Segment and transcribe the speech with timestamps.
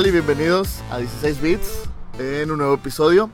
[0.00, 1.82] tal y bienvenidos a 16 Bits
[2.18, 3.28] en un nuevo episodio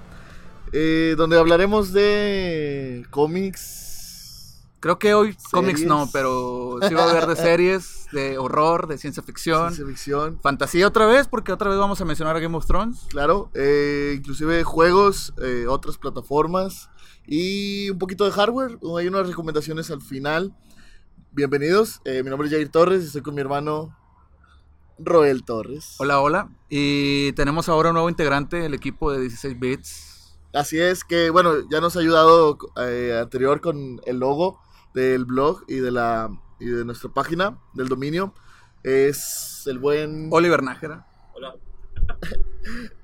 [0.73, 4.67] eh, donde hablaremos de cómics.
[4.81, 5.49] Creo que hoy Series.
[5.53, 9.87] cómics no, pero sí va a haber de series, de horror, de ciencia ficción, Ciencia
[9.87, 13.07] ficción, fantasía otra vez, porque otra vez vamos a mencionar a Game of Thrones.
[13.11, 16.91] claro, eh, inclusive juegos, eh, otras plataformas
[17.29, 18.77] y un poquito de hardware.
[18.99, 20.53] Hay unas recomendaciones al final.
[21.31, 23.95] Bienvenidos, mi nombre es Jair Torres y estoy con mi hermano
[24.99, 25.97] Roel Torres.
[25.99, 26.51] Hola, hola.
[26.69, 30.39] Y tenemos ahora un nuevo integrante del equipo de 16 bits.
[30.53, 34.61] Así es que, bueno, ya nos ha ayudado eh, anterior con el logo
[34.95, 38.33] del blog y de la y de nuestra página del dominio.
[38.83, 41.07] Es el buen Oliver Nájera.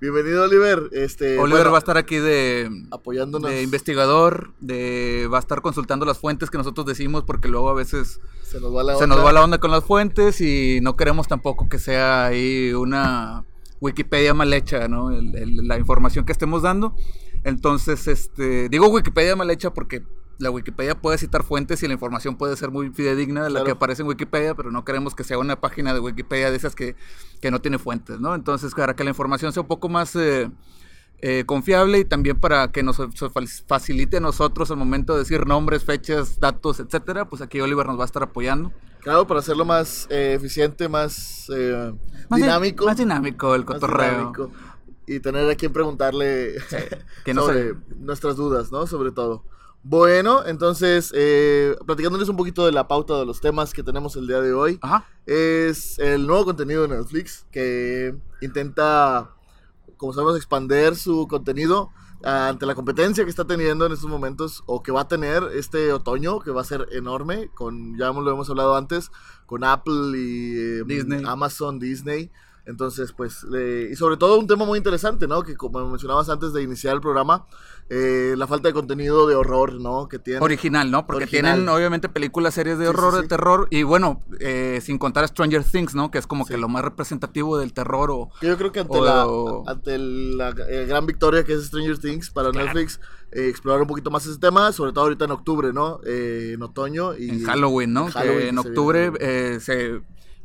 [0.00, 3.50] Bienvenido Oliver, este Oliver bueno, va a estar aquí de, apoyándonos.
[3.50, 7.74] de investigador, de va a estar consultando las fuentes que nosotros decimos, porque luego a
[7.74, 9.06] veces se nos va la onda.
[9.06, 13.44] nos va la onda con las fuentes y no queremos tampoco que sea ahí una
[13.80, 15.10] Wikipedia mal hecha, ¿no?
[15.10, 16.94] El- el- la información que estemos dando.
[17.44, 20.02] Entonces, este, digo Wikipedia mal hecha porque
[20.38, 23.64] la Wikipedia puede citar fuentes y la información puede ser muy fidedigna de la Claro.
[23.66, 26.74] que aparece en Wikipedia, pero no queremos que sea una página de Wikipedia de esas
[26.74, 26.96] que,
[27.40, 28.34] que no tiene fuentes, ¿no?
[28.34, 30.50] Entonces, para que la información sea un poco más eh,
[31.20, 33.30] eh, confiable y también para que nos fa-
[33.66, 37.98] facilite a nosotros al momento de decir nombres, fechas, datos, etcétera, pues aquí Oliver nos
[37.98, 38.72] va a estar apoyando.
[39.00, 41.46] Claro, para hacerlo más eh, eficiente, más,
[42.28, 42.86] Más di- dinámico.
[42.86, 44.10] Más dinámico el cotorreo.
[44.10, 44.50] dinámico.
[45.06, 46.54] Y tener a quien preguntarle
[47.24, 48.86] que no sobre nuestras dudas, ¿no?
[48.86, 49.44] Sobre todo.
[49.84, 54.26] Bueno, entonces, eh, platicándoles un poquito de la pauta de los temas que tenemos el
[54.26, 54.78] día de hoy.
[54.80, 55.06] Ajá.
[55.26, 59.30] es el nuevo contenido de Netflix que intenta,
[59.96, 61.90] como sabemos, expander su contenido
[62.24, 65.92] ante la competencia que está teniendo en estos momentos o que va a tener este
[65.92, 69.10] otoño, que va a ser enorme, con ya lo hemos hablado antes,
[69.46, 71.22] con Apple y eh, Disney.
[71.26, 72.30] Amazon, Disney.
[72.64, 75.42] Entonces, pues, le- y sobre todo un tema muy interesante, ¿no?
[75.42, 77.44] Que como mencionabas antes de iniciar el programa,
[77.90, 80.08] eh, la falta de contenido de horror, ¿no?
[80.08, 80.38] Que tiene.
[80.40, 81.04] Original, ¿no?
[81.04, 81.54] Porque Original.
[81.56, 83.28] tienen obviamente películas, series de Sí, horror, sí, de sí.
[83.28, 86.12] terror y bueno, eh, sin contar Stranger Things, ¿no?
[86.12, 88.30] Que es como que lo más representativo del terror o...
[88.42, 92.30] Yo creo que ante, O- la, ante la eh, gran victoria que es Stranger Things
[92.30, 93.00] para Netflix,
[93.32, 95.98] eh, explorar un poquito más ese tema, sobre todo ahorita en octubre, ¿no?
[96.06, 98.06] Eh, en otoño y en Halloween, ¿no?
[98.06, 100.00] en Halloween que en octubre eh, se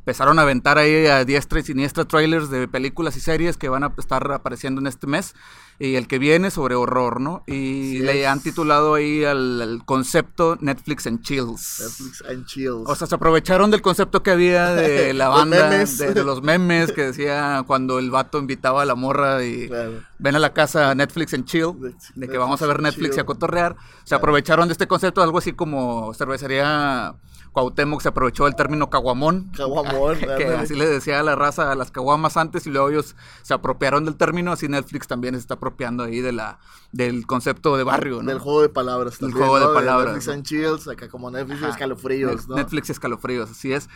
[0.07, 3.83] empezaron a aventar ahí a diestra y siniestra trailers de películas y series que van
[3.83, 5.35] a estar apareciendo en este mes
[5.79, 7.43] y el que viene sobre horror, ¿no?
[7.45, 8.27] Y Así le es.
[8.27, 11.81] han titulado ahí al, al concepto Netflix and Chills.
[11.81, 12.83] Netflix and Chills.
[12.87, 15.97] O sea, se aprovecharon del concepto que había de la Los banda, memes.
[15.97, 20.03] de, de los memes que decía cuando el vato invitaba a la morra y Claro.
[20.19, 23.19] ven a la casa Netflix and chill, de que Netflix vamos a ver Netflix y
[23.19, 23.75] a cotorrear.
[24.05, 27.13] Se aprovecharon de este concepto, algo así como cervecería
[27.57, 29.49] Cuauhtémoc se aprovechó del término caguamón.
[29.57, 30.55] Caguamón, que ándale.
[30.57, 34.05] así le decía a la raza a las caguamas antes y luego ellos se apropiaron
[34.05, 36.59] del término, así Netflix también se está apropiando ahí de la
[36.91, 38.29] del concepto de barrio, ¿no?
[38.29, 40.33] Del juego de palabras Del también, juego de palabras, Netflix ¿no?
[40.33, 41.73] and Chills, acá como Netflix y Ajá.
[41.73, 42.57] escalofríos, ¿no?
[42.57, 43.89] Netflix y escalofríos, así es.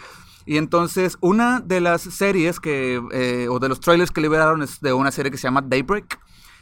[0.47, 4.81] Y entonces, una de las series que, eh, o de los trailers que liberaron es
[4.81, 6.19] de una serie que se llama Daybreak,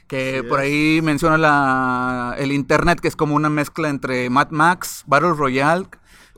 [0.10, 5.04] que por ahí menciona la, el internet, que es como una mezcla entre Mad Max,
[5.08, 5.86] Battle Royale,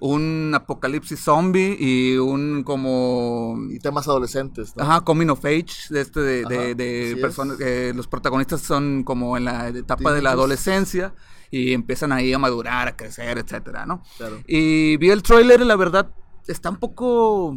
[0.03, 3.55] un apocalipsis zombie y un como...
[3.69, 4.81] Y temas adolescentes, ¿no?
[4.83, 9.03] Ajá, coming of age, de este de, de- Ajá, de personas, que los protagonistas son
[9.03, 11.13] como en la etapa de la adolescencia
[11.51, 14.01] y empiezan ahí a madurar, a crecer, etcétera, ¿no?
[14.17, 14.39] Claro.
[14.47, 16.09] Y vi el tráiler y la verdad
[16.47, 17.55] está un poco...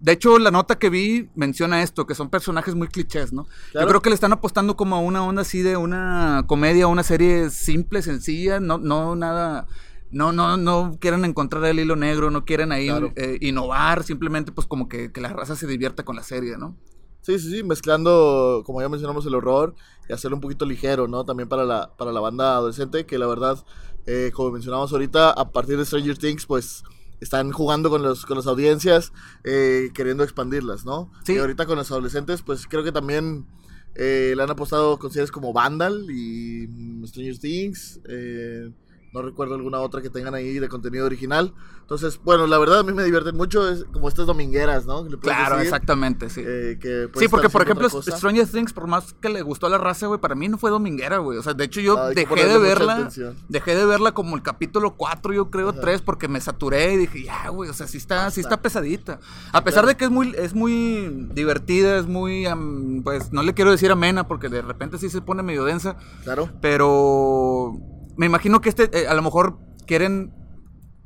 [0.00, 3.46] De hecho, la nota que vi menciona esto, que son personajes muy clichés, ¿no?
[3.72, 3.86] Claro.
[3.86, 7.02] Yo creo que le están apostando como a una onda así de una comedia, una
[7.04, 9.66] serie simple, sencilla, no, no nada...
[10.10, 13.12] No, no, no quieren encontrar el hilo negro, no quieren ahí Claro.
[13.16, 16.76] eh, innovar, simplemente pues como que, que la raza se divierta con la serie, ¿no?
[17.22, 19.74] Sí, sí, sí, mezclando, como ya mencionamos, el horror
[20.08, 21.24] y hacerlo un poquito ligero, ¿no?
[21.24, 23.64] También para la, para la banda adolescente, que la verdad,
[24.06, 26.84] eh, como mencionamos ahorita, a partir de Stranger Things, pues
[27.20, 29.10] están jugando con, los, con las audiencias,
[29.42, 31.10] eh, queriendo expandirlas, ¿no?
[31.24, 31.32] Sí.
[31.32, 33.46] Y ahorita con los adolescentes, pues creo que también
[33.94, 38.00] eh, le han apostado con series como Vandal y mm, Stranger Things.
[38.06, 38.70] eh,
[39.14, 41.54] no recuerdo alguna otra que tengan ahí de contenido original.
[41.82, 45.06] Entonces, bueno, la verdad a mí me divierten mucho, es como estas domingueras, ¿no?
[45.20, 46.42] Claro, decir, exactamente, sí.
[46.44, 47.88] eh, que Sí, porque por ejemplo.
[47.88, 50.70] Stranger Things, por más que le gustó a la raza, güey, para mí no fue
[50.70, 51.38] dominguera, güey.
[51.38, 53.36] O sea, de hecho yo que dejé de verla, atención.
[53.48, 55.80] dejé de verla como el capítulo 4, yo creo, Ajá.
[55.80, 59.20] 3, porque me saturé y dije, ya, güey, o sea, sí está, sí está pesadita.
[59.52, 59.88] A pesar claro.
[59.88, 63.92] de que es muy, es muy divertida, es muy, am, pues, no le quiero decir
[63.92, 66.48] amena, porque de repente sí se pone medio densa, Claro.
[66.60, 67.74] pero
[68.16, 70.32] me imagino que este, eh, a lo mejor quieren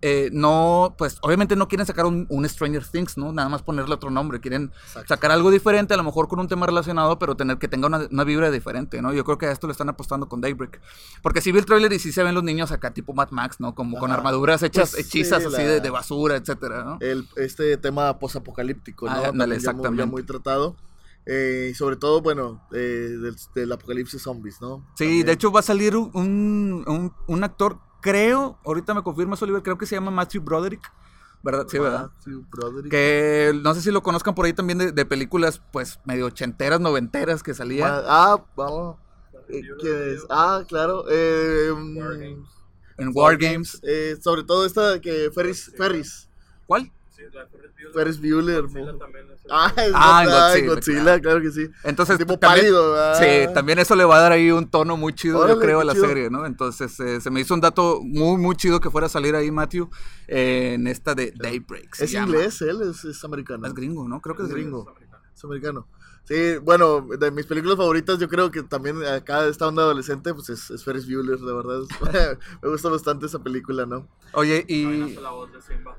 [0.00, 3.32] eh, no, pues obviamente no quieren sacar un, un Stranger Things, ¿no?
[3.32, 4.38] Nada más ponerle otro nombre.
[4.38, 5.08] Quieren Exacto.
[5.08, 8.06] sacar algo diferente, a lo mejor con un tema relacionado, pero tener que tenga una,
[8.08, 9.12] una vibra diferente, ¿no?
[9.12, 10.80] Yo creo que a esto le están apostando con Daybreak.
[11.20, 13.58] Porque si vi el tráiler y sí se ven los niños acá, tipo Mad Max,
[13.58, 13.74] ¿no?
[13.74, 16.98] Como con armaduras hechas, Pues, hechizas sí, así de, de basura, etcétera, ¿no?
[17.00, 19.10] el, este tema posapocalíptico, ¿no?
[19.12, 20.06] Ah, ándale, También ya muy- ya exactamente.
[20.12, 20.76] muy tratado.
[21.30, 22.78] Eh, y sobre todo, bueno, eh,
[23.20, 24.78] del, del apocalipsis zombies, ¿no?
[24.96, 25.26] Sí, También.
[25.26, 29.84] de hecho va a salir un, un, actor, creo, ahorita me confirmas Oliver, creo que
[29.84, 30.90] se llama Matthew Broderick,
[31.42, 31.66] ¿verdad?
[31.68, 32.10] Sí, ¿verdad?
[32.16, 32.90] Matthew Broderick.
[32.90, 36.80] Que no sé si lo conozcan por ahí también de, de películas, pues, medio ochenteras,
[36.80, 37.88] noventeras que salía.
[37.88, 38.96] Ma- Ah, vamos.
[39.50, 40.24] Eh, ¿Quién es?
[40.30, 41.04] Ah, claro.
[41.10, 42.44] Eh, mm,
[42.98, 43.80] En War Games.
[43.82, 46.28] eh, sobre todo esta que Ferris, Ferris.
[46.66, 46.90] ¿Cuál?
[47.10, 47.92] Sí, la Ferris Bueller.
[47.94, 48.62] Ferris Bueller.
[48.62, 51.20] Godzilla también Ah, es Ah, verdad, Godzilla, Godzilla, claro.
[51.22, 51.68] claro que sí.
[51.84, 53.14] Entonces, tipo también- pálido, ah.
[53.14, 55.80] Sí, también eso le va a dar ahí un tono muy chido, Órale, yo creo,
[55.80, 56.06] a la chido.
[56.06, 56.44] serie, ¿no?
[56.46, 59.50] Entonces, eh, se me hizo un dato muy, muy chido que fuera a salir ahí,
[59.50, 59.88] Matthew,
[60.26, 62.00] eh, en esta de Daybreak.
[62.00, 62.26] Es llama.
[62.28, 63.66] inglés, él es, es americano.
[63.66, 64.20] Es gringo, ¿no?
[64.20, 64.84] Creo que es Es gringo.
[64.84, 65.16] gringo.
[65.34, 65.88] Es americano.
[66.24, 70.34] Sí, bueno, de mis películas favoritas, yo creo que también acá de esta onda adolescente,
[70.34, 71.80] pues es, es Ferris Bueller, la verdad.
[72.62, 74.06] me gusta bastante esa película, ¿no?
[74.34, 75.04] Oye, y...
[75.04, 75.96] hace la voz de Simba.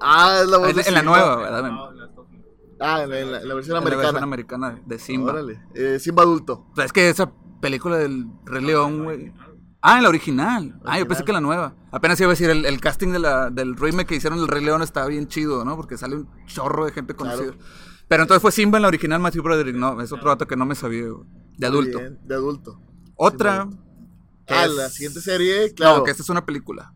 [0.00, 1.16] Ah, es la voz En, de en la Simba.
[1.16, 1.62] nueva, ¿verdad?
[1.70, 2.46] No, en la Estados Unidos.
[2.82, 4.66] Ah, en la, en la- en la versión En la versión americana.
[4.72, 5.32] americana de Simba.
[5.32, 5.60] Órale.
[5.74, 6.66] Eh, Simba adulto.
[6.72, 9.32] O sea, es que esa película del Rey León, güey.
[9.80, 10.80] Ah, en la original.
[10.84, 11.74] Ah, yo pensé que la nueva.
[11.90, 14.64] Apenas iba a decir, el, el casting de la, del remake que hicieron del Rey
[14.64, 15.76] León está bien chido, ¿no?
[15.76, 17.36] Porque sale un chorro de gente Claro.
[17.38, 17.64] conocida.
[18.08, 19.74] Pero entonces fue Simba en la original, Matthew Broderick.
[19.76, 21.26] No, es otro dato que no me sabía, güey.
[21.58, 21.98] De adulto.
[21.98, 22.80] Bien, de adulto.
[23.16, 23.62] Otra.
[23.62, 23.76] Simba
[24.46, 25.98] que Ah, es- la siguiente serie, claro.
[25.98, 26.92] No, que esta es una película.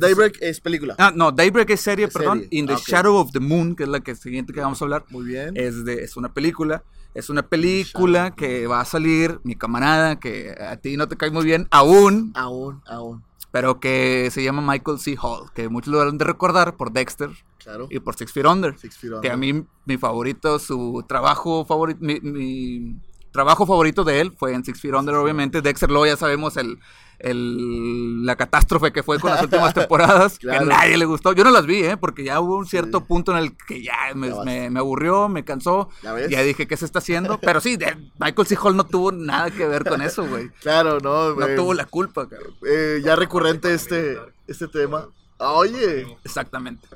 [0.00, 0.94] Daybreak es película.
[0.98, 2.38] Ah, no, Daybreak es serie, Es perdón.
[2.42, 2.48] serie.
[2.58, 2.80] In the Ah.
[2.86, 5.04] Shadow of the Moon, que es la que siguiente que vamos a hablar.
[5.10, 5.56] Muy bien.
[5.56, 6.82] Es, de, es una película.
[7.14, 11.30] Es una película que va a salir, mi camarada, que a ti no te cae
[11.30, 13.22] muy bien aún, Aún, aún.
[13.50, 15.16] pero que se llama Michael C.
[15.22, 17.88] Hall, que muchos lo deben de recordar por Dexter Claro.
[17.90, 18.78] y por Six Feet Under.
[18.78, 19.54] Six Feet Que a Under.
[19.54, 22.96] mí, mi favorito, su trabajo favorito, mi, mi
[23.36, 25.60] trabajo favorito de él fue en Six Feet Under, obviamente.
[25.62, 26.78] Dexter, luego ya sabemos el,
[27.18, 30.66] el- la catástrofe que fue con las últimas temporadas, Claro.
[30.66, 31.32] que a nadie le gustó.
[31.32, 31.96] Yo no las vi, ¿eh?
[31.96, 33.04] porque ya hubo un cierto Sí.
[33.08, 34.30] punto en el que ya me,
[34.78, 35.88] aburrió, me cansó.
[36.02, 36.30] ¿Ya ves?
[36.30, 37.38] Ya dije, ¿qué se está haciendo?
[37.38, 37.78] Pero sí,
[38.18, 38.56] Michael C.
[38.62, 40.48] Hall no tuvo nada que ver con eso, güey.
[40.62, 41.34] Claro, no.
[41.34, 42.54] No eh, tuvo la culpa, cabrón.
[42.66, 45.06] eh, ya recurrente este, este tema.
[45.38, 46.06] Ah, Oye.
[46.24, 46.86] Exactamente.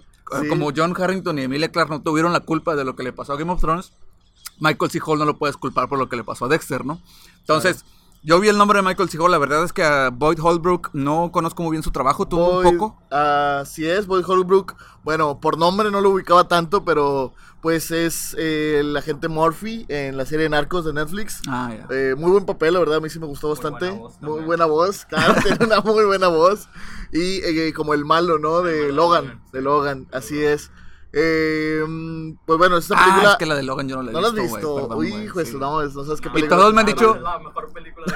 [0.42, 0.48] Sí.
[0.48, 3.32] Como John Harrington y Emilia Clarke no tuvieron la culpa de lo que le pasó
[3.32, 3.92] a Game of Thrones,
[4.60, 5.00] Michael C.
[5.04, 7.00] Hall no lo puedes culpar por lo que le pasó a Dexter, ¿no?
[7.40, 7.84] Entonces,
[8.22, 9.18] yo vi el nombre de Michael C.
[9.18, 12.58] Hall, la verdad es que a Boyd Holbrook no conozco muy bien su trabajo, tuvo
[12.60, 12.98] un poco.
[13.10, 14.76] Así es, Boyd Holbrook.
[15.02, 20.16] Bueno, por nombre no lo ubicaba tanto, pero pues es eh, el agente Murphy en
[20.16, 21.40] la serie Narcos de Netflix.
[21.48, 21.86] Ah, ya.
[21.94, 23.86] Eh, muy buen papel, la verdad, a mí sí me gustó Muy bastante.
[23.90, 26.68] buena voz muy buena voz, claro, tiene una muy buena voz.
[27.12, 28.60] Y eh, como el malo, ¿no?
[28.60, 29.62] De Logan, de.
[29.62, 30.70] Logan, así es.
[31.12, 31.82] Eh,
[32.46, 33.32] pues bueno, esta Ah, película...
[33.32, 34.74] es que la de Logan yo no la he ¿No la has visto, visto?
[34.76, 35.50] perdón, Uy, hijo sí.
[35.52, 36.56] su- no, no sabes qué No, película.
[36.56, 38.06] todos me han dicho- Es la mejor película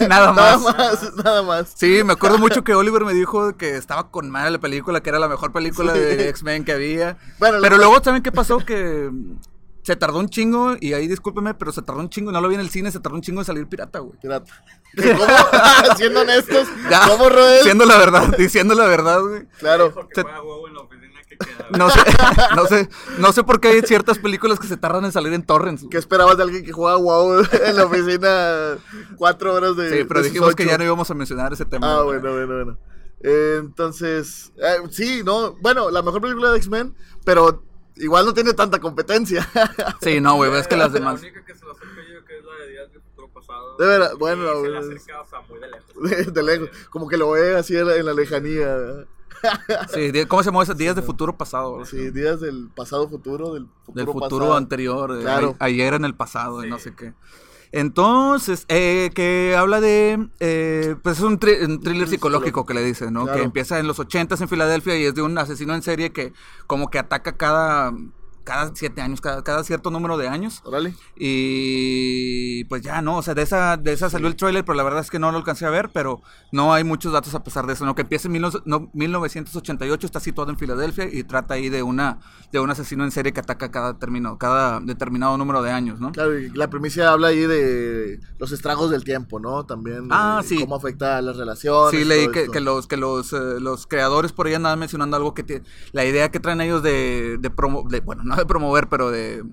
[0.00, 0.76] de Nada Nada más.
[0.76, 1.72] más, nada más.
[1.76, 5.10] Sí, me acuerdo mucho que Oliver me dijo que estaba con madre la película, que
[5.10, 6.00] era la mejor película Sí.
[6.00, 7.18] de X-Men que había.
[7.38, 8.58] Bueno, Pero lo- luego, ¿saben qué pasó?
[8.58, 9.10] Que
[9.82, 12.54] se tardó un chingo, y ahí discúlpeme, pero se tardó un chingo, no lo vi
[12.56, 14.18] en el cine, se tardó un chingo en salir pirata, güey.
[14.20, 14.52] Pirata.
[14.96, 15.24] ¿Cómo?
[15.96, 17.58] Siendo honestos, Ya, ¿cómo, Roel?
[17.58, 19.46] Diciendo la verdad, diciendo la verdad, güey.
[19.58, 19.92] Claro.
[19.94, 20.80] Porque Se- juega huevo en la.
[21.76, 22.00] No sé,
[22.56, 25.44] no sé, no sé por qué hay ciertas películas que se tardan en salir en
[25.44, 25.86] torrents.
[25.90, 28.78] ¿Qué esperabas de alguien que juega WoW en la oficina
[29.16, 31.98] cuatro horas de Sí, pero de dijimos que ya no íbamos a mencionar ese tema.
[31.98, 32.78] Ah, bueno, bueno, bueno.
[33.22, 36.94] Eh, entonces, eh, sí, no, bueno, la mejor película de X-Men,
[37.24, 37.62] pero
[37.96, 39.46] igual no tiene tanta competencia.
[40.00, 41.20] Sí, no, güey, es que las demás.
[41.20, 43.76] La única que se le acerca yo que es la de Días del Futuro Pasado.
[43.76, 46.26] De veras, bueno, se le acerca, o sea, muy de lejos.
[46.26, 49.06] de, de lejos, como que lo ve así en la, en la lejanía.
[49.68, 49.90] ¿Verdad?
[49.92, 50.74] Sí, ¿cómo se llama ese?
[50.74, 51.74] Días de futuro pasado.
[51.74, 51.86] güey.
[51.86, 54.56] Sí, días del pasado futuro, del futuro, Del futuro pasado.
[54.56, 55.56] anterior, eh, Claro.
[55.58, 56.84] a- ayer en el pasado, y no Sí.
[56.84, 57.14] sé qué.
[57.72, 62.82] Entonces, eh, que habla de, eh, pues es un, tri- un thriller psicológico que le
[62.82, 63.22] dice, ¿no?
[63.24, 63.38] Claro.
[63.38, 66.32] Que empieza en los 80 en Filadelfia y es de un asesino en serie que
[66.66, 67.92] como que ataca cada,
[68.50, 70.60] cada siete años, cada, cada cierto número de años.
[70.64, 70.92] Órale.
[71.54, 73.18] Y pues ya, ¿no?
[73.18, 75.30] O sea, de esa, de esa salió el trailer, pero la verdad es que no
[75.30, 76.20] lo alcancé a ver, pero
[76.52, 77.94] no hay muchos datos a pesar de eso, ¿no?
[77.94, 81.82] Que empieza en mil no- no- 1988, está situado en Filadelfia y trata ahí de
[81.82, 82.18] una
[82.52, 86.10] de un asesino en serie que ataca cada, termino, cada determinado número de años, ¿no?
[86.10, 89.64] Claro, y la primicia habla ahí de los estragos del tiempo, ¿no?
[89.64, 90.58] También Ah, sí.
[90.58, 91.90] cómo afecta a las relaciones.
[91.92, 95.32] Sí, leí que, que los que los, eh, los creadores por ahí andaban mencionando algo
[95.34, 98.88] que te- la idea que traen ellos de, de, promo- de- bueno, no de promover,
[98.88, 99.44] pero de,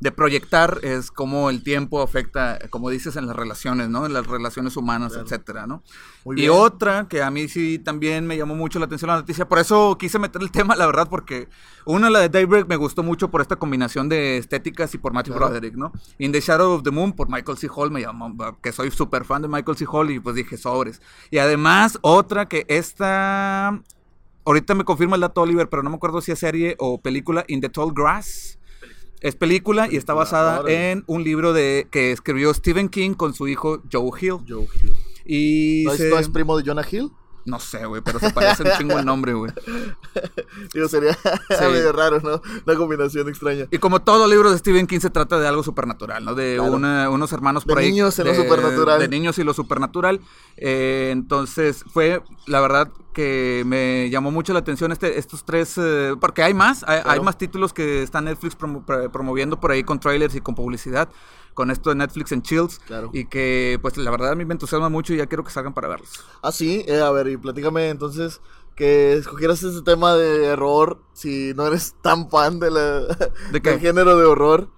[0.00, 4.04] de proyectar es cómo el tiempo afecta, como dices, en las relaciones, ¿no?
[4.04, 5.24] En las relaciones humanas, Claro.
[5.26, 5.84] etcétera, ¿no?
[6.24, 6.50] Muy y bien.
[6.52, 9.96] otra que a mí sí también me llamó mucho la atención la noticia, por eso
[9.98, 11.48] quise meter el tema, la verdad, porque
[11.84, 15.34] una, la de Daybreak, me gustó mucho por esta combinación de estéticas y por Matthew
[15.34, 15.46] Claro.
[15.50, 15.92] Broderick, ¿no?
[16.18, 17.68] In the Shadow of the Moon por Michael C.
[17.72, 19.86] Hall, me llamó, que soy súper fan de Michael C.
[19.88, 21.00] Hall y pues dije sobres.
[21.30, 23.80] Y además, otra que esta,
[24.44, 27.44] ahorita me confirma el dato Oliver, pero no me acuerdo si es serie o película,
[27.48, 28.58] In the Tall Grass.
[29.20, 33.46] Es película y está basada en un libro de que escribió Stephen King con su
[33.46, 34.38] hijo Joe Hill.
[34.48, 34.94] Joe Hill.
[35.24, 37.10] Y ¿No es, se- no es primo de Jonah Hill?
[37.44, 39.50] no sé, güey, pero se parece un chingo el nombre, güey.
[40.74, 41.16] Digo, sería
[41.60, 42.40] medio raro, ¿no?
[42.66, 43.66] Una combinación extraña.
[43.70, 46.34] Y como todo libro de Stephen King se trata de algo supernatural, ¿no?
[46.36, 46.72] De Claro.
[46.72, 47.90] una- unos hermanos De por ahí.
[47.90, 49.00] niños en lo de- supernatural.
[49.00, 50.20] De niños y lo supernatural.
[50.56, 56.14] Eh, entonces fue, la verdad, que me llamó mucho la atención este, estos tres, eh,
[56.20, 60.00] porque hay más, hay, más títulos que está Netflix promo- pro- promoviendo por ahí con
[60.00, 61.08] trailers y con publicidad.
[61.54, 62.78] Con esto de Netflix en Chills.
[62.86, 63.10] Claro.
[63.12, 65.74] Y que, pues, la verdad a mí me entusiasma mucho y ya quiero que salgan
[65.74, 66.08] para verlos.
[66.42, 68.40] Ah, sí, eh, a ver, y platícame entonces
[68.74, 73.00] que escogieras ese tema de horror si no eres tan fan de la,
[73.52, 73.70] ¿De qué?
[73.72, 74.70] del género de horror.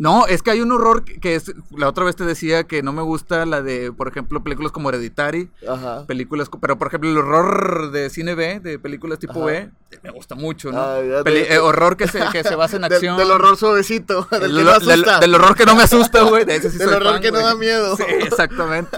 [0.00, 1.52] No, es que hay un horror que, es.
[1.76, 4.88] La otra vez te decía que no me gusta la de, por ejemplo, películas como
[4.88, 5.50] Hereditary.
[5.68, 6.06] Ajá.
[6.06, 9.44] Películas, pero por ejemplo, el horror de cine B, de películas tipo Ajá.
[9.44, 9.70] B,
[10.02, 10.80] me gusta mucho, ¿no?
[10.80, 13.18] Ah, ya Peli- eh, horror que se, que se basa en acción.
[13.18, 15.18] Del, horror suavecito, del Del que no horror- del- asusta.
[15.20, 16.44] del horror que no me asusta, güey.
[16.46, 17.96] De ese sí Del soy horror fan, que no da miedo.
[17.96, 18.96] Sí, exactamente.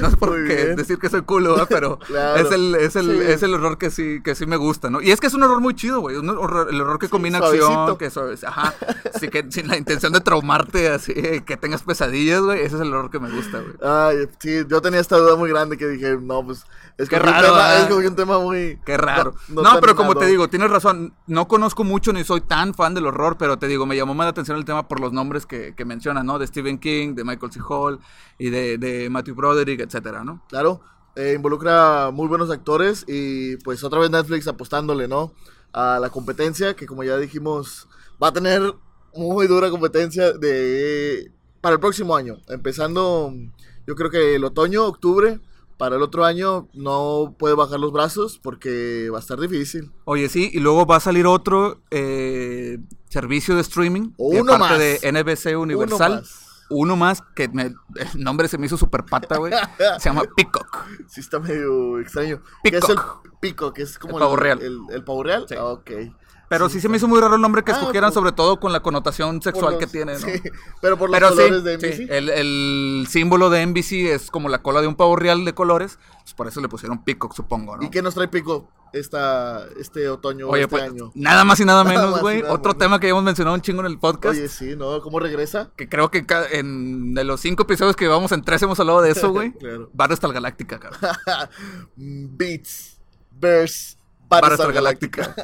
[0.00, 0.76] no es por Muy qué bien.
[0.76, 1.66] decir que soy culo, ¿eh?
[1.68, 2.36] pero Claro.
[2.40, 3.30] es, el, es, el, Sí.
[3.32, 5.02] es el horror que sí, que sí me gusta, ¿no?
[5.02, 6.16] Y es que es un horror muy chido, güey.
[6.16, 8.74] el horror que combina acción, que suave- ajá.
[9.14, 12.60] Así que sin la intención de traumarte, así, que tengas pesadillas, güey.
[12.60, 13.74] Ese es el horror que me gusta, güey.
[13.82, 16.64] Ay, sí, yo tenía esta duda muy grande que dije, no, pues.
[16.98, 17.80] Es Qué un raro, tema, ¿verdad?
[17.82, 18.78] escogí un tema muy.
[18.84, 19.34] Qué raro.
[19.48, 21.14] No, pero como te digo, tienes razón.
[21.26, 24.26] No conozco mucho ni soy tan fan del horror, pero te digo, me llamó más
[24.26, 26.38] la atención el tema por los nombres que, que mencionan, ¿no?
[26.38, 27.60] De Stephen King, de Michael C.
[27.68, 27.98] Hall
[28.38, 30.42] y de, de Matthew Broderick, etcétera, ¿no?
[30.48, 30.82] Claro,
[31.16, 35.32] eh, involucra muy buenos actores y pues otra vez Netflix apostándole, ¿no?
[35.72, 37.88] A la competencia que como ya dijimos
[38.22, 38.74] va a tener
[39.14, 43.32] muy dura competencia de para el próximo año, empezando
[43.86, 45.40] yo creo que el otoño, octubre,
[45.76, 49.90] para el otro año no puede bajar los brazos porque va a estar difícil.
[50.04, 52.78] Oye, sí, y luego va a salir otro eh,
[53.08, 54.10] servicio de streaming.
[54.10, 54.78] De uno parte más.
[54.78, 56.12] de NBC Universal.
[56.12, 56.38] Uno más.
[56.74, 57.64] Uno más, que me-
[57.96, 59.52] el nombre se me hizo super pata, güey.
[59.98, 60.86] Se llama Peacock.
[61.08, 62.40] Sí está medio extraño.
[62.64, 62.96] ¿Qué es el
[63.40, 63.78] Peacock.
[63.78, 64.62] es como El pavo real.
[64.62, 65.44] El, el pavo real?
[65.48, 65.54] Sí.
[65.58, 65.90] Ah, ok.
[66.52, 68.60] Pero sí, se me hizo muy raro el nombre que Ah, escogieran, por- sobre todo
[68.60, 70.18] con la connotación sexual Por que los- tiene, ¿no?
[70.18, 70.42] sí,
[70.82, 72.16] pero por los Pero sí, colores de sí, NBC.
[72.18, 75.98] el, el símbolo de NBC es como la cola de un pavo real de colores,
[76.20, 77.82] pues por eso le pusieron Peacock, supongo, ¿no?
[77.84, 81.10] ¿Y qué nos trae Pico esta, este otoño, Oye, este pues, año?
[81.14, 82.42] nada más y nada menos, güey.
[82.42, 84.36] Otro tema que ya hemos mencionado un chingo en el podcast.
[84.38, 85.00] Oye, sí, ¿no?
[85.00, 85.70] ¿Cómo regresa?
[85.76, 89.10] Que creo que en de los cinco episodios que llevamos en tres hemos hablado de
[89.12, 89.52] eso, güey.
[89.58, 89.88] Claro.
[89.94, 91.00] Battlestar Galáctica, cabrón.
[91.96, 93.96] Beats, Bears,
[94.28, 95.34] Battlestar Galáctica.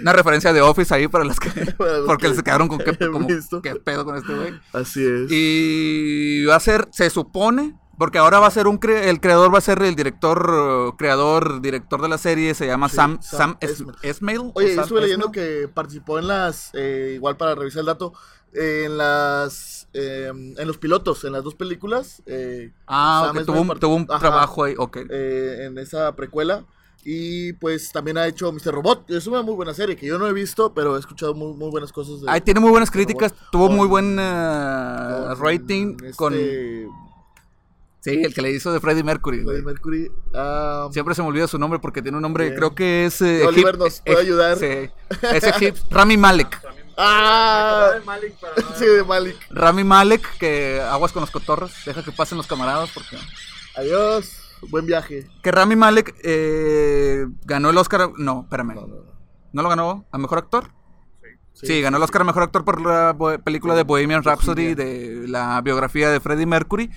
[0.00, 1.50] Una referencia de Office ahí para las que.
[2.06, 3.26] Porque que se quedaron con qué, como,
[3.84, 4.60] pedo con este güey.
[4.72, 5.30] Así es.
[5.30, 9.52] Y va a ser, se supone, porque ahora va a ser un, cre- el creador
[9.52, 13.38] va a ser el director, creador, director de la serie, se llama Sí, Sam, Sam
[13.40, 14.50] Sam, Es- Esmail.
[14.54, 15.62] Oye, Sam estuve leyendo Esmail.
[15.62, 18.12] que participó en las, eh, igual para revisar el dato,
[18.54, 22.22] eh, en las, eh, en los pilotos, en las dos películas.
[22.26, 24.98] eh, Ah, Sam tuvo un, tuvo un trabajo ahí, ok.
[25.10, 26.64] eh, en esa precuela.
[27.04, 28.72] Y pues también ha hecho Mr.
[28.72, 29.10] Robot.
[29.10, 31.68] Es una muy buena serie que yo no he visto, pero he escuchado muy, muy
[31.70, 32.20] buenas cosas.
[32.20, 32.92] De, Ahí tiene muy buenas Mr.
[32.94, 33.50] críticas, Robot.
[33.50, 36.34] tuvo Con- muy buen con rating con...
[36.34, 36.86] este,
[38.04, 39.42] Sí, el que le hizo de Freddie Mercury.
[39.44, 39.62] güey.
[39.62, 40.92] Freddie Mercury.
[40.92, 42.56] Siempre se me olvida su nombre porque tiene un nombre, Bien.
[42.56, 43.20] creo que es...
[43.22, 44.56] eh, Oliver nos puede eh, ayudar.
[44.58, 44.66] Sí,
[45.34, 46.60] es egip- Rami Malek.
[46.96, 47.92] ¡Ah!
[48.04, 49.36] Malik, no- Sí, de Malik.
[49.50, 53.16] Rami Malek, que aguas con los cotorros, deja que pasen los camaradas porque...
[53.76, 54.36] Adiós.
[54.70, 55.26] Buen viaje.
[55.42, 58.10] Que Rami Malek eh, ganó el Oscar...
[58.16, 58.74] No, espérame.
[58.74, 59.12] No, no, no.
[59.52, 60.70] ¿No lo ganó a Mejor Actor?
[61.54, 65.60] Sí, ganó el Oscar a Mejor Actor por la película de Bohemian Rhapsody, de la
[65.60, 66.90] biografía de Freddie Mercury.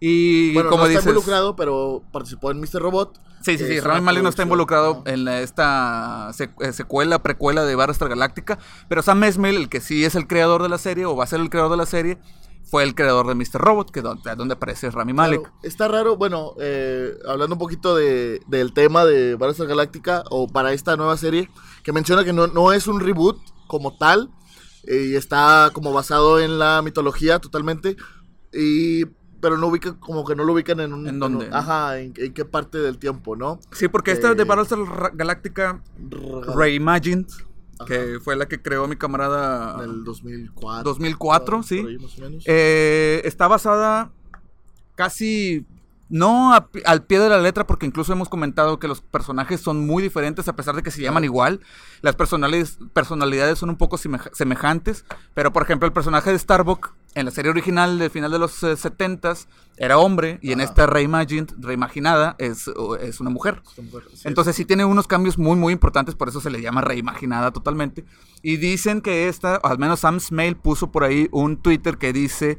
[0.00, 1.00] Y Bueno, como no dices...
[1.00, 2.80] está involucrado, pero participó en Mr.
[2.80, 3.20] Robot.
[3.42, 3.80] Sí, sí, sí.
[3.80, 8.58] Rami Malek no está involucrado en la- esta eh, secuela, precuela de Battlestar Galáctica.
[8.88, 11.26] Pero Sam Esmail, el que sí es el creador de la serie, o va a
[11.28, 12.18] ser el creador de la serie,
[12.70, 13.60] fue el creador de Mr.
[13.60, 15.40] Robot, que es donde, donde aparece Rami Malek.
[15.40, 20.46] Claro, está raro, bueno, eh, hablando un poquito de, del tema de Battlestar Galáctica o
[20.46, 21.50] para esta nueva serie,
[21.82, 24.30] que menciona que no, no es un reboot como tal
[24.84, 27.96] eh, y está como basado en la mitología totalmente,
[28.52, 29.04] y,
[29.40, 31.08] pero no ubica, como que no lo ubican en un...
[31.08, 31.46] ¿En dónde?
[31.46, 33.58] un- ajá, en, en qué parte del tiempo, ¿no?
[33.72, 34.78] Sí, porque esta de Eh, Battlestar
[35.14, 35.82] Galáctica
[36.54, 37.26] Reimagined
[37.86, 40.82] que fue la que creó mi camarada En el 2004.
[40.84, 41.78] 2004, por sí.
[41.86, 42.44] ahí más o menos.
[42.46, 44.10] Eh, está basada
[44.94, 45.64] casi
[46.10, 49.86] no a al pie de la letra porque incluso hemos comentado que los personajes son
[49.86, 51.60] muy diferentes a pesar de que se llaman igual.
[52.02, 56.92] Las personalidades, personalidades son un poco semeja- semejantes, pero por ejemplo el personaje de Starbuck
[57.14, 60.86] en la serie original del final de los eh, 70s era hombre y en esta
[60.86, 63.62] reimagined, reimaginada es, es una mujer.
[63.66, 64.28] Esta mujer, sí.
[64.28, 68.04] Entonces sí tiene unos cambios muy muy importantes, por eso se le llama reimaginada totalmente.
[68.42, 72.58] Y dicen que esta, al menos Sam Smale puso por ahí un Twitter que dice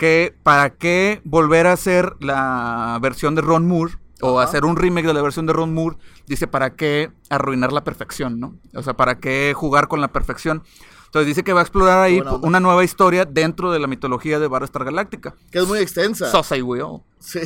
[0.00, 3.92] que para qué volver a hacer la versión de Ron Moore
[4.22, 4.48] o Ajá.
[4.48, 8.40] hacer un remake de la versión de Ron Moore, dice para qué arruinar la perfección,
[8.40, 8.56] ¿no?
[8.74, 10.62] O sea, para qué jugar con la perfección.
[11.04, 14.46] Entonces dice que va a explorar ahí una nueva historia dentro de la mitología de
[14.48, 15.34] Battlestar Galactica.
[15.50, 16.30] que es muy extensa.
[16.30, 17.02] So say we all.
[17.18, 17.40] Sí,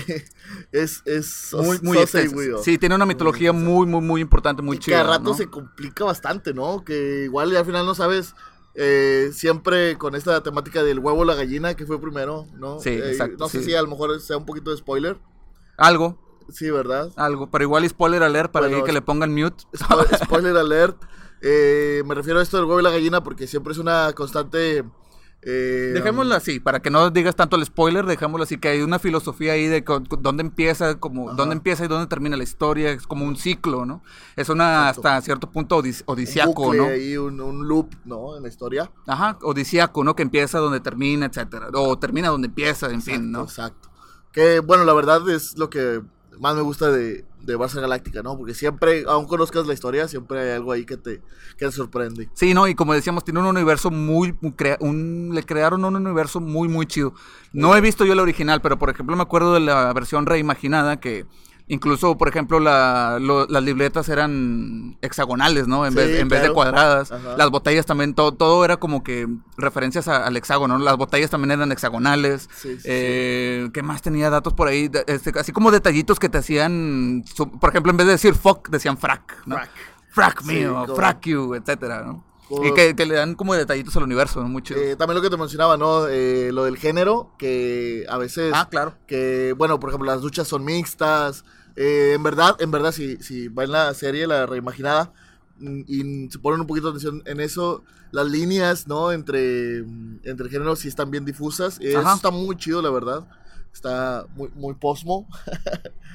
[0.71, 2.37] es, es Muy, muy extensa.
[2.63, 4.97] Sí, tiene una mitología muy, muy, muy importante, muy y chida.
[4.97, 5.35] que a rato ¿no?
[5.35, 6.85] se complica bastante, ¿no?
[6.85, 8.37] Que igual y al final no sabes
[8.75, 12.81] eh, siempre con esta temática del huevo o la gallina que fue primero, ¿no?
[12.81, 13.67] Sí, Eh, exacto, No sé sí.
[13.67, 15.17] si a lo mejor sea un poquito de spoiler.
[15.77, 16.19] Algo,
[16.53, 17.11] Sí, ¿verdad?
[17.17, 17.51] algo.
[17.51, 19.65] Pero igual spoiler alert para Bueno, que le pongan mute.
[19.73, 20.97] Spo- spoiler alert.
[21.41, 24.85] Eh, me refiero a esto del huevo y la gallina porque siempre es una constante...
[25.47, 28.99] eh, Dejémoslo así, para que no digas tanto el spoiler, dejémoslo así, que hay una
[28.99, 29.85] filosofía ahí de
[30.21, 31.37] dónde empieza, como, Ajá.
[31.37, 34.03] dónde empieza y dónde termina la historia, es como un ciclo, ¿no?
[34.37, 35.09] Es una Exacto.
[35.09, 36.87] hasta cierto punto odis- un odisiaco, bucle ¿no?
[36.87, 38.37] ahí, un, un loop, ¿no?
[38.37, 38.91] En la historia.
[39.07, 40.17] Ajá, odisiaco, ¿no?
[40.17, 41.69] Que empieza donde termina, etcétera.
[41.75, 43.43] O termina donde empieza, en fin, ¿no?
[43.43, 43.91] Exacto.
[44.33, 46.03] Que bueno, la verdad es lo que
[46.41, 48.37] más me gusta de, de Barça Galáctica, ¿no?
[48.37, 51.21] Porque siempre, aun conozcas la historia, siempre hay algo ahí que te,
[51.57, 52.29] que te sorprende.
[52.35, 54.35] Sí, no, y como decíamos, tiene un universo muy,
[54.81, 57.15] un, le crearon un universo muy, muy chido.
[57.53, 61.01] No he visto yo el original, pero por ejemplo me acuerdo de la versión reimaginada
[61.01, 61.27] que
[61.67, 65.87] incluso, por ejemplo, la, lo- las libretas eran hexagonales, ¿no?
[65.87, 67.11] En, Sí, vez, en vez de cuadradas.
[67.13, 67.37] Ajá.
[67.39, 70.85] Las botellas también, todo, todo era como que referencias a- al hexágono, ¿no?
[70.85, 72.49] Las botellas también eran hexagonales.
[72.55, 74.91] Sí, sí, Eh, ¿Qué más tenía datos por ahí?
[75.07, 77.25] Este, así como detallitos que te hacían,
[77.61, 79.57] por ejemplo, en vez de decir fuck, decían frack, ¿no?
[80.11, 82.23] Frack Sí, mío, frack you, etcétera, ¿no?
[82.51, 84.49] Y que, que le dan como detallitos al universo, ¿no?
[84.49, 84.81] Muy chido.
[84.81, 86.07] Eh, también lo que te mencionaba, ¿no?
[86.09, 88.53] Eh, lo del género, que a veces...
[88.55, 88.95] ah, claro.
[89.07, 91.45] que bueno por ejemplo las duchas son mixtas
[91.77, 95.13] Eh, en verdad en verdad si si va en la serie la reimaginada
[95.59, 100.21] mm, y se ponen un poquito de atención en eso las líneas no entre mm,
[100.23, 102.15] entre géneros sí están bien difusas eso Ajá.
[102.15, 103.27] está muy chido la verdad
[103.75, 105.29] está muy muy posmo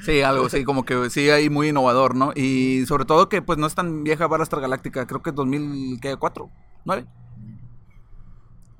[0.05, 2.31] Sí, algo así, como que sí, ahí muy innovador, ¿no?
[2.35, 6.49] Y sobre todo que pues no es tan vieja Battlestar Galáctica, creo que es 2004,
[6.85, 7.05] ¿9?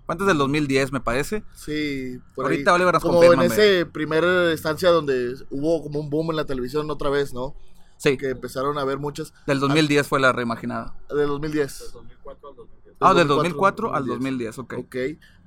[0.05, 1.43] Fue Antes del 2010, me parece.
[1.53, 2.75] sí por Ahorita, ahí.
[2.75, 6.89] Oliver, nos como en ese primer estancia donde hubo como un boom en la televisión
[6.89, 7.55] otra vez no
[7.97, 10.95] Sí, que empezaron a ver muchas del 2010 fue la reimaginada.
[11.09, 12.95] del 2010 2004 al 2010.
[13.01, 14.73] Ah, del 2004 2004 al 2010, ok.
[14.79, 14.95] Ok,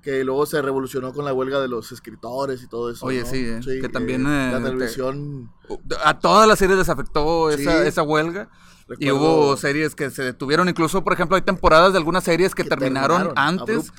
[0.02, 3.06] que luego se revolucionó con la huelga de los escritores y todo eso.
[3.06, 3.26] Oye, ¿no?
[3.26, 5.50] sí, eh, que también, eh, la te- televisión.
[6.04, 7.88] A todas las series les afectó esa, Sí.
[7.88, 8.48] esa huelga.
[8.98, 12.62] Y hubo series que se detuvieron, incluso, por ejemplo, hay temporadas de algunas series que,
[12.64, 13.90] que terminaron, antes.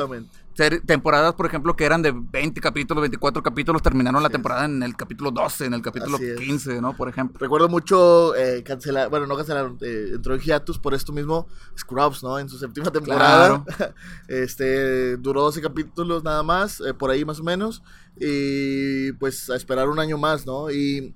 [0.55, 4.37] Ser- temporadas, por ejemplo, que eran de 20 capítulos, 24 capítulos, terminaron la Así es.
[4.37, 6.39] temporada en el capítulo 12, en el capítulo Así es.
[6.39, 6.95] 15, ¿no?
[6.95, 7.39] Por ejemplo.
[7.39, 12.21] Recuerdo mucho eh, cancelar, bueno, no cancelaron, eh, entró en hiatus por esto mismo Scrubs,
[12.21, 12.37] ¿no?
[12.37, 13.63] En su séptima temporada.
[14.27, 17.81] este, duró 12 capítulos nada más, eh, por ahí más o menos.
[18.19, 20.69] Y pues a esperar un año más, ¿no?
[20.69, 21.15] Y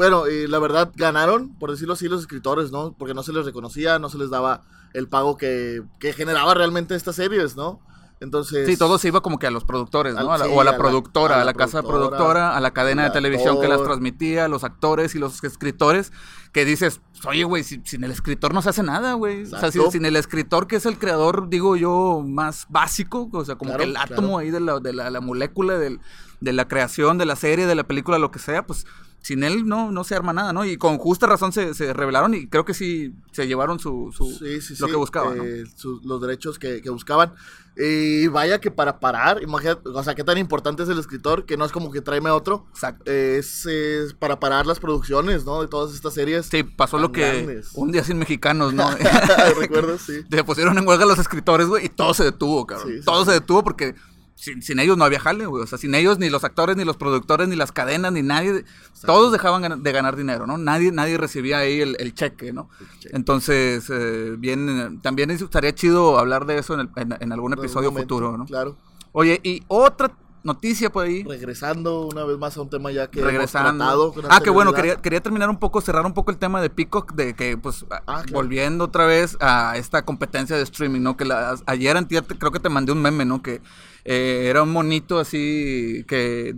[0.00, 2.94] bueno, eh, la verdad ganaron, por decirlo así, los escritores, ¿no?
[2.98, 4.62] Porque no se les reconocía, no se les daba
[4.94, 7.80] el pago que, que generaba realmente estas series, ¿no?
[8.18, 8.66] Entonces...
[8.66, 10.20] Sí, todo se iba como que a los productores, ¿no?
[10.20, 12.08] Al- A la- sí, o a la a la- productora, a a la casa productora,
[12.16, 16.12] productora, a la cadena de televisión que las transmitía, a los actores y los escritores,
[16.52, 19.42] que dices, oye, güey, si- sin el escritor no se hace nada, güey.
[19.44, 23.44] O sea, si- sin el escritor, que es el creador, digo yo, más básico, o
[23.44, 24.14] sea, como Claro, que el claro.
[24.14, 26.00] átomo ahí de la, de la, la molécula del-
[26.40, 28.86] de la creación, de la serie, de la película, lo que sea, pues
[29.22, 30.64] sin él no, no se arma nada, ¿no?
[30.64, 34.30] Y con justa razón se, se revelaron y creo que sí se llevaron su, su-
[34.32, 35.44] Sí, sí, lo sí, que buscaban, ¿no?
[35.44, 35.64] eh,
[36.04, 37.34] los derechos que, que buscaban.
[37.76, 41.56] Y vaya que para parar, imagínate, o sea, qué tan importante es el escritor, que
[41.56, 43.10] no es como que tráeme otro, Exacto.
[43.10, 45.62] es, es para parar las producciones, ¿no?
[45.62, 46.46] De todas estas series.
[46.46, 47.70] Sí, pasó lo que grandes.
[47.74, 48.90] un día sin mexicanos, ¿no?
[49.58, 50.00] ¿Recuerdas?
[50.02, 50.20] Sí.
[50.30, 53.00] Se pusieron en huelga los escritores, güey, y todo se detuvo, cabrón.
[53.04, 53.94] Todo se detuvo porque
[54.40, 55.62] sin, sin ellos no había jale, güey.
[55.62, 58.64] O sea, sin ellos ni los actores, ni los productores, ni las cadenas, ni nadie.
[59.04, 60.56] Todos dejaban de ganar dinero, ¿no?
[60.56, 62.68] Nadie, nadie recibía ahí el, el cheque, ¿no?
[63.00, 63.16] cheque.
[63.16, 67.52] Entonces, eh, bien, también estaría chido hablar de eso en, el- en- algún En algún
[67.52, 68.46] episodio momento, futuro, ¿no?
[68.46, 68.76] Claro.
[69.12, 70.10] Oye, y otra
[70.42, 71.22] noticia por ahí.
[71.24, 73.76] Regresando una vez más a un tema ya que hemos regresando.
[73.84, 76.60] tratado con Ah, que bueno, quería, quería terminar un poco, cerrar un poco el tema
[76.62, 78.26] de Peacock, de que, pues, Ah, claro.
[78.32, 81.16] volviendo otra vez a esta competencia de streaming, ¿no?
[81.16, 83.42] Que la- ayer, antier, creo que te mandé un meme, ¿no?
[83.42, 83.60] Que
[84.04, 86.54] eh, era un monito así que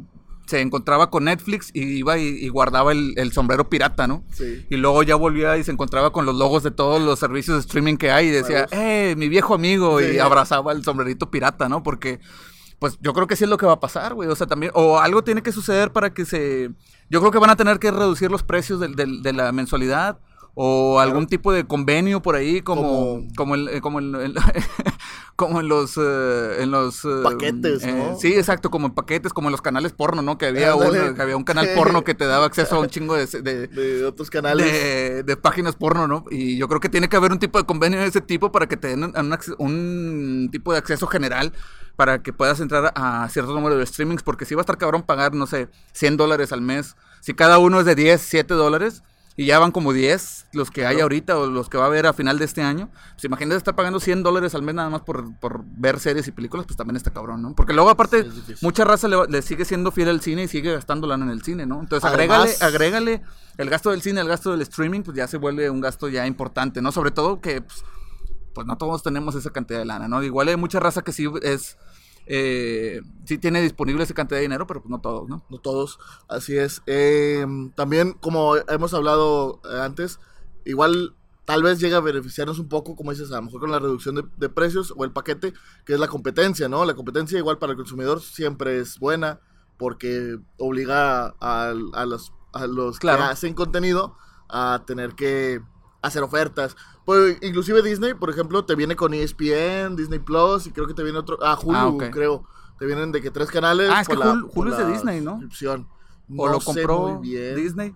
[0.46, 4.22] se encontraba con Netflix y iba y, y guardaba el, el sombrero pirata, ¿no?
[4.32, 4.66] Sí.
[4.68, 7.60] Y luego ya volvía y se encontraba con los logos de todos los servicios de
[7.62, 8.66] streaming que hay y decía.
[8.70, 9.98] ¡eh, mi viejo amigo!
[10.00, 10.06] Sí.
[10.14, 11.82] Y abrazaba el sombrerito pirata, ¿no?
[11.82, 12.20] Porque,
[12.82, 14.28] pues yo creo que sí es lo que va a pasar, güey.
[14.28, 16.72] O sea, también, o algo tiene que suceder para que se.
[17.08, 20.18] Yo creo que van a tener que reducir los precios del- del- de la mensualidad.
[20.54, 24.34] O algún tipo de convenio por ahí, como, Como- como, el, eh, como, el- el-
[25.42, 28.16] como en los, eh, en los eh, Paquetes, eh, ¿no?
[28.16, 30.38] sí, exacto, como en paquetes, como en los canales porno, ¿no?
[30.38, 33.16] Que había, uno, que había un canal porno que te daba acceso a un chingo
[33.16, 34.64] de, de, De otros canales.
[34.64, 36.24] de, de páginas porno, ¿no?
[36.30, 38.68] Y yo creo que tiene que haber un tipo de convenio de ese tipo para
[38.68, 41.52] que te den un, un un tipo de acceso general
[41.96, 45.02] para que puedas entrar a cierto número de streamings, porque si va a estar cabrón
[45.02, 49.02] pagar, no sé, 100 dólares al mes, si cada uno es de 10, 7 dólares,
[49.36, 52.06] y ya van como 10 los que hay ahorita o los que va a haber
[52.06, 55.00] a final de este año, pues imagínate estar pagando 100 dólares al mes nada más
[55.02, 57.54] por, por ver series y películas, pues también está cabrón, ¿no?
[57.54, 61.06] Porque luego aparte, Sí, mucha raza le, sigue siendo fiel al cine y sigue gastando
[61.06, 61.80] lana en el cine, ¿no?
[61.80, 63.22] Entonces Además- agrégale, agrégale
[63.58, 66.26] el gasto del cine, el gasto del streaming, pues ya se vuelve un gasto ya
[66.26, 66.92] importante, ¿no?
[66.92, 67.84] Sobre todo que, pues,
[68.54, 70.22] pues no todos tenemos esa cantidad de lana, ¿no?
[70.22, 71.78] Igual hay mucha raza que sí es,
[72.26, 75.44] eh, sí tiene disponible esa cantidad de dinero, pero pues no todos, ¿no?
[75.50, 76.82] No todos, así es.
[76.86, 80.18] Eh, también, como hemos hablado eh, antes,
[80.64, 83.78] igual tal vez llega a beneficiarnos un poco, como dices, a lo mejor con la
[83.80, 85.52] reducción de, de precios o el paquete,
[85.84, 86.84] que es la competencia, ¿no?
[86.84, 89.40] La competencia igual para el consumidor siempre es buena
[89.76, 93.18] porque obliga a, a los, a los Claro.
[93.24, 94.16] que hacen contenido
[94.48, 95.60] a tener que
[96.02, 96.76] hacer ofertas.
[97.04, 101.02] Pues, inclusive Disney, por ejemplo, te viene con ESPN, Disney Plus y creo que te
[101.02, 102.44] viene otro, ah, Hulu, Ah, creo.
[102.78, 103.88] Te vienen de que tres canales.
[103.92, 105.40] Ah, es por que la- Hulu- por Hulu es de Disney, ¿no?
[106.36, 107.56] O No lo sé compró muy bien.
[107.56, 107.94] Disney.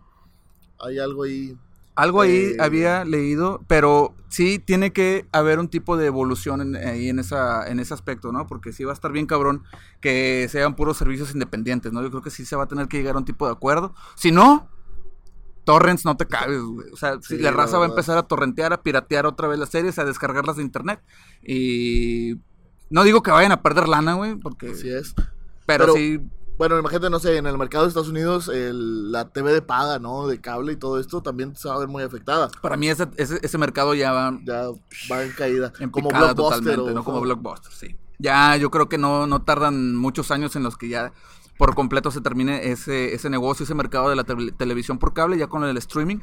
[0.81, 1.57] Hay algo ahí.
[1.95, 6.77] Algo ahí Eh, había leído, pero sí tiene que haber un tipo de evolución en,
[6.77, 8.47] ahí en, esa, en ese aspecto, ¿no?
[8.47, 9.63] Porque sí va a estar bien cabrón
[10.03, 12.03] que sean puros servicios independientes, ¿no?
[12.03, 13.95] Yo creo que sí se va a tener que llegar a un tipo de acuerdo.
[14.15, 14.69] Si no,
[15.67, 16.89] torrents no te cabes, güey.
[16.93, 19.69] O sea, Sí, la raza va a empezar a torrentear, a piratear otra vez las
[19.69, 21.03] series, a descargarlas de internet.
[21.43, 22.37] Y
[22.89, 24.71] no digo que vayan a perder lana, güey, porque...
[24.71, 25.15] Así es.
[25.67, 26.21] Pero, Pero- sí,
[26.59, 29.99] Bueno, imagínate, no sé, en el mercado de Estados Unidos, el- la TV de paga,
[29.99, 30.27] ¿no?
[30.27, 32.49] De cable y todo esto también se va a ver muy afectada.
[32.63, 34.39] para mí ese, ese, ese mercado ya va...
[34.45, 34.63] Ya
[35.13, 35.73] va en caída.
[35.81, 36.37] En como Blockbuster.
[36.37, 37.97] totalmente, o- no como Blockbuster, sí.
[38.19, 41.13] Ya yo creo que no, no tardan muchos años en los que ya
[41.59, 45.39] por completo se termine ese, ese negocio, ese mercado de la tele- televisión por cable,
[45.39, 46.19] ya con el streaming.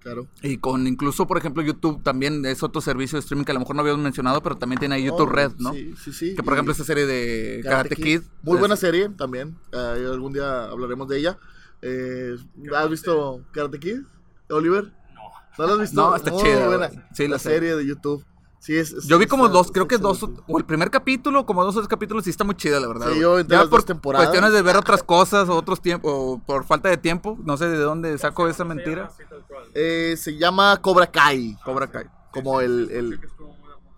[0.00, 0.26] Claro.
[0.42, 3.60] Y con incluso, por ejemplo, YouTube también es otro servicio de streaming que a lo
[3.60, 5.74] mejor no habíamos mencionado, pero también tiene ahí YouTube Oh, Red, ¿no?
[5.74, 6.34] Sí, sí, sí.
[6.34, 8.22] Que por Y ejemplo esta serie de Karate, Kid.
[8.42, 9.58] Muy es- buena serie también.
[9.72, 11.38] eh, algún día hablaremos de ella.
[11.82, 12.34] Eh,
[12.74, 14.00] ¿Has visto Karate Kid,
[14.48, 14.84] Oliver?
[15.14, 15.20] No.
[15.58, 16.00] ¿No la has visto?
[16.00, 16.90] No, está Muy chida.
[17.12, 18.24] Sí, la la serie de YouTube.
[18.60, 20.90] Sí, es, es- Yo vi como está- dos, está creo que dos, o el primer
[20.90, 23.08] capítulo, como dos o tres capítulos, sí está muy chida, la verdad.
[23.12, 24.26] Sí, yo ya las por dos temporadas.
[24.28, 27.68] cuestiones de ver otras cosas, o otros tiempos, o por falta de tiempo, no sé
[27.68, 29.10] de dónde saco esa ¿Cómo se mentira.
[29.74, 31.56] Eh, se llama Cobra Kai.
[31.64, 32.04] Cobra Kai.
[32.32, 33.20] Como el, el,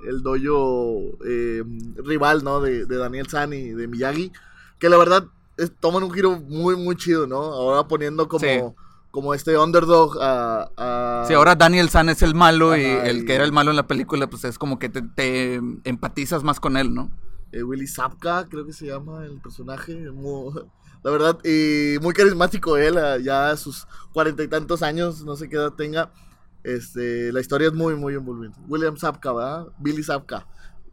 [0.09, 1.63] el dojo eh,
[1.97, 2.61] rival, ¿no?
[2.61, 4.33] De, de Daniel San y de Miyagi.
[4.79, 5.25] Que la verdad
[5.57, 7.37] es- toman un giro muy, muy chido, ¿no?
[7.37, 8.61] Ahora poniendo como, Sí.
[9.13, 10.69] Como este underdog a...
[10.77, 13.71] a- Sí, ahora Daniel San es el malo y el y- que era el malo
[13.71, 17.11] en la película, pues es como que te, te empatizas más con él, ¿no?
[17.53, 19.95] eh, Willy Zapka, creo que se llama el personaje.
[21.05, 25.37] la verdad, y muy carismático él, a- ya a sus cuarenta y tantos años, no
[25.37, 26.11] sé qué edad tenga.
[26.65, 28.59] Este, la historia es muy, muy envolvente.
[28.69, 29.67] William Zapka, ¿verdad?
[29.79, 30.47] Billy Zapka.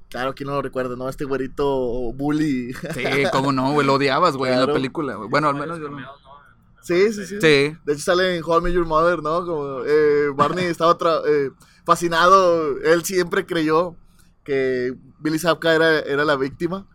[0.10, 1.08] Claro, ¿quién no lo recuerda, no?
[1.08, 2.74] Este güerito bully.
[2.74, 5.30] Sí, cómo no, güey, lo odiabas, güey, en la película, güey.
[5.30, 5.98] Bueno, al menos yo no.
[6.82, 7.36] Sí, sí, sí.
[7.42, 9.46] Sí, De hecho sale en How I Met Your Mother, ¿no?
[9.46, 11.50] Como eh, Barney estaba eh,
[11.86, 13.96] fascinado, él siempre creyó
[14.44, 16.88] que Billy Zapka era, era la víctima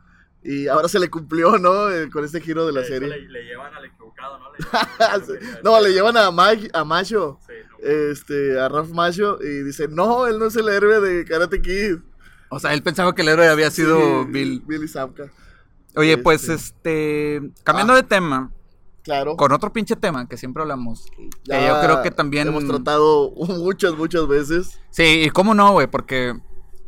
[0.42, 1.90] y ahora se le cumplió, ¿no?
[1.90, 3.08] Eh, con este giro de la serie.
[3.08, 4.52] Le, le llevan al equivocado, ¿no?
[4.52, 5.32] Le llevan- Sí.
[5.62, 7.88] no, le llevan a, Macho, Sí, no.
[7.88, 11.96] este, a Ralph Macho y dice, no, él no es el héroe de Karate Kid.
[12.50, 14.62] o sea, él pensaba que el héroe había sido Sí, Bill.
[14.66, 15.30] Billy Zapka.
[15.96, 17.36] Oye, pues, Este.
[17.36, 17.96] este, cambiando Ah.
[17.96, 18.50] de tema,
[19.04, 19.36] Claro.
[19.36, 21.06] con otro pinche tema que siempre hablamos,
[21.44, 22.48] que yo creo que también...
[22.48, 24.80] Hemos tratado muchas, muchas veces.
[24.88, 26.34] Sí, y cómo no, güey, porque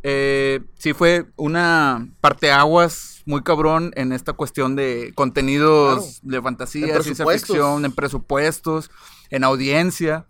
[0.03, 7.03] eh, sí fue una parteaguas muy cabrón en esta cuestión de contenidos de fantasía, En
[7.03, 8.89] ciencia ficción, en presupuestos,
[9.29, 10.25] en audiencia.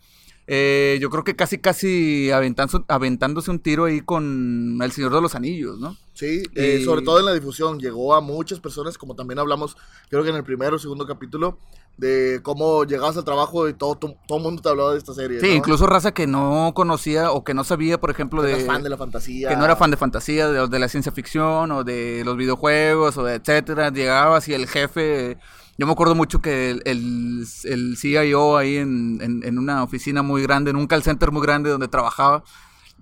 [0.47, 5.36] Eh, yo creo que casi, casi aventándose un tiro ahí con El Señor de los
[5.36, 5.95] Anillos, ¿no?
[6.17, 9.77] Sí, eh, sobre todo en la difusión, llegó a muchas personas, como también hablamos,
[10.10, 11.60] creo que en el primero o segundo capítulo,
[11.95, 15.13] de cómo llegabas al trabajo y todo, todo, todo el mundo te hablaba de esta
[15.13, 15.39] serie.
[15.39, 15.53] Sí, ¿no?
[15.53, 18.65] incluso raza que no conocía o que no sabía, por ejemplo, Que de...
[18.65, 19.49] fan de la fantasía.
[19.49, 23.15] que no era fan de fantasía, de, de la ciencia ficción o de los videojuegos
[23.17, 23.91] o de etcétera.
[23.91, 25.38] Llegabas y el jefe,
[25.77, 30.23] yo me acuerdo mucho que el, el, el CIO ahí en, en, en una oficina
[30.23, 32.43] muy grande, en un call center muy grande donde trabajaba,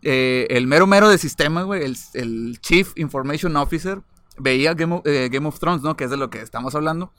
[0.06, 4.02] eh, el mero mero de sistemas, güey, el, el Chief Information Officer,
[4.38, 5.98] veía Game of, eh, Game of Thrones, ¿no?
[5.98, 7.12] Que es de lo que estamos hablando.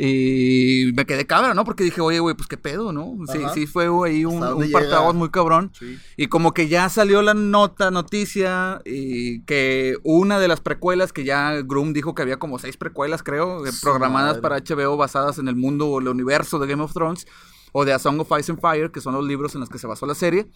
[0.00, 1.64] Y me quedé cabra, ¿no?
[1.64, 3.16] Porque dije, oye, güey, pues qué pedo, ¿no?
[3.32, 3.52] Sí, Ajá.
[3.52, 5.12] sí fue güey, ahí un, ¿Hasta dónde un llega?
[5.12, 5.72] muy cabrón.
[5.76, 5.98] Sí.
[6.16, 11.24] Y como que ya salió la nota, noticia, y que una de las precuelas, que
[11.24, 14.42] ya Groom dijo que había como seis precuelas, creo, eh, programadas madre.
[14.42, 17.26] para HBO basadas en el mundo o el universo de Game of Thrones,
[17.72, 19.78] o de A Song of Ice and Fire, que son los libros en los que
[19.78, 20.48] se basó la serie,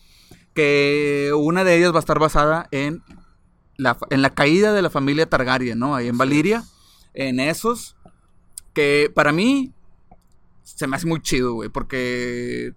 [0.55, 3.03] que una de ellas va a estar basada en
[3.77, 5.95] la, en la caída de la familia Targaryen, ¿no?
[5.95, 6.65] Ahí en Valiria,
[7.15, 7.97] en esos,
[8.73, 9.73] que para mí
[10.63, 12.75] se me hace muy chido, güey, porque...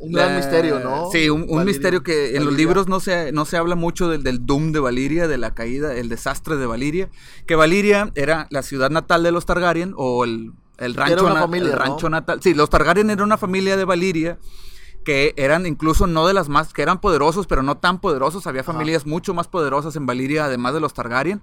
[0.00, 1.10] Un gran misterio, ¿no?
[1.10, 4.46] Sí, un, misterio que en los libros no se, no se habla mucho del, del
[4.46, 7.10] doom de Valiria, de la caída, el desastre de Valiria.
[7.48, 11.40] Que Valiria era la ciudad natal de los Targaryen o el, el rancho, una na-
[11.40, 11.84] familia, el ¿no?
[11.84, 12.40] rancho natal.
[12.42, 14.38] Sí, los Targaryen eran una familia de Valiria
[15.04, 18.46] que eran incluso no de las más, que eran poderosos, pero no tan poderosos.
[18.46, 18.72] Había Ajá.
[18.72, 21.42] familias mucho más poderosas en Valiria, además de los Targaryen.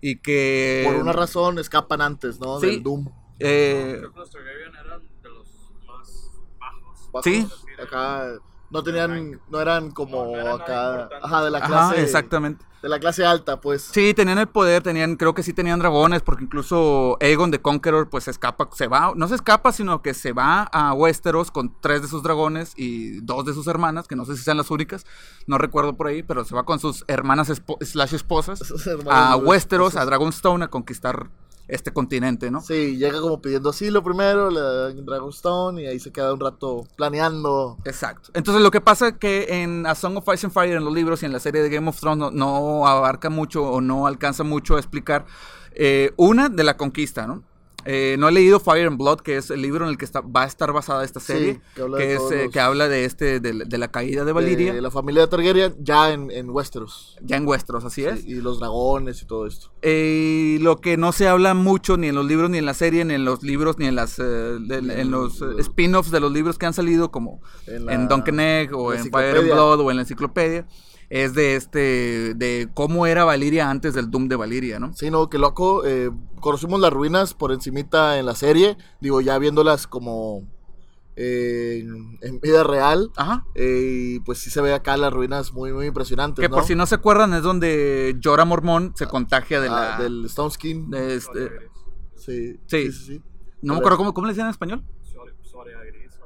[0.00, 0.84] Y que...
[0.86, 2.58] Por una razón escapan antes, ¿no?
[2.60, 2.66] sí.
[2.66, 3.08] Del Doom.
[3.38, 5.48] eh, Creo que los Targaryen eran de los
[5.86, 7.10] más bajos.
[7.12, 7.24] Bajos.
[7.24, 7.48] Sí.
[7.82, 8.26] Acá
[8.70, 12.02] no tenían, no eran como No, no eran nada acá, ajá, de la ajá, clase,
[12.02, 12.64] exactamente.
[12.82, 13.82] De la clase alta, pues.
[13.92, 18.08] Sí, tenían el poder, tenían, creo que sí tenían dragones, porque incluso Aegon de Conqueror,
[18.08, 21.74] pues se escapa, se va, no se escapa, sino que se va a Westeros con
[21.80, 24.70] tres de sus dragones y dos de sus hermanas, que no sé si sean las
[24.70, 25.04] únicas,
[25.46, 28.60] no recuerdo por ahí, pero se va con sus hermanas espo- slash esposas
[29.10, 31.28] a Westeros, a Dragonstone, a conquistar
[31.70, 32.60] este continente, ¿no?
[32.60, 36.86] Sí, llega como pidiendo asilo primero, le dan Dragonstone y ahí se queda un rato
[36.96, 37.78] planeando.
[37.84, 38.30] Exacto.
[38.34, 40.94] Entonces lo que pasa es que en A Song of Ice and Fire, en los
[40.94, 44.06] libros y en la serie de Game of Thrones, no, no abarca mucho o no
[44.06, 45.26] alcanza mucho a explicar
[45.72, 47.42] eh, una de la conquista, ¿no?
[47.86, 50.20] Eh, no he leído Fire and Blood, que es el libro en el que está,
[50.20, 52.88] va a estar basada esta Sí, serie, que habla que, es, eh, los- que habla
[52.88, 56.12] de este de, la- de la caída de Valiria, De la familia de Targaryen ya
[56.12, 57.16] en, en Westeros.
[57.22, 58.24] ya en Westeros, así es.
[58.26, 59.70] Y los dragones y todo esto.
[59.82, 63.04] Eh, lo que no se habla mucho ni en los libros, ni en la serie,
[63.04, 66.20] ni en los libros, ni en las eh, de- Ni en en los spin-offs de
[66.20, 69.46] los libros que han salido, como En, la- en Duncan Egg o en Fire and.
[69.52, 70.66] Blood o en la enciclopedia,
[71.10, 74.94] es de este, de cómo era Valiria antes del Doom de Valiria, ¿no?
[74.94, 75.84] Sí, no, qué loco.
[75.84, 78.76] eh, conocimos las ruinas por encimita en la serie.
[79.00, 80.48] Digo, ya viéndolas como
[81.16, 81.84] eh,
[82.22, 83.10] en, vida real.
[83.16, 83.44] Ajá.
[83.54, 86.40] eh, y pues sí se ve acá las ruinas muy, muy impresionantes.
[86.42, 86.54] Que ¿no?
[86.56, 90.02] por si no se acuerdan, es donde Jorah Mormont se contagia de Ah, la...
[90.04, 90.90] del Stone Skin.
[90.90, 91.50] de este-
[92.14, 92.88] Sí, Sí.
[92.88, 93.22] sí, sí, sí.
[93.62, 94.84] no me acuerdo cómo, cómo le decían en español.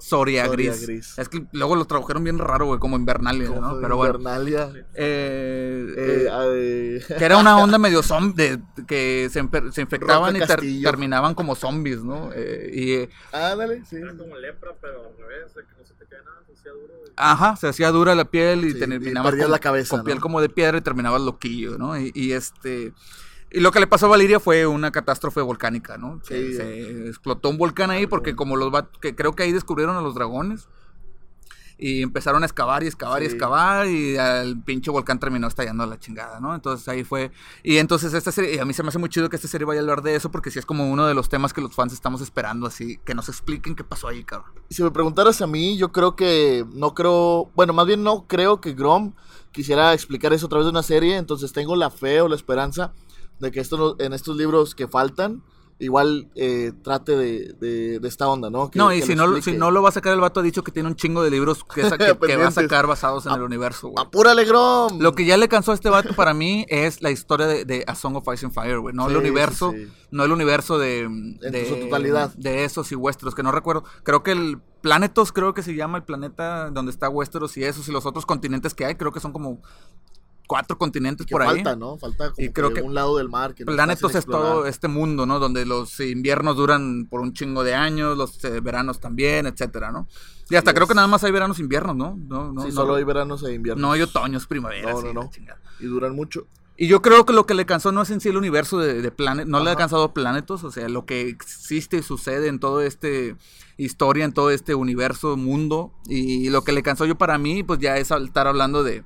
[0.05, 0.51] Soria gris.
[0.51, 0.87] Soria Soria Gris.
[0.87, 1.19] Gris.
[1.19, 3.81] Es que luego lo tradujeron bien raro, güey, como Invernalia, Como ¿no?
[3.81, 4.17] Pero bueno.
[4.19, 4.71] Invernalia.
[4.95, 6.29] Eh, Eh, eh,
[7.09, 11.55] ah, que era una onda medio zombie, que se, infectaban Roca y ter- terminaban como
[11.55, 12.31] zombies, ¿no?
[12.35, 13.97] Eh, y, eh, Ándale, sí.
[13.97, 16.73] Era como lepra, pero al revés, de que no se te queda nada, se hacía
[16.73, 16.95] duro.
[17.07, 20.05] y- ajá, se hacía dura la piel y Sí, terminabas con, la cabeza, con ¿no?
[20.05, 21.99] piel como de piedra y terminabas loquillo, ¿no?
[21.99, 22.93] Y, y este...
[23.55, 26.21] Y lo que le pasó a Valiria fue una catástrofe volcánica, ¿no?
[26.25, 26.55] Sí.
[26.55, 30.01] se explotó un volcán ahí porque como los va que creo que ahí descubrieron a
[30.01, 30.67] los dragones
[31.79, 33.33] y empezaron a excavar y excavar y Sí.
[33.33, 36.53] excavar y el pinche volcán terminó estallando a la chingada, ¿no?
[36.55, 37.31] Entonces ahí fue
[37.62, 39.64] y entonces esta serie y a mí se me hace muy chido que esta serie
[39.67, 41.75] vaya a hablar de eso porque sí es como uno de los temas que los
[41.75, 44.51] fans estamos esperando así que nos expliquen qué pasó ahí, cabrón.
[44.71, 48.61] Si me preguntaras a mí, yo creo que no creo, bueno, más bien no creo
[48.61, 49.12] que Grom
[49.53, 52.93] quisiera explicar eso a través de una serie, entonces tengo la fe o la esperanza
[53.44, 55.42] de que esto en estos libros que faltan,
[55.80, 58.70] igual eh, trate de, de- de esta onda, ¿no?
[58.70, 59.50] Que- no, y si no, explique.
[59.50, 61.30] si no lo va a sacar el vato, ha dicho que tiene un chingo de
[61.33, 64.04] libros que, sa- que- que va a sacar basados en Ah, el universo, güey.
[64.07, 65.00] ¡Apúrale, Grom!
[65.00, 67.83] Lo que ya le cansó a este vato para mí es la historia de, de
[67.88, 68.94] A Song of Ice and Fire, güey.
[68.94, 69.92] No el universo, sí, sí.
[70.12, 71.09] no el universo de,
[71.40, 72.33] de su totalidad.
[72.35, 73.83] de esos y Westeros, que no recuerdo.
[74.04, 77.88] Creo que el Planetos, creo que se llama el planeta donde está Westeros y esos
[77.88, 79.62] y los otros continentes que hay, creo que son como
[80.46, 81.57] cuatro continentes que por ahí.
[81.57, 81.96] falta, ¿no?
[81.98, 83.54] Falta como Y creo que que un lado del mar.
[83.54, 85.38] Que Planetos es todo este mundo, ¿no?
[85.38, 90.09] Donde los inviernos duran por un chingo de años, los eh, veranos también, etcétera, ¿no?
[90.50, 90.88] Y hasta creo es.
[90.88, 92.16] que nada más hay veranos e inviernos, ¿no?
[92.16, 93.80] No, no, sí, no, solo hay veranos e inviernos.
[93.80, 94.94] no hay otoños, primaveras.
[94.94, 95.30] No, no, no.
[95.80, 96.46] Y duran mucho.
[96.76, 99.00] Y yo creo que lo que le cansó no es en sí el universo de,
[99.00, 102.59] de Planet, no le ha cansado Planetos, o sea, lo que existe y sucede en
[102.59, 103.37] todo este
[103.76, 105.92] historia, en todo este universo, mundo.
[106.09, 109.04] Y lo que le cansó yo para mí, pues ya es estar hablando de,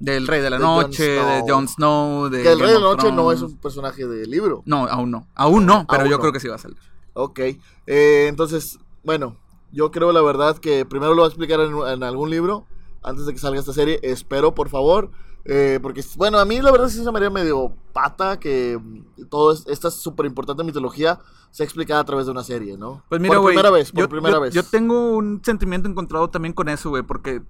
[0.00, 1.44] Del Rey de la De Noche, de.
[1.46, 4.26] Jon Snow, de Que el Game Rey de la Noche no es un personaje de
[4.26, 4.62] libro.
[4.66, 5.26] No, aún no.
[5.36, 6.20] Aún no, pero Aún yo no.
[6.22, 6.78] creo que sí va a salir.
[7.14, 7.38] Ok.
[7.86, 9.36] Eh, entonces, bueno,
[9.72, 12.66] yo creo la verdad que primero lo voy a explicar en, en algún libro
[13.02, 14.00] antes de que salga esta serie.
[14.02, 15.10] Espero, por favor.
[15.44, 19.24] eh, porque, bueno, a mí la verdad sí se me haría medio pata que mm,
[19.28, 21.18] toda esta súper importante mitología
[21.50, 23.02] sea explicada a través de una serie, ¿no?
[23.08, 23.54] Pues mira, por güey.
[23.54, 24.54] primera vez, por yo, primera yo- vez.
[24.54, 27.42] Yo tengo un sentimiento encontrado también con eso, güey, porque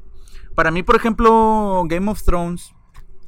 [0.55, 2.73] para mí, por ejemplo, Game of Thrones,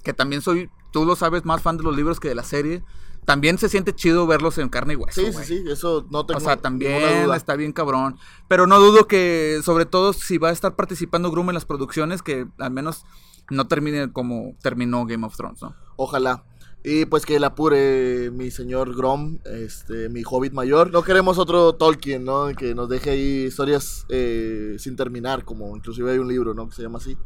[0.03, 2.83] que también soy, tú lo sabes, más fan de los libros que de la serie,
[3.25, 5.21] también se siente chido verlos en carne y hueso.
[5.21, 7.37] Sí, sí, sí, eso no tengo O sea, también duda.
[7.37, 8.19] está bien cabrón.
[8.49, 12.23] Pero no dudo que, sobre todo, si va a estar participando Groom en las producciones,
[12.23, 13.05] que al menos
[13.49, 15.75] no termine como terminó Game of Thrones, ¿no?
[15.97, 16.45] Ojalá.
[16.85, 20.91] Y pues que la apure mi señor Grom, este, mi hobbit mayor.
[20.91, 22.49] No queremos otro Tolkien, ¿no?
[22.57, 26.69] Que nos deje ahí historias eh, sin terminar, como inclusive hay un libro, ¿no?
[26.69, 27.17] Que se llama así.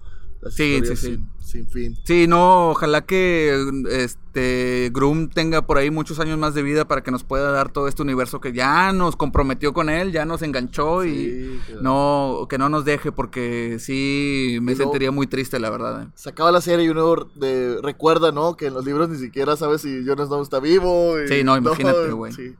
[0.40, 1.06] Las Sí, sí, sí.
[1.06, 1.96] Sin, sin fin.
[2.04, 3.56] Sí, no, ojalá que
[3.90, 7.72] este Groom tenga por ahí muchos años más de vida para que nos pueda dar
[7.72, 12.58] todo este universo que ya nos comprometió con él, ya nos enganchó y no que
[12.58, 16.02] no nos deje porque sí me Y sentiría muy triste la verdad.
[16.02, 16.08] eh.
[16.14, 18.56] Se acaba la serie y uno de, recuerda, ¿no?
[18.56, 21.20] Que en los libros ni siquiera sabes si Jon Snow está vivo.
[21.20, 22.32] y- Sí, no, imagínate, güey.
[22.32, 22.54] sí.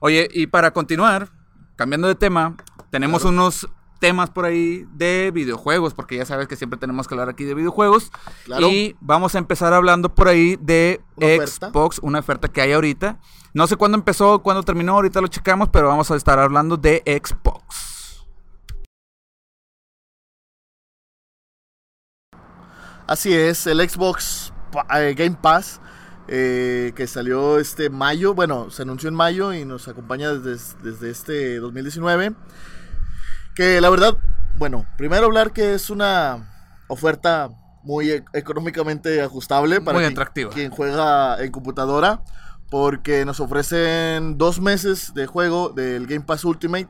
[0.00, 1.28] Oye, y para continuar,
[1.76, 2.56] cambiando de tema,
[2.90, 3.34] tenemos Claro.
[3.36, 3.68] unos
[4.00, 7.54] temas por ahí de videojuegos, porque ya sabes que siempre tenemos que hablar aquí de
[7.54, 8.10] videojuegos.
[8.44, 8.68] Claro.
[8.68, 11.68] Y vamos a empezar hablando por ahí de ¿Una oferta?
[11.70, 13.20] Xbox, una oferta que hay ahorita.
[13.54, 17.02] No sé cuándo empezó, cuándo terminó, ahorita lo checamos, pero vamos a estar hablando de
[17.06, 18.24] Xbox.
[23.06, 24.52] Así es, el Xbox
[24.94, 25.80] eh, Game Pass
[26.32, 31.10] eh, que salió este mayo, bueno, se anunció en mayo y nos acompaña desde, desde
[31.10, 32.36] este 2019.
[33.60, 34.16] Que la verdad,
[34.56, 36.50] bueno, primero hablar que es una
[36.88, 37.50] oferta
[37.82, 40.50] muy e- económicamente ajustable para Muy quien, atractiva.
[40.50, 42.22] quien juega en computadora,
[42.70, 46.88] porque nos ofrecen dos meses de juego del Game Pass Ultimate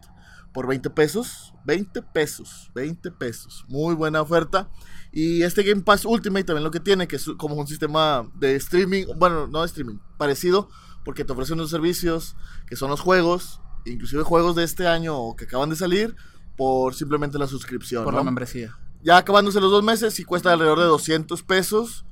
[0.52, 1.52] por 20 pesos.
[1.64, 3.64] 20 pesos, 20 pesos.
[3.66, 4.68] Muy buena oferta.
[5.10, 8.54] Y este Game Pass Ultimate también lo que tiene, que es como un sistema de
[8.54, 10.68] streaming, bueno, no de streaming, parecido,
[11.04, 12.36] porque te ofrecen unos servicios
[12.68, 16.14] que son los juegos, inclusive juegos de este año o que acaban de salir,
[16.60, 18.04] por simplemente la suscripción.
[18.04, 18.18] Por ¿no?
[18.18, 18.76] la membresía.
[19.02, 22.04] Ya acabándose los dos meses, sí cuesta alrededor de 200 pesos.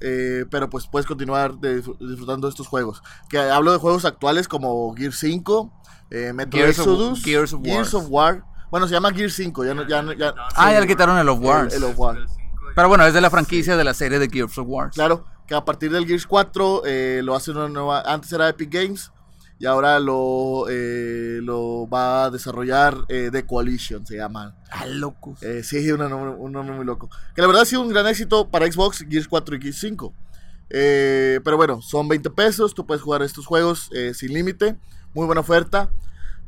[0.00, 3.02] eh, pero pues puedes continuar de- disfrutando de estos juegos.
[3.28, 5.72] Que hablo de juegos actuales como Gear 5,
[6.12, 7.80] eh, Metro Gears of- Exodus, Gears of War.
[7.96, 8.44] of War.
[8.70, 11.18] Bueno, se llama Gear 5, ya no, ya, no- ya- Ah, sí, ya le quitaron
[11.18, 11.74] el of Wars.
[11.74, 12.16] el, el of War.
[12.76, 14.94] Pero bueno, es de la franquicia de la serie de Gears of Wars.
[14.94, 18.02] Claro, que a partir del Gears 4 eh, lo hace una nueva.
[18.02, 19.10] Antes era Epic Games
[19.60, 24.54] y ahora lo, eh, lo va a desarrollar eh, The Coalition, se llama.
[24.70, 25.42] Ah, locos.
[25.42, 27.10] Eh, sí, un nombre, un nombre muy loco.
[27.34, 30.14] Que la verdad ha sido un gran éxito para Xbox, Gears 4 y Gears 5.
[30.70, 34.76] Eh, pero bueno, son 20 pesos, tú puedes jugar estos juegos sin límite.
[35.12, 35.90] Muy buena oferta.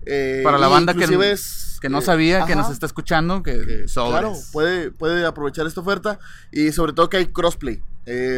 [0.06, 4.12] Eh, Para la banda que, es, no sabía, que nos está escuchando, que, que, sobres.
[4.12, 6.18] claro, puede, puede aprovechar esta oferta
[6.50, 7.82] y sobre todo que hay crossplay.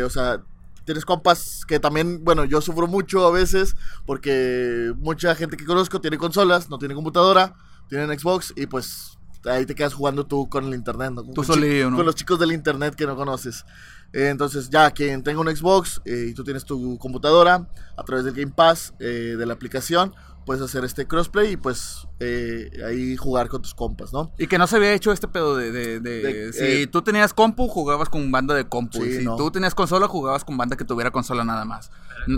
[0.04, 0.42] O sea,
[0.84, 6.00] tienes compas que también, bueno, yo sufro mucho a veces porque mucha gente que conozco
[6.00, 7.54] tiene consolas, no tiene computadora,
[7.88, 11.24] tienen Xbox y pues ahí te quedas jugando tú con el internet, ¿no?
[11.24, 11.96] Con, Tú ¿no?
[11.96, 13.64] con los chicos del internet que no conoces.
[14.12, 18.24] Eh, entonces ya quien tenga un Xbox eh, y tú tienes tu computadora a través
[18.24, 23.16] del Game Pass eh, de la aplicación, puedes hacer este crossplay y pues eh, ahí
[23.16, 24.32] jugar con tus compas, ¿no?
[24.38, 25.70] Y que no se había hecho este pedo de...
[25.72, 28.98] de- de- De- si tú tenías compu, jugabas con banda de compu.
[29.02, 29.36] Sí, y si no.
[29.36, 31.90] tú tenías consola, jugabas con banda que tuviera consola nada más.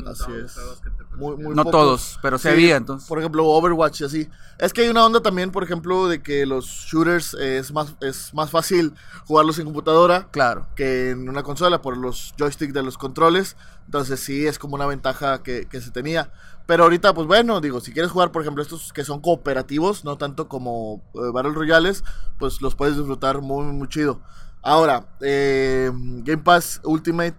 [0.07, 0.53] Así es.
[0.55, 3.09] juegos que te Muy, muy No todos, pero sí había, entonces.
[3.09, 4.29] Por ejemplo, Overwatch y así.
[4.59, 7.94] Es que hay una onda también, por ejemplo, de que los shooters eh, es más,
[8.00, 8.94] es más fácil
[9.27, 10.66] jugarlos en computadora Claro.
[10.77, 13.57] que en una consola por los joysticks de los controles.
[13.87, 16.33] Entonces sí, es como una ventaja que, que se tenía.
[16.66, 20.16] Pero ahorita, pues bueno, digo, si quieres jugar, por ejemplo, estos que son cooperativos, no
[20.16, 22.03] tanto como eh, Battle Royales,
[22.38, 24.20] pues los puedes disfrutar muy, muy chido.
[24.62, 27.37] Ahora, eh, Game Pass Ultimate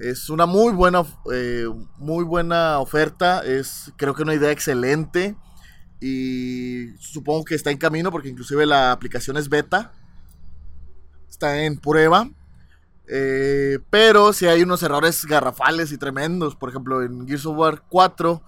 [0.00, 1.66] es una muy buena, eh,
[1.98, 3.44] muy buena oferta.
[3.44, 5.36] Es, creo que una idea excelente.
[6.00, 9.92] Y supongo que está en camino porque inclusive la aplicación es beta.
[11.28, 12.30] Está en prueba.
[13.08, 16.56] Eh, pero si hay unos errores garrafales y tremendos.
[16.56, 18.42] Por ejemplo, en Gears of War 4,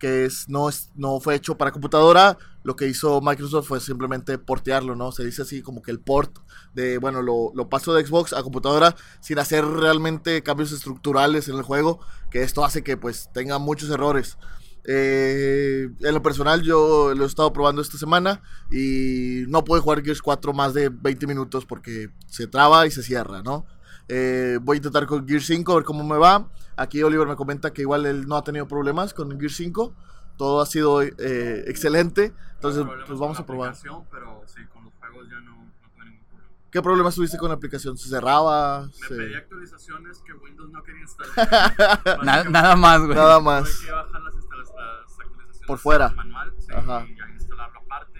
[0.00, 2.36] que es, no, es, no fue hecho para computadora,
[2.66, 5.12] lo que hizo Microsoft fue simplemente portearlo, ¿no?
[5.12, 6.38] Se dice así como que el port
[6.74, 11.54] de, bueno, lo, lo paso de Xbox a computadora sin hacer realmente cambios estructurales en
[11.54, 14.36] el juego, que esto hace que pues tenga muchos errores.
[14.82, 20.02] Eh, en lo personal yo lo he estado probando esta semana y no puedo jugar
[20.02, 23.64] Gears 4 más de 20 minutos porque se traba y se cierra, ¿no?
[24.08, 26.50] Eh, voy a intentar con Gear 5 a ver cómo me va.
[26.76, 29.94] Aquí Oliver me comenta que igual él no ha tenido problemas con Gear 5.
[30.36, 32.32] Todo ha sido eh, excelente.
[32.54, 33.68] Entonces, pues con vamos la a probar.
[33.70, 36.50] aplicación, Pero sí, con los juegos ya no, no tuve ningún problema.
[36.70, 37.96] ¿Qué problemas tuviste con la aplicación?
[37.96, 38.86] ¿Se cerraba?
[38.86, 42.24] Me Se- pedí actualizaciones que Windows no quería instalar.
[42.50, 43.14] Nada más, güey.
[43.16, 43.78] Nada Tuve más.
[43.78, 46.08] que bajar las, instala- las actualizaciones Por fuera.
[46.10, 47.06] manual sí, Ajá.
[47.08, 48.18] y ya instalarlo aparte.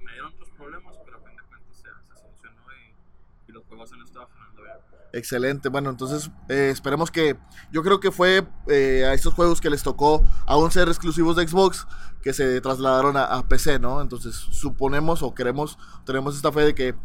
[0.00, 3.52] Y me dieron otros problemas, pero a fin de cuentas se, se solucionó y, y
[3.52, 4.74] los juegos han estado jalando bien.
[5.14, 7.36] Excelente, bueno, entonces eh, esperemos que,
[7.70, 11.46] yo creo que fue eh, a estos juegos que les tocó aún ser exclusivos de
[11.46, 11.86] Xbox,
[12.20, 14.02] que se trasladaron a, PC, ¿no?
[14.02, 16.96] Entonces suponemos o queremos, tenemos esta fe de que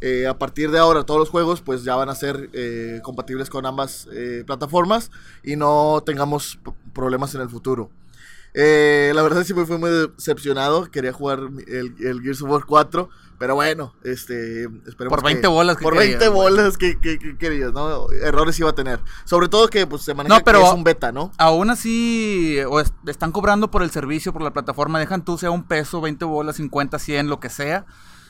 [0.00, 2.50] eh, a partir de ahora todos los juegos pues ya van a ser
[3.02, 4.06] compatibles con ambas
[4.46, 5.10] plataformas
[5.42, 6.60] y no tengamos
[6.94, 7.90] problemas en el futuro.
[8.58, 12.64] Eh, la verdad sí me fui muy decepcionado, quería jugar el, el Gears of War
[12.64, 16.42] 4, pero bueno, este, esperemos Por 20 que- bolas que por querías, 20 güey.
[16.54, 18.10] bolas que, que- que querías, ¿no?
[18.12, 18.98] Errores iba a tener.
[19.26, 21.32] Sobre todo que pues se maneja No, pero- que es un beta, ¿no?
[21.36, 25.50] Aún así, o es- están cobrando por el servicio, por la plataforma, dejan tú sea
[25.50, 27.84] un peso, 20 bolas, 50, 100, lo que sea.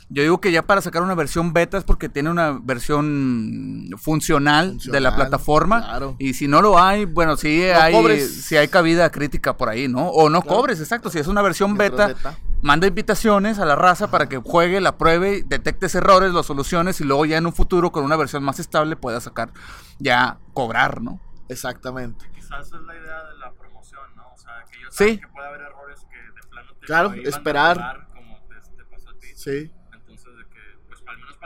[0.08, 4.78] Yo digo que ya para sacar una versión beta es porque tiene una versión funcional,
[4.78, 5.82] de la plataforma.
[5.82, 6.16] claro.
[6.18, 8.44] Y si no lo hay, bueno, sí No hay, cobres.
[8.44, 10.08] sí hay cabida crítica por ahí, ¿no?
[10.08, 10.56] O no Claro.
[10.58, 11.10] cobres, exacto.
[11.10, 12.38] Si es una versión beta, beta.
[12.62, 17.04] manda invitaciones a la raza para que juegue, la pruebe, detectes errores, los soluciones y
[17.04, 19.50] luego ya en un futuro con una versión más estable pueda sacar,
[19.98, 21.20] ya cobrar, ¿no?
[21.48, 22.30] Exactamente.
[22.34, 24.22] Quizás es la idea de la promoción, ¿no?
[24.32, 25.18] O sea, que ellos Sí.
[25.18, 27.76] que puede haber errores que de plano te Claro, esperar.
[27.76, 29.26] cobrar, como te, te pasó a ti.
[29.34, 29.72] Sí.
[29.92, 31.36] Entonces, de que, pues al menos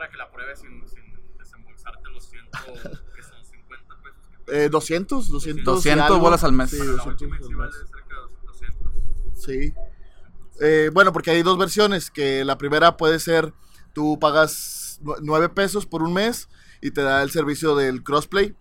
[0.55, 2.44] pruebes sin, sin desembolsarte los 100,
[3.14, 4.44] que son 50 pesos.
[4.46, 6.18] Que Eh, 200, 200, y 200 algo.
[6.20, 6.70] bolas al mes.
[6.70, 7.90] Sí, Bueno, la 200 Ultimate sí al vale mes.
[7.90, 8.92] cerca de 200.
[9.34, 9.74] Sí.
[10.61, 13.55] Eh, bueno, porque hay dos versiones, que la primera puede ser,
[13.94, 16.48] tú pagas 9 pesos por un mes
[16.82, 18.55] y te da el servicio del crossplay,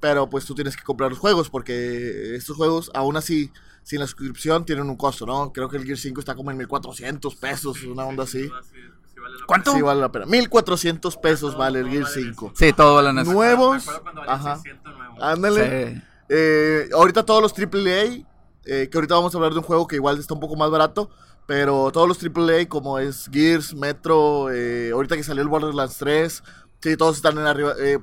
[0.00, 3.52] pero pues tú tienes que comprar los juegos, porque estos juegos, aún así,
[3.84, 5.52] sin la suscripción, tienen un costo, ¿no?
[5.52, 8.50] Creo que el Gear 5 está como en 1400 pesos, una onda así.
[9.14, 9.72] Sí, vale la ¿Cuánto?
[9.72, 10.26] Sí, vale la pena.
[10.26, 12.52] 1400 pesos vale el Gear vale el 5.
[12.54, 13.18] Sí, todo vale eso.
[13.20, 13.32] pena.
[13.34, 13.86] Nuevos.
[13.86, 14.54] Me cuando Ajá.
[14.56, 15.22] 600 nuevos.
[15.22, 15.94] Ándale.
[15.94, 16.02] Sí.
[16.30, 18.24] Eh, ahorita todos los AAA,
[18.64, 20.70] eh, que ahorita vamos a hablar de un juego que igual está un poco más
[20.70, 21.10] barato,
[21.46, 26.42] pero todos los AAA como es Gears, Metro, eh, ahorita que salió el Borderlands 3,
[26.80, 27.74] sí, todos están en arriba.
[27.78, 27.98] eh,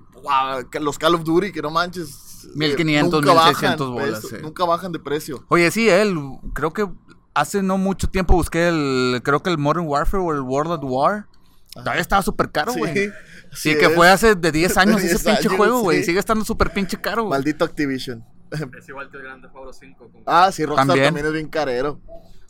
[0.80, 2.45] los Call of Duty, que no manches.
[2.45, 4.36] eh, 1500, nunca 1600 bajan, bolas, sí.
[4.41, 5.43] Nunca bajan de precio.
[5.49, 6.16] Oye, sí, él,
[6.53, 6.88] creo que
[7.34, 10.84] hace no mucho tiempo busqué el, creo que el Modern Warfare o el World at
[10.84, 11.28] War.
[11.74, 13.10] Todavía estaba súper caro, güey.
[13.54, 13.94] Sí, que es.
[13.96, 16.00] fue hace de 10 años ese 10 pinche años, juego, güey.
[16.00, 16.06] sí.
[16.06, 17.32] Sigue estando súper pinche caro, güey.
[17.38, 18.24] Maldito Activision.
[18.78, 19.98] Es igual que el Grande Auto 5.
[20.12, 21.06] como- Ah, sí, Rockstar También.
[21.08, 22.02] también, es bien carero.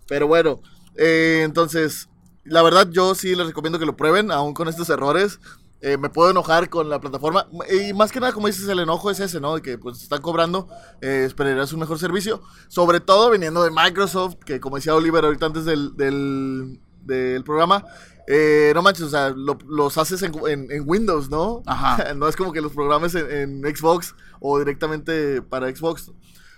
[0.08, 0.60] Pero bueno,
[0.98, 2.10] eh, entonces,
[2.44, 5.40] la verdad yo sí les recomiendo que lo prueben, aún con estos errores.
[5.84, 7.48] Eh, me puedo enojar con la plataforma.
[7.72, 9.56] Y más que nada, como dices, el enojo es ese, ¿no?
[9.56, 10.68] De que pues están cobrando,
[11.02, 12.42] eh, esperarías un mejor servicio.
[12.68, 17.84] Sobre todo viniendo de Microsoft, que como decía Oliver ahorita antes del, del, del programa,
[18.28, 21.64] eh, no manches, o sea, lo- los haces en, en- en Windows, ¿no?
[21.66, 22.14] Ajá.
[22.16, 23.32] no es como que los programes en,
[23.66, 26.12] en Xbox o directamente para Xbox.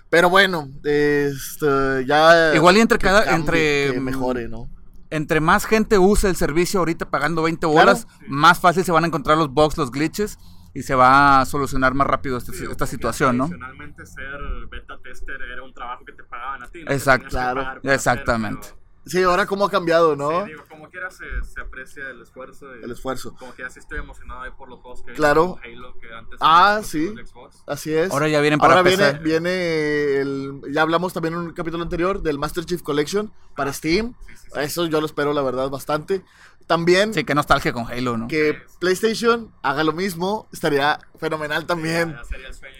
[0.10, 2.54] Pero bueno, este, ya.
[2.56, 4.70] Igual y entre cada- cambie, entre- Que mejore, ¿no?
[5.14, 8.26] Entre más gente use el servicio ahorita pagando 20 bolas, Claro.
[8.30, 10.39] más fácil se van a encontrar los bugs, los glitches
[10.74, 13.45] y se va a solucionar más rápido este- Sí, esta situación, ¿no?
[13.47, 14.39] Tradicionalmente ser
[14.72, 16.84] beta tester era un trabajo que te pagaban a ti.
[16.84, 16.91] ¿no?
[16.91, 17.30] Exacto.
[17.30, 17.61] Claro.
[17.61, 18.68] hacer, Exactamente.
[18.72, 20.43] pero- Sí, ahora cómo ha cambiado, ¿no?
[20.45, 22.68] Sí, digo, como quiera se, se aprecia el esfuerzo.
[22.76, 23.36] y- El esfuerzo.
[23.38, 25.60] Como que así estoy emocionado ahí por los juegos que hay, Claro.
[25.64, 27.08] Halo, que antes Ah, sí.
[27.10, 27.64] Xbox.
[27.68, 28.12] Así es.
[28.12, 29.04] Ahora ya vienen para Ahora PC.
[29.20, 30.62] viene, viene el.
[30.72, 34.14] Ya hablamos también en un capítulo anterior del Master Chief Collection para Steam.
[34.28, 34.60] Sí, sí, sí.
[34.60, 36.24] Eso yo lo espero, la verdad, bastante.
[36.66, 38.28] También Sí, qué nostalgia con Halo, ¿no?
[38.30, 42.14] que PlayStation haga lo mismo estaría fenomenal también.
[42.14, 42.73] Ya sería el sueño.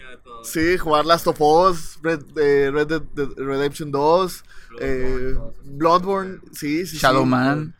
[0.44, 4.44] Sí, jugar Last of Us, Red, eh, Red Dead Redemption 2,
[4.80, 5.34] eh,
[5.64, 6.98] Bloodborne, sí, sí.
[6.98, 7.28] Shadow sí.
[7.28, 7.74] Man.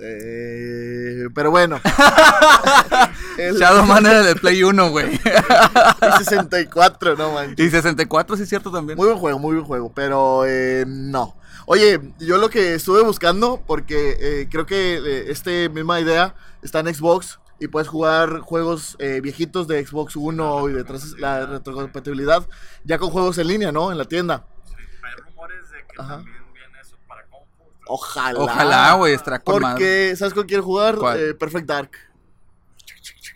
[0.00, 1.80] Eh, pero bueno.
[3.38, 5.14] El- Shadowman era del Play 1, güey.
[5.14, 7.66] y 64, no manches.
[7.66, 8.96] y 64, sí es cierto también.
[8.96, 11.36] Muy buen juego, muy buen juego, pero eh, no.
[11.66, 16.80] Oye, yo lo que estuve buscando, porque eh, creo que eh, esta misma idea está
[16.80, 22.46] en Xbox y puedes jugar juegos eh, viejitos de Xbox One y detrás la retrocompatibilidad,
[22.84, 23.90] ya con juegos en línea, ¿no?
[23.92, 24.46] En la tienda.
[24.64, 26.16] Sí, Hay rumores de que Ajá.
[26.16, 27.64] también viene eso para compu.
[27.88, 28.38] Ojalá.
[28.40, 29.72] Ojalá, güey, estará con madre.
[29.74, 30.96] Porque, ¿sabes con quién jugar?
[30.96, 31.18] ¿Cuál?
[31.20, 31.90] Eh, Perfect Dark.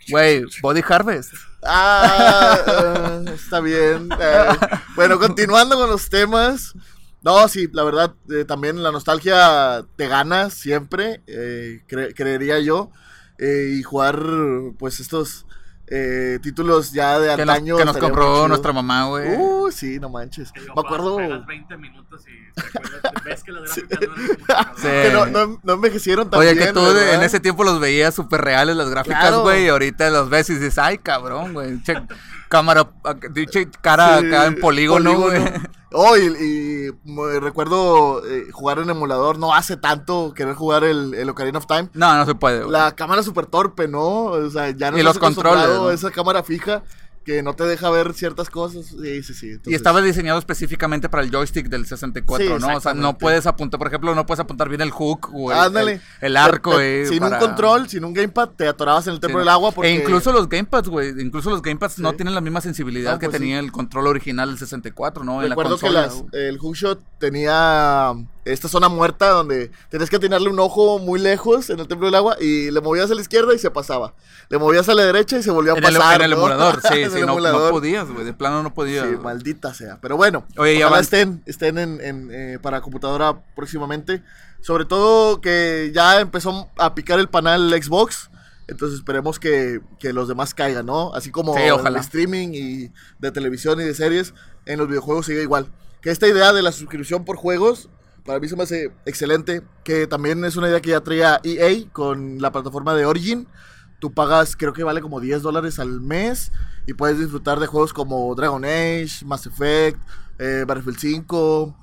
[0.09, 1.33] Güey, Body Harvest.
[1.63, 4.09] Ah, eh, está bien.
[4.19, 4.45] Eh,
[4.95, 6.73] bueno, continuando con los temas.
[7.21, 12.91] No, sí, la verdad, eh, también la nostalgia te gana siempre, eh, cre- creería yo.
[13.43, 14.19] Eh, y jugar,
[14.77, 15.45] pues, estos
[15.87, 19.35] eh, títulos ya de Que nos, que nos compró nuestra mamá, güey.
[19.35, 20.51] Uh, sí, no manches.
[20.55, 23.99] Me acuerdo juegas 20 minutos y te acuerdas- ves que las gráficas
[24.47, 24.87] no Sí.
[24.87, 26.67] que no, no, no envejecieron tan Oye, bien.
[26.67, 29.41] que tú en ese tiempo los veías súper reales las gráficas, Claro.
[29.41, 31.95] güey, y ahorita los ves y dices, ay, cabrón, güey, che,
[32.49, 32.89] cámara,
[33.51, 35.41] che, cara Sí, acá en polígono, güey.
[35.93, 41.13] Oh, y, y me recuerdo eh, jugar en emulador, no hace tanto querer jugar el,
[41.13, 41.89] el Ocarina of Time.
[41.93, 42.71] No, no se puede, güey.
[42.71, 44.25] La cámara súper torpe, ¿no?
[44.25, 45.93] O sea, ya no Y los controles.
[45.93, 46.83] Esa cámara fija
[47.25, 48.87] que no te deja ver ciertas cosas.
[48.87, 49.57] Sí, sí, sí.
[49.65, 52.77] Y estaba diseñado específicamente para el joystick del 64, Sí, ¿no?
[52.77, 55.77] O sea, no puedes apuntar, por ejemplo, no puedes apuntar bien el hook o el,
[55.77, 59.13] el- el arco, Te- te- Sin para- un control, sin un gamepad, te atorabas en
[59.13, 59.89] el templo del agua porque...
[59.89, 61.09] E incluso los gamepads, güey.
[61.21, 64.57] Incluso los gamepads no tienen la misma sensibilidad que pues tenía el control original del
[64.59, 65.41] 64, ¿no?
[65.41, 68.13] En la que las- el hookshot tenía
[68.45, 72.15] esta zona muerta donde tenías que atinarle un ojo muy lejos en el templo del
[72.15, 74.13] agua y le movías a la izquierda y se pasaba.
[74.49, 76.21] Le movías a la derecha y se volvía a En el, pasar.
[76.21, 76.37] el ¿no?
[76.37, 77.71] emulador, sí, En sí, el no, no emulador.
[77.71, 78.25] podías, güey.
[78.25, 79.07] De plano no podías.
[79.07, 79.99] Sí, maldita sea.
[80.01, 84.21] Pero bueno, Oye, ya estén, estén en, en, eh, para computadora próximamente.
[84.61, 88.29] Sobre todo que ya empezó a picar el panel Xbox.
[88.67, 91.13] Entonces esperemos que, que los demás caigan, ¿no?
[91.13, 91.99] Así como Sí, ojalá.
[91.99, 94.33] el streaming y de televisión y de series,
[94.65, 95.67] en los videojuegos sigue igual.
[96.01, 97.89] Que esta idea de la suscripción por juegos,
[98.25, 99.63] para mí se me hace excelente.
[99.83, 103.47] Que también es una idea que ya traía EA con la plataforma de Origin.
[103.99, 106.51] Tú pagas, creo que vale como 10 dólares al mes
[106.85, 109.99] y puedes disfrutar de juegos como Dragon Age, Mass Effect,
[110.39, 111.75] eh, Battlefield 5,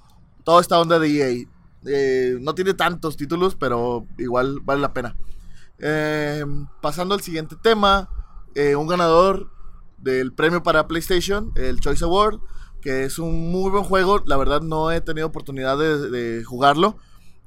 [0.45, 1.47] toda esta onda de EA.
[1.87, 5.17] Eh, no tiene tantos títulos, pero igual vale la pena.
[5.79, 6.45] Eh,
[6.83, 8.09] pasando al siguiente tema,
[8.77, 9.51] un ganador
[9.97, 12.41] del premio para PlayStation, el Choice Award,
[12.83, 14.23] que es un muy buen juego.
[14.27, 16.99] La verdad no he tenido oportunidad de, de jugarlo,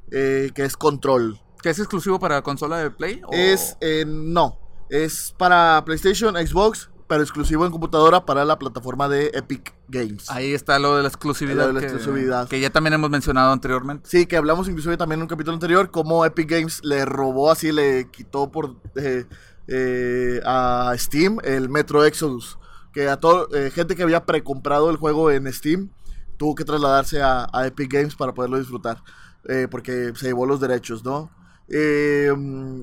[0.09, 1.42] que es Control.
[1.64, 3.22] ¿Que es exclusivo para consola de Play?
[3.26, 4.59] o- Es, eh, no,
[4.89, 10.30] es para PlayStation, Xbox, pero exclusivo en computadora para la plataforma de Epic Games.
[10.30, 11.61] Ahí está lo de la exclusividad.
[11.64, 12.47] Lo de la que, exclusividad.
[12.49, 14.09] Que ya también hemos mencionado anteriormente.
[14.09, 17.72] Sí, que hablamos inclusive también en un capítulo anterior, cómo Epic Games le robó así,
[17.72, 19.26] le quitó por eh,
[19.68, 22.57] eh, a Steam el Metro Exodus.
[22.93, 25.89] Que a todo, eh, gente que había precomprado el juego en Steam
[26.38, 29.01] tuvo que trasladarse a, a Epic Games para poderlo disfrutar.
[29.72, 31.30] porque se llevó los derechos, ¿no?
[31.70, 32.32] Eh,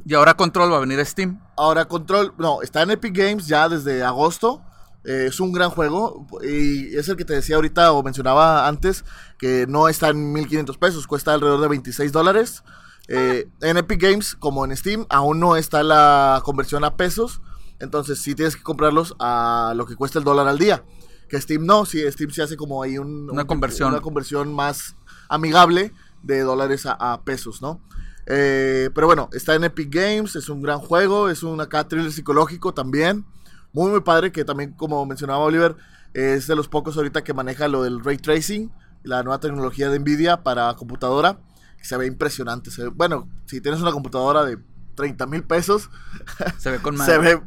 [0.05, 1.41] Y ahora Control va a venir a Steam.
[1.57, 4.63] Ahora Control, no, está en Epic Games ya desde agosto.
[5.05, 9.05] Eh, es un gran juego y es el que te decía ahorita o mencionaba antes
[9.39, 12.63] que no está en 1500 pesos, cuesta alrededor de 26 dólares.
[13.09, 17.41] Eh, en Epic Games, como en Steam, aún no está la conversión a pesos.
[17.79, 20.85] Entonces sí tienes que comprarlos a lo que cuesta el dólar al día.
[21.31, 23.89] Que Steam no, sí, Steam se hace como ahí un, Una un- conversión.
[23.93, 24.97] una conversión más
[25.31, 27.81] amigable de dólares a, a pesos, ¿no?
[28.27, 32.13] Eh, pero bueno, está en Epic Games, es un gran juego, es un acá thriller
[32.13, 33.25] psicológico también.
[33.73, 35.77] Muy, muy padre, que también, como mencionaba Oliver,
[36.15, 38.71] es de los pocos ahorita que maneja lo del ray tracing,
[39.05, 41.39] la nueva tecnología de Nvidia para computadora.
[41.79, 42.71] que Se ve impresionante.
[42.71, 44.59] se ve- bueno, si tienes una computadora de
[44.97, 45.89] 30 mil pesos,
[46.59, 47.37] Se ve con se madre.
[47.37, 47.43] ve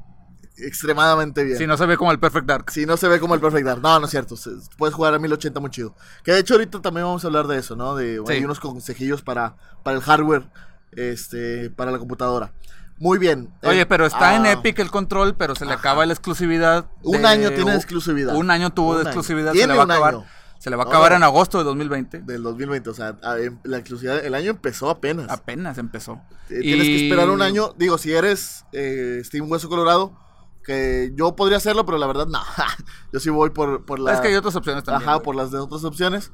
[0.57, 1.57] extremadamente bien.
[1.57, 2.71] Si no se ve como el Perfect Dark.
[2.71, 3.81] Si no se ve como el Perfect Dark.
[3.81, 4.35] No, no es cierto.
[4.37, 5.95] se- puedes jugar a 1080 muy chido.
[6.23, 7.95] Que de hecho ahorita también vamos a hablar de eso, ¿no?
[7.95, 8.33] De Sí.
[8.33, 10.49] hay unos consejillos para, para el hardware,
[10.91, 12.51] este, para la computadora.
[12.99, 13.49] Muy bien.
[13.63, 15.79] Oye, Eh, pero está en ah, Epic el control, pero se le Ajá.
[15.79, 16.85] acaba la exclusividad.
[17.01, 18.35] Un de- año tiene exclusividad.
[18.35, 19.09] Un año tuvo Un de año.
[19.09, 19.51] exclusividad.
[19.51, 20.13] Se Tiene le va a acabar.
[20.15, 20.25] año.
[20.59, 22.19] Se le va a acabar en agosto de 2020.
[22.21, 25.29] Del 2020, o sea, em- la exclusividad, el año empezó apenas.
[25.29, 26.21] Apenas empezó.
[26.49, 27.73] Eh, Tienes que esperar un año.
[27.77, 30.17] Digo, si eres eh, Steam Hueso Colorado,
[30.63, 32.39] que yo podría hacerlo, pero la verdad, no.
[33.13, 34.13] yo sí voy por, por la.
[34.13, 35.07] Es que hay otras opciones también.
[35.07, 35.25] Ajá, güey.
[35.25, 36.31] por las de otras opciones.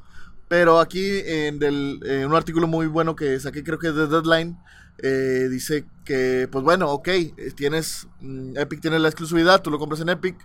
[0.48, 4.08] Pero aquí en, del, en un artículo muy bueno que saqué, creo que es de
[4.08, 4.58] Deadline,
[4.98, 7.08] eh, dice que, pues bueno, ok,
[7.54, 10.36] tienes, mm, Epic tiene la exclusividad, tú lo compras en Epic,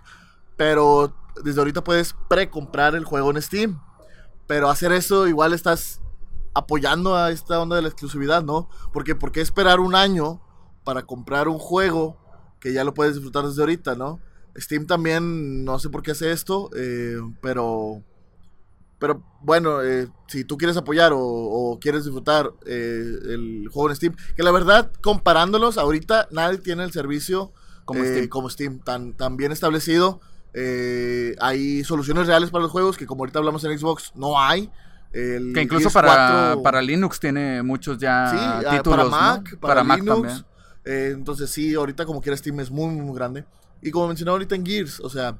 [0.56, 1.12] pero
[1.42, 3.80] desde ahorita puedes precomprar el juego en Steam.
[4.46, 6.00] Pero hacer eso igual estás
[6.54, 8.70] apoyando a esta onda de la exclusividad, ¿no?
[8.92, 10.40] Porque ¿por qué esperar un año
[10.84, 12.16] para comprar un juego
[12.60, 14.20] que ya lo puedes disfrutar desde ahorita, ¿no?
[14.56, 18.02] Steam también, no sé por qué hace esto, eh, pero...
[18.98, 23.96] Pero bueno, eh, si tú quieres apoyar o, o quieres disfrutar eh, el juego en
[23.96, 27.52] Steam, que la verdad, comparándolos, ahorita nadie tiene el servicio
[27.84, 28.28] Como eh, Steam.
[28.28, 30.20] como Steam tan, tan bien establecido.
[31.40, 34.70] Hay soluciones reales para los juegos que como ahorita hablamos en Xbox no hay.
[35.12, 38.82] El Que incluso para, 4 para Linux tiene muchos ya Sí, ah, títulos.
[38.84, 39.10] para ¿no?
[39.10, 40.20] Mac, para, Mac Linux.
[40.22, 40.46] también.
[40.86, 43.44] Eh, entonces sí, ahorita como quiera Steam es muy, muy grande.
[43.82, 45.38] Y como mencionaba ahorita en Gears, o sea,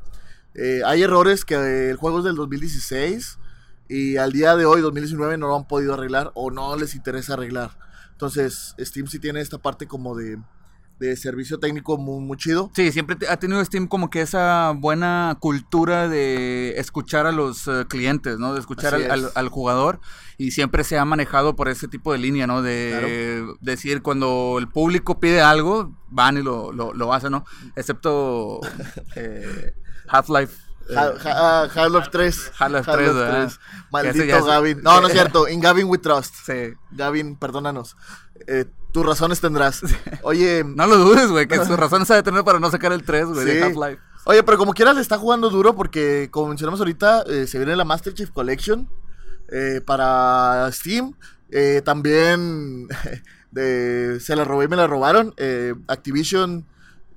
[0.55, 3.39] eh, hay errores que eh, el juego es del 2016
[3.89, 7.35] y al día de hoy, 2019, no lo han podido arreglar o no les interesa
[7.35, 7.79] arreglar.
[8.11, 10.39] Entonces Steam sí tiene esta parte como de,
[10.99, 12.71] de servicio técnico muy, muy chido.
[12.75, 17.85] Sí, siempre ha tenido Steam como que esa buena cultura de escuchar a los eh,
[17.89, 18.55] clientes, ¿no?
[18.55, 19.37] De escuchar al, al- es.
[19.37, 20.01] al jugador
[20.39, 22.63] y siempre se ha manejado por ese tipo de línea, ¿no?
[22.63, 27.45] De decir cuando el público pide algo, van y lo, lo, lo hacen, ¿no?
[27.77, 28.61] Excepto
[29.17, 29.75] eh,
[30.09, 30.55] Half-Life.
[30.89, 32.53] eh, Ha- ha- ah, Half-Life 3.
[32.59, 33.41] Half-Life 3, ¿verdad?
[33.41, 33.59] Que ese
[33.91, 34.81] Maldito ya es- Gavin.
[34.83, 35.49] No, no es cierto.
[35.49, 36.35] In Gavin we trust.
[36.47, 36.73] sí.
[36.93, 37.97] Gavin, perdónanos.
[38.47, 38.65] Eh,
[38.97, 39.83] tus razones tendrás.
[40.23, 43.03] Oye, No lo dudes, güey, que sus razones ha de tener para no sacar el
[43.03, 43.53] 3, güey, Sí.
[43.53, 44.01] de Half-Life.
[44.25, 47.77] Oye, pero como quiera le está jugando duro porque, como mencionamos ahorita, eh, se viene
[47.77, 48.89] la Master Chief Collection
[49.53, 51.13] eh, para Steam.
[51.51, 52.89] Eh, también
[53.51, 55.35] de, se la robé y me la robaron.
[55.87, 56.65] Activision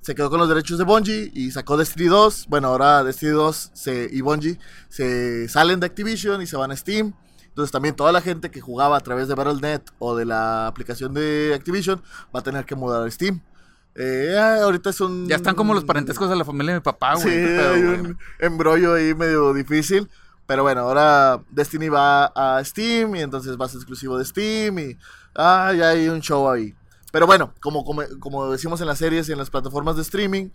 [0.02, 2.44] se quedó con los derechos de Bungie y sacó Destiny 2.
[2.50, 4.58] Bueno, ahora Destiny 2 se, y Bungie
[4.90, 7.14] se salen de Activision y se van a Steam.
[7.50, 11.12] Entonces también toda la gente que jugaba a través de Battle.net o de la aplicación
[11.14, 12.02] de Activision
[12.34, 13.40] va a tener que mudar a Steam.
[13.96, 15.28] Eh, ah, ahorita es un...
[15.28, 17.24] Ya están como los parentescos de la familia de mi papá, güey.
[17.24, 20.08] Sí, pedo, hay un embrollo ahí medio difícil.
[20.46, 24.78] Pero bueno, ahora Destiny va a Steam y entonces va a ser exclusivo de Steam
[24.78, 24.98] y
[25.34, 26.74] ah, ya hay un show ahí.
[27.12, 30.50] Pero bueno, como, como, como decimos en las series y en las plataformas de streaming,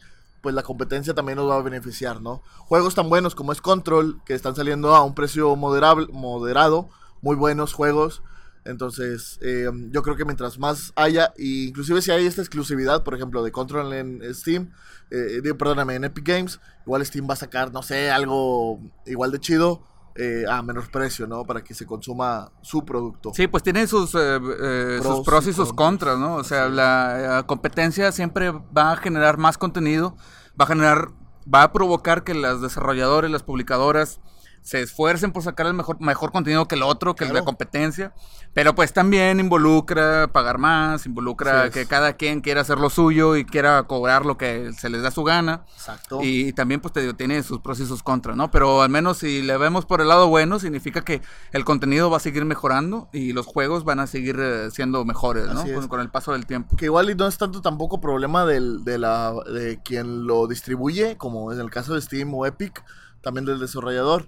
[0.46, 2.43] pues la competencia también nos va a beneficiar, ¿no?
[2.60, 6.88] Juegos tan buenos como es Control, que están saliendo a un precio moderable, moderado,
[7.24, 8.22] muy buenos juegos.
[8.64, 13.16] Entonces, eh, yo creo que mientras más haya, e inclusive si hay esta exclusividad, por
[13.16, 14.72] ejemplo, de Control en Steam,
[15.10, 19.39] eh, perdóname, en Epic Games, igual Steam va a sacar, no sé, algo igual de
[19.39, 19.82] chido
[20.16, 21.43] eh, a menor precio, ¿no?
[21.43, 23.32] Para que se consuma su producto.
[23.34, 26.18] Sí, pues tiene sus, eh, eh, Pros sus pros y y sus contras.
[26.18, 26.36] ¿no?
[26.36, 30.16] O sea, la, eh, competencia siempre va a generar más contenido,
[30.59, 31.09] va a generar,
[31.53, 34.22] va a provocar que las desarrolladores, las publicadoras
[34.66, 37.43] se esfuercen por sacar el mejor, mejor contenido que el otro, que el de Claro.
[37.43, 38.13] la competencia,
[38.55, 41.72] pero pues también involucra pagar más, involucra es.
[41.72, 45.11] que cada quien quiera hacer lo suyo y quiera cobrar lo que se les da
[45.11, 45.66] su gana.
[45.76, 46.20] Exacto.
[46.24, 48.49] Y también, pues te digo, tiene sus pros y sus contras, ¿no?
[48.49, 52.18] Pero al menos si le vemos por el lado bueno, significa que el contenido va
[52.18, 55.63] a seguir mejorando y los juegos van a seguir eh, siendo mejores, ¿no?
[55.76, 56.76] Con, con el paso del tiempo.
[56.76, 61.18] que igual y no es tanto tampoco problema del, de, la, de quien lo distribuye,
[61.18, 62.84] como en el caso de Steam o Epic,
[63.22, 64.28] también del desarrollador,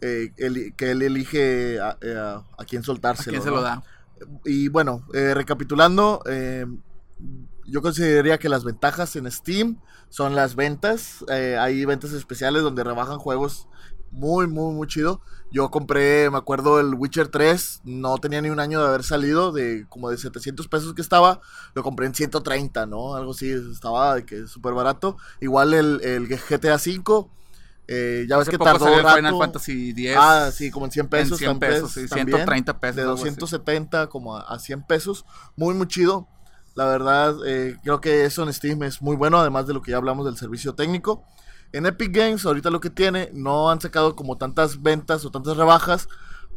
[0.00, 3.30] eh, eli- que él elige a, eh, a- a quién ¿A soltárselo.
[3.32, 3.56] quién se ¿no?
[3.56, 3.82] lo da?
[4.44, 6.64] Y bueno, eh, recapitulando, eh,
[7.66, 9.78] yo consideraría que las ventajas en Steam
[10.08, 11.24] son las ventas.
[11.28, 13.66] eh, hay ventas especiales donde rebajan juegos
[14.10, 15.20] muy, muy, muy chido.
[15.50, 19.52] Yo compré, me acuerdo, el Witcher 3, no tenía ni un año de haber salido,
[19.52, 21.40] de como de 700 pesos que estaba,
[21.74, 23.14] lo compré en 130, ¿no?
[23.14, 25.16] Algo así, estaba de que súper barato.
[25.40, 27.30] Igual el, el GTA 5,
[27.88, 29.16] eh, ya ves que tardó un rato.
[29.16, 30.16] Final Fantasy X.
[30.18, 31.32] Ah, sí, como en 100 pesos.
[31.32, 33.24] En 100 también, pesos, sí, también, 130 pesos, De algo así.
[33.24, 35.24] 270 como a, a 100 pesos.
[35.56, 36.28] Muy, muy chido.
[36.76, 39.92] La verdad, eh, creo que eso en Steam es muy bueno, además de lo que
[39.92, 41.24] ya hablamos del servicio técnico.
[41.72, 45.56] En Epic Games, ahorita lo que tiene, no han sacado como tantas ventas o tantas
[45.56, 46.06] rebajas,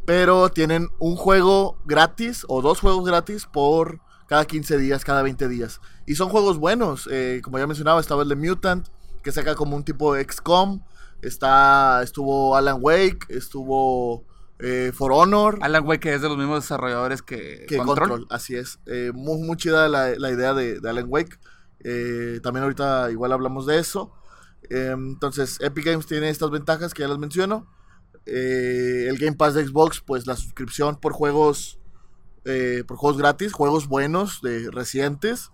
[0.04, 5.48] pero tienen un juego gratis o dos juegos gratis por cada 15 días, cada 20
[5.48, 5.80] días.
[6.06, 8.88] Y son juegos buenos, eh, como ya mencionaba, estaba el de Mutant,
[9.22, 10.82] que saca como un tipo de XCOM.
[11.22, 14.24] Está, estuvo Alan Wake, estuvo
[14.58, 18.08] eh, For Honor, Alan Wake, que es de los mismos desarrolladores que, que Control.
[18.08, 18.26] Control.
[18.30, 18.78] así es.
[18.86, 21.38] Eh, muy, muy chida la, la idea de, de Alan Wake.
[21.82, 24.12] Eh, también ahorita igual hablamos de eso.
[24.68, 27.66] Entonces, Epic Games tiene estas ventajas que ya las menciono.
[28.26, 31.80] El Game Pass de Xbox, pues la suscripción por juegos,
[32.86, 35.50] por juegos gratis, juegos buenos, de recientes.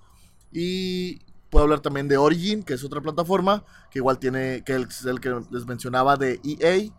[0.53, 5.05] Y puedo hablar también de Origin, que es otra plataforma, que igual tiene, que es
[5.05, 6.91] el que les mencionaba de EA,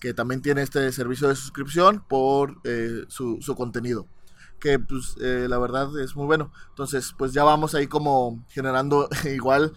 [0.00, 4.06] que también tiene este servicio de suscripción por eh, su, su contenido.
[4.60, 6.50] Que pues eh, la verdad es muy bueno.
[6.70, 9.72] Entonces, pues ya vamos ahí como generando igual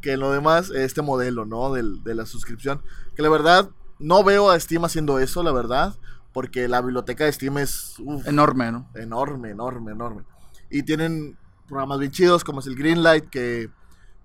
[0.00, 1.72] que lo demás este modelo, ¿no?
[1.72, 2.82] Del- de la suscripción.
[3.14, 5.96] Que la verdad no veo a Steam haciendo eso, la verdad.
[6.32, 8.88] Porque la biblioteca de Steam es uf, Enorme, ¿no?
[8.94, 10.22] enorme, enorme, enorme.
[10.70, 11.36] Y tienen
[11.72, 13.70] programas bien chidos como es el Greenlight que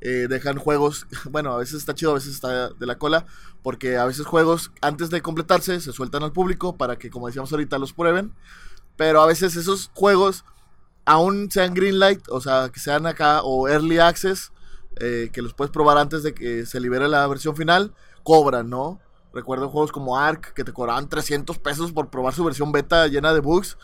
[0.02, 3.26] eh, dejan juegos, bueno, a veces está chido, a veces está de la cola,
[3.64, 7.52] porque a veces juegos antes de completarse se sueltan al público para que, como decíamos
[7.52, 8.34] ahorita, los prueben.
[8.98, 10.44] Pero a veces esos juegos
[11.06, 14.52] aún sean Greenlight, o sea, que sean acá o Early Access,
[15.00, 17.94] eh, que los puedes probar antes de que se libere la versión final,
[18.24, 19.00] cobran, ¿no?
[19.34, 23.34] Recuerdo juegos como Ark que te cobraban 300 pesos por probar su versión beta llena
[23.34, 23.78] de bugs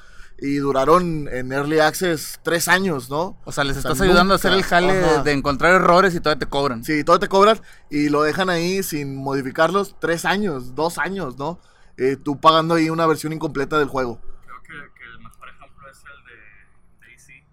[0.45, 3.37] y duraron en Early Access tres años, ¿no?
[3.45, 5.23] O sea, les O sea, estás ayudando a hacer el jale Ajá.
[5.23, 6.83] de encontrar errores y todavía te cobran.
[6.83, 11.61] Sí, todo te cobran y lo dejan ahí sin modificarlos tres años, dos años, ¿no?
[11.95, 14.19] Eh, tú pagando ahí una versión incompleta del juego.
[14.45, 17.43] Creo que, que el mejor ejemplo es el de Daisy.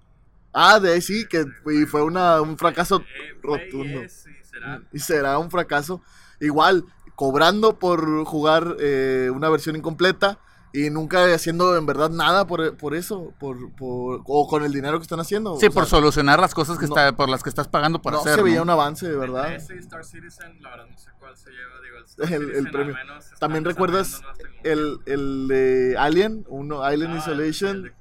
[0.53, 4.01] Ah, de que y fue una, un fracaso Eh, rotundo.
[4.03, 4.83] es y será.
[4.93, 6.03] Y será un fracaso.
[6.41, 6.85] Igual,
[7.15, 10.41] cobrando por jugar eh, una versión incompleta
[10.73, 14.99] y nunca haciendo en verdad nada por, por eso, por, por, o con el dinero
[14.99, 15.57] que están haciendo.
[15.59, 18.01] Sí, O por sea, solucionar las cosas que no- está, por las que estás pagando
[18.01, 18.37] por no hacer.
[18.37, 18.63] se veía ¿no?
[18.63, 19.53] un avance, de verdad.
[19.55, 21.81] Ese y Star Citizen, la verdad no sé cuál se lleva.
[21.83, 22.95] Digo, el, Star El- el Citizen al premio.
[22.95, 24.23] menos También recuerdas
[24.63, 27.77] el, el de Alien, uno, Alien Ah, Isolation.
[27.77, 27.93] el de-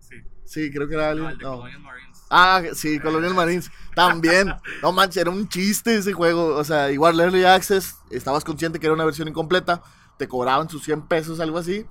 [0.00, 1.26] Sí, Sí, creo que era Alien.
[1.30, 1.50] el de no.
[1.58, 2.22] Colonial Marines.
[2.28, 3.70] Ah, sí, Colonial Marines.
[3.94, 4.52] También.
[4.82, 6.56] No manches, era un chiste ese juego.
[6.56, 9.80] O sea, igual Early Access, estabas consciente que era una versión incompleta,
[10.18, 11.86] te cobraban sus 100 pesos, algo así.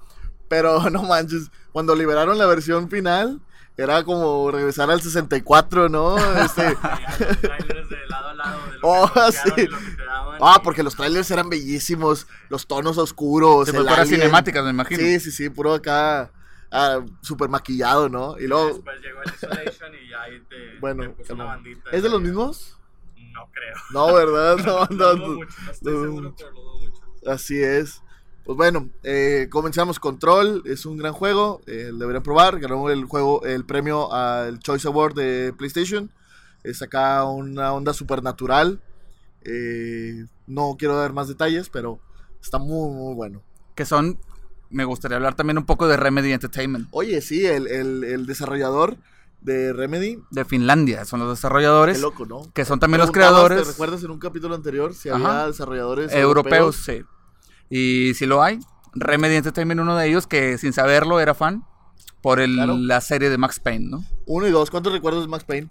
[0.47, 3.39] Pero no manches, cuando liberaron la versión final,
[3.77, 6.17] era como regresar al 64, ¿no?
[6.41, 6.75] Este,
[8.81, 9.67] Oh, sí.
[10.39, 13.67] ah, porque los trailers eran bellísimos, los tonos oscuros.
[13.67, 14.99] Sí, el pues, cinemáticas, me imagino.
[14.99, 16.31] Sí, sí, sí, puro acá,
[16.71, 18.37] ah, super maquillado, ¿no?
[18.37, 21.49] Y luego, Después llegó el Isolation y ahí te, bueno, te puso una no.
[21.49, 21.89] bandita.
[21.91, 22.77] ¿es de los mismos?
[23.31, 23.75] No creo.
[23.91, 24.57] No, ¿verdad?
[24.57, 26.01] No, no, mucho, no estoy no.
[26.03, 27.01] seguro, pero lo dudo mucho.
[27.25, 28.01] Así es.
[28.45, 33.43] Pues bueno, eh, comenzamos Control, es un gran juego, eh, deberían probar, ganó el juego,
[33.43, 36.11] el premio al Choice Award de PlayStation,
[36.63, 38.79] es acá una onda supernatural,
[39.43, 41.99] eh, no quiero dar más detalles, pero
[42.41, 43.41] está muy, muy bueno.
[43.73, 44.19] Que son.
[44.69, 46.87] Me gustaría hablar también un poco de Remedy Entertainment.
[46.91, 48.97] Oye, sí, el, el- el desarrollador
[49.41, 51.05] de Remedy, De Finlandia.
[51.05, 51.97] Son los desarrolladores.
[51.97, 52.51] qué loco, ¿no?
[52.53, 55.17] Que son también los Preguntabas, ¿Te creadores recuerdas en un capítulo anterior si Ajá.
[55.41, 57.03] había desarrolladores europeos, sí.
[57.69, 58.59] Y si lo hay.
[58.93, 61.63] Remedy Entertainment, uno de ellos que sin saberlo era fan.
[62.21, 62.77] Por el- Claro.
[62.77, 64.03] la serie de Max Payne, ¿no?
[64.25, 65.69] Uno y dos, ¿cuántos recuerdas de Max Payne?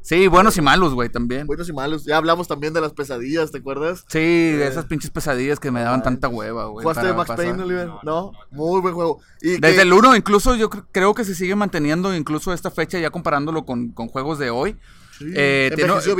[0.00, 1.46] Sí, buenos y malos, güey, también.
[1.46, 4.04] Buenos y malos, ya hablamos también de las pesadillas, ¿te acuerdas?
[4.08, 6.84] Sí, de esas pinches pesadillas que me daban Ay, tanta hueva, güey.
[6.84, 7.44] ¿Jugaste de Max pasar.
[7.44, 7.86] Payne, Oliver?
[7.88, 8.38] No, No, no, no.
[8.52, 9.20] muy buen juego.
[9.42, 12.70] Y Desde que- el 1, incluso yo cre- creo que se sigue manteniendo, incluso esta
[12.70, 14.76] fecha, ya comparándolo con, con juegos de hoy.
[15.18, 15.70] Sí, Eh,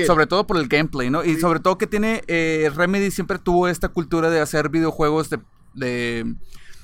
[0.06, 1.24] sobre todo por el gameplay, ¿no?
[1.24, 1.40] Y Sí.
[1.40, 2.22] sobre todo que tiene.
[2.26, 6.34] eh, Remedy siempre tuvo esta cultura de hacer videojuegos de.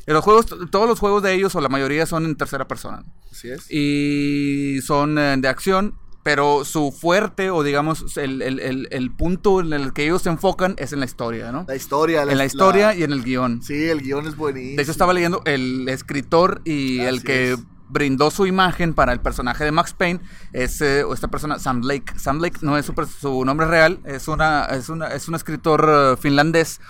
[0.06, 3.04] los juegos, todos los juegos de ellos, o la mayoría, son en tercera persona.
[3.32, 3.66] Así es.
[3.70, 9.60] Y son eh, de acción, pero su fuerte, o digamos, el, el- el- el punto
[9.60, 11.64] en el que ellos se enfocan es en la historia, ¿no?
[11.66, 12.22] La historia.
[12.22, 13.62] En la historia y en el guion.
[13.62, 14.76] Sí, el guion es buenísimo.
[14.76, 17.58] De hecho, estaba leyendo el escritor y el que es.
[17.94, 20.20] Brindó su imagen para el personaje de Max Payne
[20.52, 22.18] es eh, esta persona, Sam Lake.
[22.18, 26.16] Sam Lake no es su, nombre real, es, una, es, una, es un escritor eh,
[26.20, 26.80] finlandés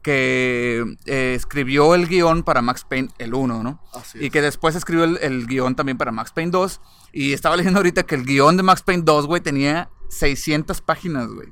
[0.00, 3.82] que eh, escribió el guion para Max Payne el 1, ¿no?
[3.94, 6.80] Así Y que después escribió el, el guion también para Max Payne 2.
[7.12, 11.28] Y estaba leyendo ahorita que el guion de Max Payne 2, güey, tenía 600 páginas,
[11.28, 11.48] güey.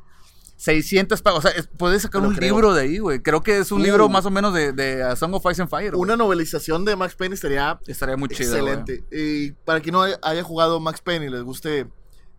[0.63, 1.45] 600 páginas.
[1.45, 2.55] O sea, es- puedes sacar Lo un creo.
[2.55, 3.21] libro de ahí, güey.
[3.21, 3.85] Creo que es un Uh.
[3.85, 5.97] libro más o menos de, de A Song of Ice and Fire.
[5.97, 8.55] Una novelización de Max Payne estaría Estaría muy chido.
[8.57, 9.03] excelente.
[9.11, 11.89] Y para quien no haya- jugado Max Payne y les guste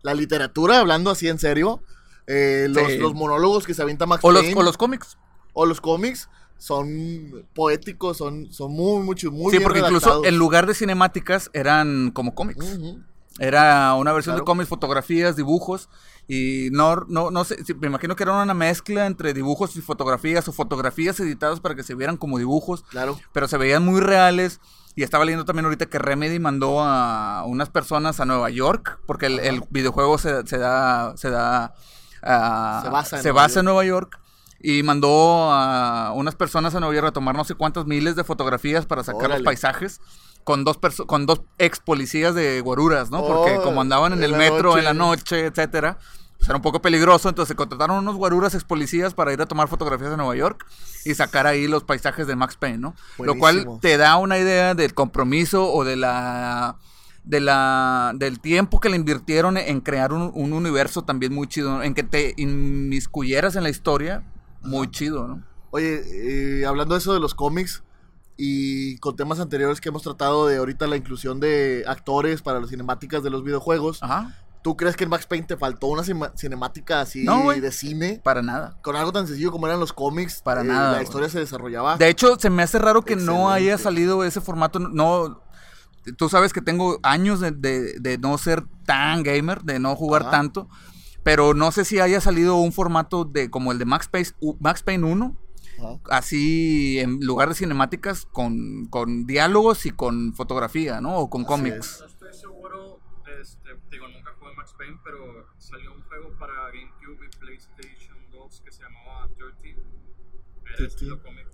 [0.02, 1.82] la literatura, hablando así en serio,
[2.26, 2.96] eh, los, Sí.
[2.98, 5.18] los monólogos que se avienta Max O los, Payne o los cómics.
[5.52, 10.38] o los cómics son poéticos, son, son muy, mucho, muy sí, bien porque incluso en
[10.38, 12.64] lugar de cinemáticas eran como cómics.
[13.38, 14.44] Era una versión Claro.
[14.44, 15.88] de cómics, fotografías, dibujos.
[16.26, 20.48] Y no, no, no sé, me imagino que era una mezcla entre dibujos y fotografías
[20.48, 22.82] o fotografías editadas para que se vieran como dibujos.
[22.88, 23.18] Claro.
[23.32, 24.60] pero se veían muy reales.
[24.96, 29.26] Y estaba leyendo también ahorita que Remedy mandó a unas personas a Nueva York, porque
[29.26, 31.74] el, el videojuego se, se da, se da,
[32.22, 33.74] ah, Se basa en se Nueva basa en York.
[33.74, 34.20] Nueva York.
[34.60, 38.24] Y mandó a unas personas a Nueva York a tomar no sé cuántas miles de
[38.24, 39.34] fotografías para sacar Órale.
[39.40, 40.00] los paisajes
[40.44, 43.26] con dos con dos ex policías de guaruras, ¿no?
[43.26, 44.78] Porque Oh, como andaban en en el metro noche.
[44.78, 45.98] en la noche, etcétera,
[46.36, 49.46] pues era un poco peligroso, entonces se contrataron unos guaruras ex policías para ir a
[49.46, 50.66] tomar fotografías a Nueva York
[51.04, 52.94] y sacar ahí los paisajes de Max Payne, ¿no?
[53.18, 56.76] Lo cual te da una idea del compromiso o de la
[57.24, 61.70] de la del tiempo que le invirtieron en crear un, un universo también muy chido,
[61.70, 61.82] ¿no?
[61.82, 64.22] en que te inmiscuyeras en la historia,
[64.60, 65.42] muy chido, ¿no?
[65.70, 66.02] Oye,
[66.60, 67.82] eh, hablando de eso de los cómics
[68.36, 72.70] y con temas anteriores que hemos tratado de ahorita la inclusión de actores para las
[72.70, 76.02] cinemáticas de los videojuegos, Ajá, ¿tú crees que en Max Payne te faltó una
[76.36, 78.20] cinemática así No, de cine?
[78.24, 78.76] para nada.
[78.82, 81.96] Con algo tan sencillo como eran los cómics, Para eh, nada, la historia se desarrollaba.
[81.96, 84.78] De hecho, se me hace raro que no haya salido ese formato.
[84.80, 85.40] No,
[86.16, 90.22] tú sabes que tengo años de, de- de no ser tan gamer, de no jugar
[90.22, 90.30] Ajá.
[90.32, 90.68] tanto.
[91.22, 94.28] Pero no sé si haya salido un formato de como el de Max, Payne,
[94.60, 95.36] Max Payne 1,
[95.78, 95.98] Ajá.
[96.10, 101.16] así en lugar de cinemáticas, con, con diálogos y con fotografía, ¿no?
[101.18, 101.98] O con Así cómics.
[102.00, 103.00] No estoy seguro,
[103.40, 108.62] este, digo, nunca jugué Max Payne, pero salió un juego para GameCube y PlayStation 2
[108.64, 109.70] que se llamaba 13.
[109.70, 110.84] Era 13.
[110.86, 111.46] estilo cómic.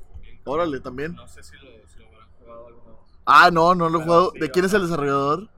[0.45, 1.15] Órale, también.
[1.15, 3.19] No sé si lo, si lo habrán jugado alguna vez.
[3.27, 4.31] Ah, no, no lo he jugado.
[4.33, 5.51] sí, ¿De quién es el desarrollador?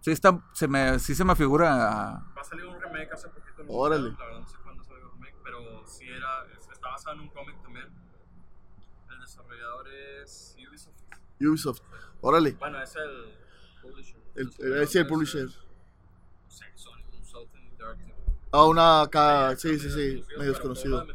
[0.00, 1.68] Sí, está, se me, sí se me figura.
[1.70, 3.62] Va a salir un remake hace poquito.
[3.62, 4.10] no Órale.
[4.10, 7.14] sé, La verdad no sé cuándo salió el remake, pero sí era, es- está basado
[7.16, 7.86] en un cómic también.
[9.10, 9.86] El desarrollador
[10.22, 10.56] es
[11.46, 11.80] Ubisoft.
[12.20, 12.52] Órale.
[12.52, 13.32] Bueno, es el
[13.82, 14.16] publisher.
[14.34, 15.48] El, el, sí, el es, publisher.
[17.70, 18.14] Interactive.
[18.52, 19.56] Ah, una acá.
[19.56, 20.24] Sí, sí, sí.
[20.36, 21.06] Medio desconocido.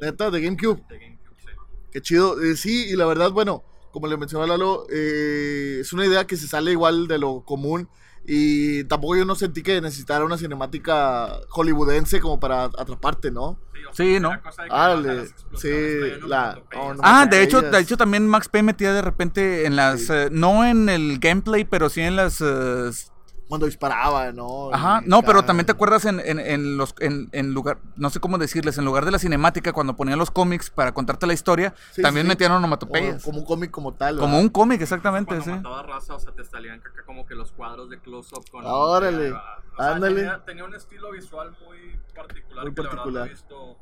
[0.00, 0.82] Neta, de GameCube.
[0.88, 1.48] de GameCube, sí.
[1.90, 2.42] Qué chido.
[2.42, 6.36] Eh, sí, y la verdad, bueno, como le mencionaba Lalo, eh, es una idea que
[6.36, 7.88] se sale igual de lo común.
[8.28, 13.58] Y tampoco yo no sentí que necesitara una cinemática hollywoodense como para atraparte, ¿no?
[13.92, 14.34] Sí, ¿no?
[14.34, 17.00] explosiones sí, la- oh, no.
[17.04, 20.12] Ah, de hecho, de hecho también Max Payne metía de repente en las, Sí.
[20.12, 22.90] eh, no en el gameplay, pero sí en las, eh,
[23.48, 24.72] Cuando disparaba, ¿no?
[24.74, 28.10] ajá, Y no, pero también te acuerdas en, en, en los, en, en lugar, no
[28.10, 31.32] sé cómo decirles, en lugar de la cinemática cuando ponían los cómics para contarte la
[31.34, 32.28] historia, Sí, también sí.
[32.28, 34.16] metían Como, onomatopeyas, como, como un cómic como tal.
[34.18, 34.40] ¿verdad?
[34.40, 35.50] un cómic exactamente, Cuando sí.
[35.52, 38.64] mataba raza, o sea, te salían acá como que los cuadros de close-up con...
[38.66, 39.36] Órale, O
[39.76, 40.16] sea, ándale.
[40.22, 43.26] Tenía, tenía un estilo visual muy particular Muy que la verdad no particular.
[43.26, 43.76] he visto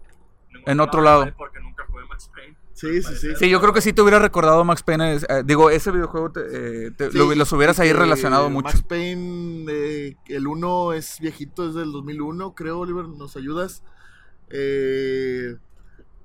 [0.66, 1.26] En otro lado.
[1.36, 2.57] Porque nunca jugué Max Payne.
[2.72, 3.28] Sí, sí, sí.
[3.38, 6.40] Sí, yo creo que sí te hubiera recordado Max Payne, eh, digo, ese videojuego te,
[6.86, 8.64] eh, te- Sí, lo- los hubieras ahí eh, relacionado mucho.
[8.66, 13.82] Max Payne, eh, el 1 es viejito, es del 2001, creo, Oliver, ¿nos ayudas?
[14.50, 15.57] Eh,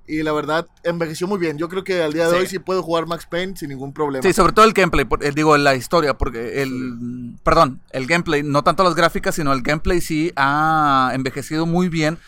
[0.06, 1.56] y la verdad, envejeció muy bien.
[1.56, 2.36] Yo creo que al día de Sí.
[2.40, 4.22] hoy sí puedo jugar Max Payne sin ningún problema.
[4.22, 8.42] Sí, sobre todo el gameplay, por- eh, digo, la historia, porque el, perdón, el gameplay,
[8.42, 12.18] no tanto las gráficas, sino el gameplay sí ha envejecido muy bien,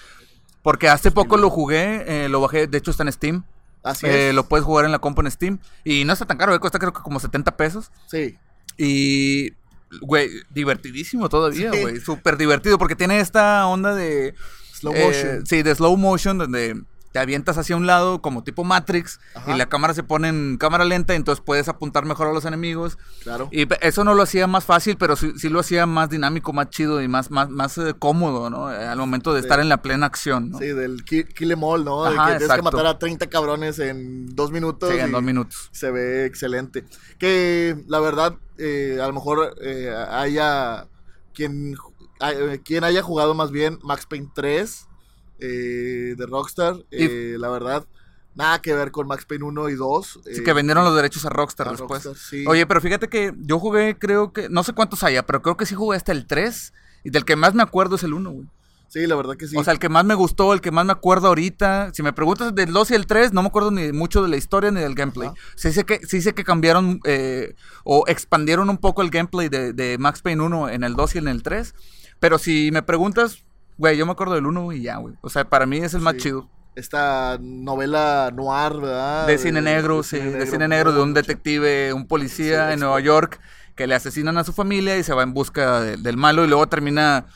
[0.63, 3.45] porque hace poco lo jugué, eh, lo bajé, de hecho está en Steam,
[3.83, 4.35] Así eh, es.
[4.35, 6.79] lo puedes jugar en la compu en Steam, y no está tan caro, eh, cuesta
[6.79, 8.39] creo que como 70 pesos, Sí,
[8.79, 9.51] y,
[10.01, 11.81] güey, divertidísimo todavía, Sí.
[11.81, 14.35] güey, súper divertido, porque tiene esta onda de...
[14.73, 15.47] slow eh, motion.
[15.47, 16.81] sí, de slow motion, donde
[17.13, 19.55] te avientas hacia un lado como tipo Matrix Ajá.
[19.55, 22.99] y la cámara se pone en cámara lenta, entonces puedes apuntar mejor a los enemigos.
[23.23, 23.49] claro.
[23.53, 26.71] Y eso no lo hacía más fácil, pero sí, sí lo hacía más dinámico, más
[26.71, 28.73] chido y más, más, más eh, cómodo, ¿no?
[28.73, 29.47] Eh, Al momento de Sí.
[29.47, 30.59] estar en la plena acción, ¿no?
[30.59, 32.05] Sí, del ki- Kill Em All, ¿no?
[32.05, 34.91] de que tienes que matar a 30 cabrones en dos minutos.
[34.91, 35.69] Sí, en dos minutos.
[35.73, 36.85] Se ve excelente.
[37.19, 40.87] Que la verdad, eh, a lo mejor eh, haya
[41.35, 41.75] quien,
[42.21, 44.87] hay- quien haya jugado más bien Max Payne 3
[45.39, 46.77] eh, de Rockstar.
[46.91, 47.87] eh, la verdad,
[48.35, 50.21] nada que ver con Max Payne 1 y 2.
[50.21, 52.05] Así eh, que vendieron los derechos a Rockstar a después.
[52.05, 52.45] Rockstar, sí.
[52.47, 55.67] Oye, pero fíjate que yo jugué, creo que, no sé cuántos haya, pero creo que
[55.67, 56.73] sí jugué hasta el 3.
[57.05, 58.49] Y del que más me acuerdo es el 1, güey.
[58.93, 59.57] Sí, la verdad que sí.
[59.57, 61.93] O sea, el que más me gustó, el que más me acuerdo ahorita.
[61.95, 64.37] Si me preguntas del 2 y el 3, no me acuerdo ni mucho de la
[64.37, 65.29] historia ni del gameplay.
[65.29, 65.37] Ajá.
[65.57, 67.55] Sí sé que, sí sé que cambiaron eh,
[67.85, 71.19] o expandieron un poco el gameplay de, de Max Payne 1 en el 2 y
[71.19, 71.75] en el 3.
[72.21, 73.43] Pero si me preguntas,
[73.79, 75.15] güey, yo me acuerdo del 1 y ya, güey.
[75.21, 76.21] O sea, para mí es el más Sí.
[76.21, 76.49] chido.
[76.75, 79.27] Esta novela noir, ¿verdad?
[79.27, 82.99] De cine negro, sí, de cine negro, de un detective, un policía Sí, en Nueva
[83.01, 83.41] York
[83.75, 86.49] que le asesinan a su familia y se va en busca de- del malo y
[86.49, 87.27] luego termina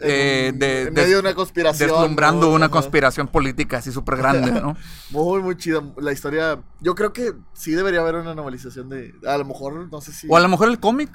[0.00, 1.88] eh, de, en medio de una conspiración.
[1.88, 2.52] deslumbrando ¿no?
[2.54, 2.72] una Ajá.
[2.72, 4.76] conspiración política así súper grande, ¿no?
[5.10, 5.82] Muy, muy chida.
[5.98, 6.58] La historia.
[6.80, 9.14] Yo creo que sí debería haber una novelización de.
[9.26, 10.26] A lo mejor, no sé si.
[10.28, 11.10] O a lo mejor el cómic.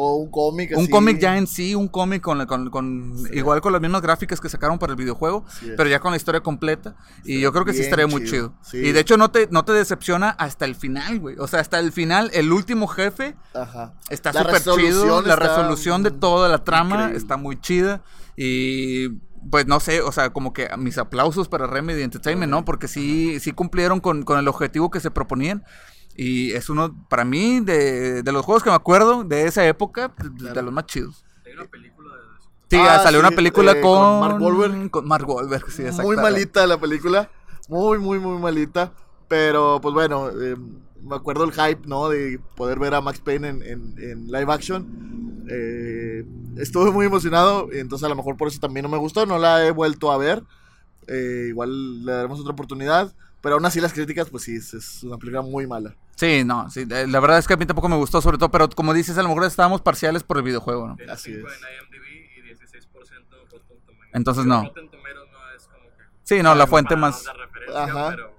[0.00, 0.72] O un cómic.
[0.76, 3.30] Un cómic ya en sí, un cómic con, con, con- Sí.
[3.32, 5.44] igual con las mismas gráficas que sacaron para el videojuego,
[5.76, 6.94] pero ya con la historia completa.
[7.24, 8.28] Y yo creo que sí estaría muy chido.
[8.48, 8.54] chido.
[8.62, 8.76] Sí.
[8.78, 11.34] Y de hecho no te, no te decepciona hasta el final, güey.
[11.38, 13.94] O sea, hasta el final, el último jefe Ajá.
[14.08, 15.20] está súper chido.
[15.22, 17.18] La resolución de toda la trama increíble.
[17.18, 18.02] está muy chida.
[18.36, 19.08] Y
[19.50, 22.64] pues no sé, o sea, como que mis aplausos para Remedy Entertainment, ¿no?
[22.64, 25.64] Porque sí, sí cumplieron con, con el objetivo que se proponían.
[26.20, 30.12] Y es uno, para mí, de, de los juegos que me acuerdo de esa época,
[30.18, 31.24] de, los más chidos.
[31.46, 32.50] Hay una película de eso.
[32.70, 34.90] Sí, Ah, salió sí, una película eh, con, con Mark Wahlberg.
[34.90, 37.30] Con Mark Wahlberg, sí, muy malita la película.
[37.68, 38.92] Muy, muy, muy malita.
[39.28, 40.56] Pero, pues bueno, eh,
[41.02, 42.08] me acuerdo el hype, ¿no?
[42.08, 45.44] De poder ver a Max Payne en, en- en live action.
[45.48, 46.24] Eh,
[46.56, 47.68] estuve muy emocionado.
[47.72, 49.24] Entonces, a lo mejor por eso también no me gustó.
[49.24, 50.42] No la he vuelto a ver.
[51.06, 53.14] Eh, igual le daremos otra oportunidad.
[53.40, 55.94] Pero aún así, las críticas, pues sí, es, es una película muy mala.
[56.18, 58.50] Sí, no, sí, eh, la verdad es que a mí tampoco me gustó, sobre todo,
[58.50, 60.96] pero como dices, a lo mejor estábamos parciales por el videojuego, ¿no?
[61.12, 61.54] Así 5 es.
[61.54, 61.60] en
[61.94, 62.06] IMDb
[62.38, 62.90] y 16%
[63.52, 64.10] Rotten Tomatoes.
[64.14, 64.68] Entonces, no.
[66.24, 67.24] Sí, no, la fuente para más...
[67.72, 68.10] Ajá.
[68.10, 68.34] pero-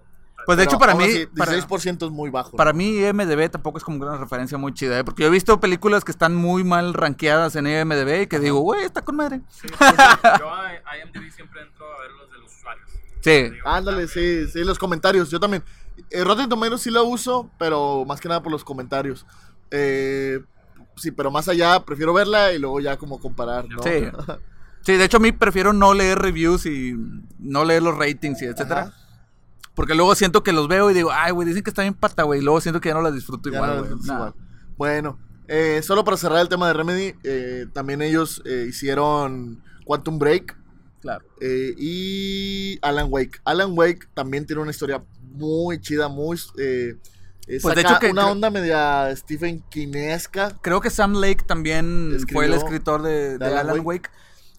[0.45, 2.49] Pues de Pero hecho, para mí, así, para, 16% es muy bajo.
[2.51, 2.57] ¿no?
[2.57, 5.03] para mí IMDB tampoco es como una referencia muy chida, ¿eh?
[5.05, 8.59] porque yo he visto películas que están muy mal rankeadas en IMDB y que digo,
[8.59, 9.39] güey, está con madre.
[9.49, 9.91] Sí, pues,
[10.39, 12.89] yo a IMDb siempre entro a ver los de los usuarios.
[13.21, 15.30] Sí, Digo, Ándale, está sí, sí, los comentarios.
[15.32, 15.63] Yo también.
[16.10, 19.26] Eh, Rotten Tomatoes sí lo uso, pero más que nada por los comentarios.
[19.72, 20.39] Eh,
[20.95, 23.82] sí, pero más allá, prefiero verla y luego ya como comparar, ¿no?
[23.84, 24.06] Sí.
[24.82, 26.95] sí, de hecho a mí prefiero no leer reviews y
[27.39, 28.82] no leer los ratings y etcétera.
[28.82, 28.93] Ajá.
[29.76, 32.24] Porque luego siento que los veo y digo, ay, güey, dicen que está bien pata,
[32.24, 32.41] güey.
[32.41, 33.91] Y luego siento que ya no las disfruto Ya igual, güey.
[34.06, 34.32] Nah.
[34.78, 40.20] Bueno, Eh, solo para cerrar el tema de Remedy, eh, también ellos eh, hicieron Quantum
[40.20, 40.56] Break
[41.02, 41.26] Claro.
[41.41, 43.39] y Alan Wake.
[43.45, 45.02] Alan Wake también tiene una historia
[45.40, 46.38] muy chida, muy...
[46.58, 46.96] eh,
[47.48, 50.56] eh, Pues, de hecho, que- una onda media Stephen Kinesca.
[50.62, 54.10] Creo que Sam Lake también fue el escritor de, de de Alan Alan, Wake.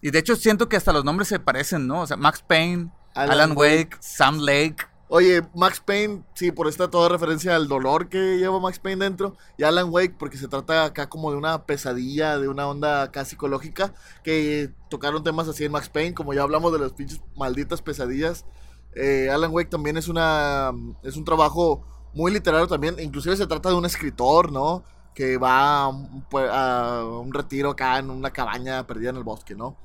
[0.01, 2.01] Y de hecho siento que hasta los nombres se parecen, ¿no?
[2.01, 3.77] O sea, Max Payne, Alan Alan, Wake.
[3.93, 4.77] Wake, Sam Lake.
[5.13, 9.35] Oye, Max Payne, sí, por esta toda referencia al dolor que lleva Max Payne dentro.
[9.57, 13.25] Y Alan Wake, porque se trata acá como de una pesadilla, de una onda acá
[13.25, 13.93] psicológica.
[14.23, 18.45] Que tocaron temas así en Max Payne, como ya hablamos de las pinches malditas pesadillas.
[18.95, 20.71] Eh, Alan Wake también es una
[21.03, 22.95] es un trabajo muy literario también.
[22.99, 24.83] Inclusive se trata de un escritor, ¿no?
[25.15, 29.77] Que va a un, retiro acá en una cabaña perdida en el bosque, ¿no?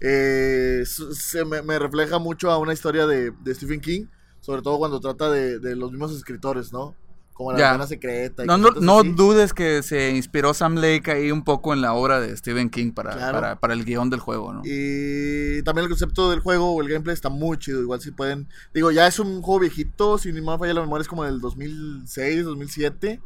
[0.00, 4.06] Eh, se me, me refleja mucho a una historia de, de Stephen King,
[4.40, 6.94] sobre todo cuando trata de, de los mismos escritores, ¿no?
[7.34, 8.44] Como la hermana secreta.
[8.44, 11.92] y No, no, no dudes que se inspiró Sam Lake ahí un poco en la
[11.92, 13.40] obra de Stephen King para, Claro.
[13.40, 14.62] para, para el guion del juego, ¿no?
[14.64, 17.80] Y también el concepto del juego o el gameplay está muy chido.
[17.82, 18.48] Igual si pueden.
[18.72, 20.16] Digo, ya es un juego viejito.
[20.16, 23.20] Si ni más falla la memoria, es como del 2006, 2007.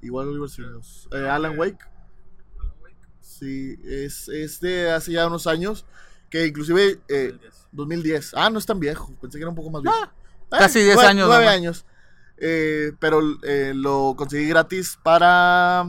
[0.00, 0.48] Igual Oliver.
[1.12, 1.76] Eh, Alan Wake.
[2.58, 5.84] Alan Wake, Sí, es, es de hace ya unos años.
[6.30, 7.00] Que inclusive.
[7.08, 7.52] eh, 2010.
[7.72, 8.32] 2010.
[8.34, 9.12] Ah, no es tan viejo.
[9.20, 9.96] Pensé que era un poco más viejo.
[10.04, 10.08] Eh,
[10.50, 11.56] casi 10 nueve- años, Nueve nomás.
[11.58, 11.86] años.
[12.44, 15.84] Eh, pero eh, lo conseguí gratis para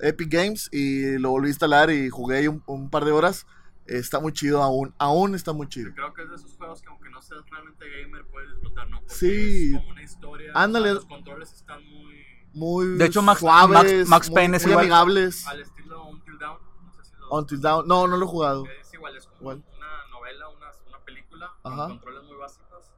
[0.00, 3.46] Epic Games y lo volví a instalar y jugué ahí un, un par de horas.
[3.86, 4.94] Está muy chido aún.
[4.98, 5.92] Aún está muy chido.
[5.94, 9.00] Creo que es de esos juegos que aunque no seas realmente gamer puedes disfrutar, ¿no?
[9.00, 9.72] Porque Sí.
[9.74, 10.52] es como una historia.
[10.54, 10.94] Ándale.
[10.94, 12.14] los controles están muy
[12.54, 14.84] Muy De hecho, Max- suaves, Max- Max muy- Payne es muy igual.
[14.84, 15.46] amigables.
[15.46, 16.58] al estilo Until Dawn.
[16.84, 17.86] No sé si lo Until Dawn.
[17.88, 18.64] No, no lo he jugado.
[18.80, 19.64] Es igual, es como Igual.
[19.76, 21.76] una novela, una, una película Ajá.
[21.76, 22.92] con controles muy básicos.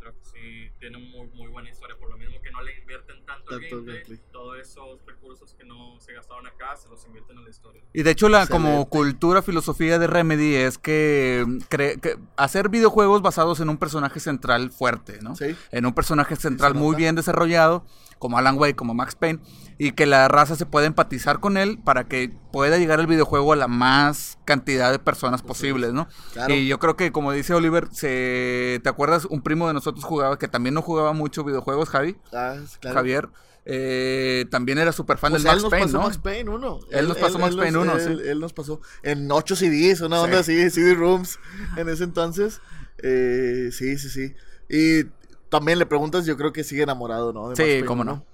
[0.00, 1.96] Pero que sí tiene muy, muy buena historia.
[1.98, 4.20] Por lo mismo que no le invierten tanto gameplay, gameplay.
[4.32, 7.82] todos esos recursos que no se gastaron acá se los invierten en la historia.
[7.92, 8.90] Y de hecho, la como Excelente.
[8.90, 14.70] cultura, filosofía de Remedy es que, cre- que hacer videojuegos basados en un personaje central
[14.70, 15.34] fuerte, ¿no?
[15.36, 15.56] Sí.
[15.70, 17.84] En un personaje central muy bien desarrollado,
[18.18, 19.40] como Alan Wake, como Max Payne,
[19.78, 23.52] y que la raza se pueda empatizar con él para que pueda llegar el videojuego
[23.52, 26.08] a la más cantidad de personas posibles, ¿no?
[26.32, 26.54] Claro.
[26.54, 29.24] Y yo creo que, como dice Oliver, se, ¿te acuerdas?
[29.26, 32.96] Un primo de nosotros jugaba, que también no jugaba mucho videojuegos, Javi, Ah, claro.
[32.96, 33.28] Javier,
[33.70, 36.04] eh, también era súper fan Pues del él Max nos Payne, pasó ¿no?
[36.04, 36.80] Max Payne 1.
[36.90, 38.28] Él nos pasó Max Payne 1, él, sí.
[38.30, 41.38] él nos pasó en 8 CDs, una onda así, CD rooms
[41.76, 42.60] en ese entonces.
[43.02, 44.34] Eh, sí, sí, sí.
[44.70, 45.04] Y
[45.50, 47.48] también le preguntas, yo creo que sigue enamorado, ¿no?
[47.50, 48.04] De Sí, Payne cómo 1.
[48.04, 48.26] no.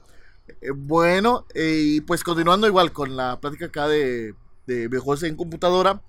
[0.48, 4.34] Eh, bueno, eh, y pues continuando igual con la plática acá de,
[4.66, 6.02] de videojuegos en computadora.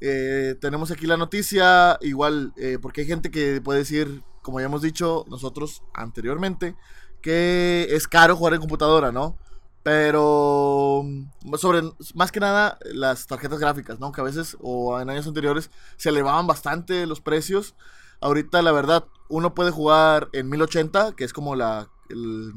[0.00, 4.82] eh, tenemos aquí la noticia, igual, porque hay gente que puede decir, como ya hemos
[4.82, 6.76] dicho nosotros anteriormente,
[7.22, 9.38] que es caro jugar en computadora, ¿no?
[9.82, 11.82] Pero mm, sobre,
[12.14, 14.12] más que nada, las tarjetas gráficas, ¿no?
[14.12, 17.74] Que a veces, o en años anteriores, se elevaban bastante los precios.
[18.20, 22.52] Ahorita, la verdad, uno puede jugar en 1080, que es como la, el-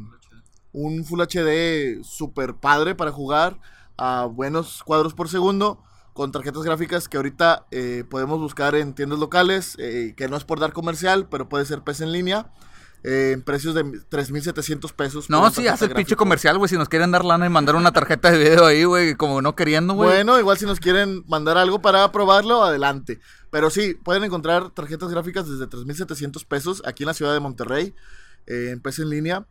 [0.74, 3.60] un Full HD super padre para jugar
[3.98, 5.82] a buenos cuadros por segundo
[6.14, 10.44] con tarjetas gráficas que ahorita eh, podemos buscar en tiendas locales, eh, que no es
[10.44, 12.52] por dar comercial, pero puede ser PC en línea,
[13.04, 15.30] eh, en precios de 3.700 pesos.
[15.30, 16.70] No, sí, hace el pinche comercial, güey.
[16.70, 19.56] Si nos quieren dar lana y mandar una tarjeta de video ahí, güey, como no
[19.56, 20.10] queriendo, güey.
[20.10, 23.20] Bueno, igual si nos quieren mandar algo para probarlo, adelante.
[23.50, 27.94] Pero sí, pueden encontrar tarjetas gráficas desde 3.700 pesos aquí en la ciudad de Monterrey,
[28.46, 29.46] eh, en PC en línea.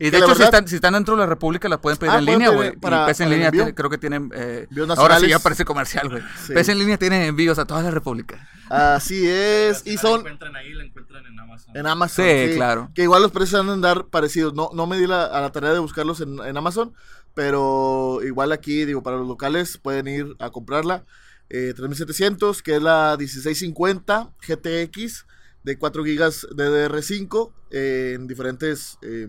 [0.00, 2.12] y de la hecho, si, están, si están dentro de la República, la pueden pedir
[2.12, 2.76] Ah, en pueden línea, güey.
[2.76, 4.30] para- Y PC en línea tiene- creo que tienen.
[4.32, 6.22] eh, ahora sí ya parece comercial, güey.
[6.46, 6.52] Sí.
[6.52, 8.48] PC en línea tiene envíos a toda la República.
[8.70, 11.76] Así es, y la son encuentran ahí, la encuentran en Amazon.
[11.76, 12.24] en Amazon.
[12.26, 12.90] Sí, claro.
[12.94, 14.54] Que igual los precios van a andar parecidos.
[14.54, 16.92] No, no me di la, a la tarea de buscarlos en, en Amazon,
[17.34, 21.04] pero igual aquí, digo, para los locales pueden ir a comprarla.
[21.50, 25.26] Eh, 3700, que es la 1650 GTX
[25.64, 26.18] de 4 GB
[26.54, 29.28] DDR5 eh, en diferentes eh,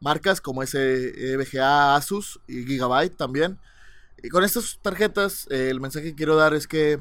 [0.00, 3.58] marcas como es eh, Asus y Gigabyte también.
[4.22, 7.00] Y con estas tarjetas, eh, el mensaje que quiero dar es que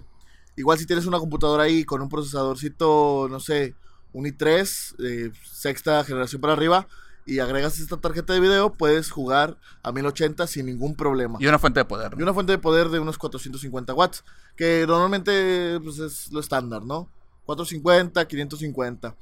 [0.56, 3.76] igual si tienes una computadora ahí con un procesadorcito, no sé,
[4.14, 6.88] un i3, eh, sexta generación para arriba,
[7.26, 11.38] y agregas esta tarjeta de video, puedes jugar a 1080 sin ningún problema.
[11.40, 12.14] Y una fuente de poder.
[12.14, 12.24] Y ¿no?
[12.24, 14.24] una fuente de poder de unos 450 watts,
[14.56, 17.10] que normalmente pues, es lo estándar, ¿no?
[17.46, 19.16] 450, 550.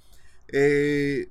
[0.49, 1.29] Eh,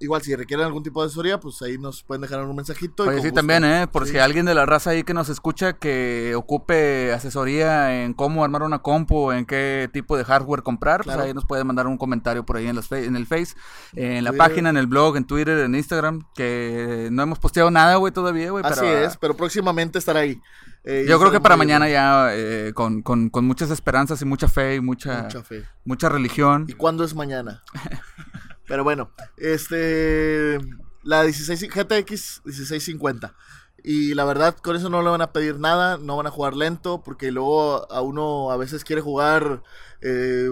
[0.00, 3.04] igual, si requieren algún tipo de asesoría, pues ahí nos pueden dejar un mensajito.
[3.04, 3.34] y Oye, con sí, gusto.
[3.40, 3.86] también, ¿eh?
[3.88, 4.12] Por Sí.
[4.12, 8.62] si alguien de la raza ahí que nos escucha que ocupe asesoría en cómo armar
[8.62, 11.18] una compu, en qué tipo de hardware comprar, Claro.
[11.18, 13.54] pues ahí nos puede mandar un comentario por ahí en, las en el Face,
[13.94, 17.96] en la página, en el blog, en Twitter, en Instagram, que no hemos posteado nada,
[17.96, 18.64] güey, todavía, güey.
[18.64, 20.40] Así pero, es, pero próximamente estará ahí.
[20.84, 24.48] Eh, Yo creo que para mañana ya, eh, con, con- con muchas esperanzas y mucha
[24.48, 25.64] fe y mucha, Mucha fe.
[25.84, 26.64] mucha religión.
[26.68, 27.62] ¿Y cuándo es mañana?
[28.68, 30.58] Pero bueno, este.
[31.02, 33.34] La 16, GTX 1650.
[33.82, 36.54] Y la verdad, con eso no le van a pedir nada, no van a jugar
[36.54, 39.62] lento, porque luego a uno a veces quiere jugar.
[40.02, 40.48] eh,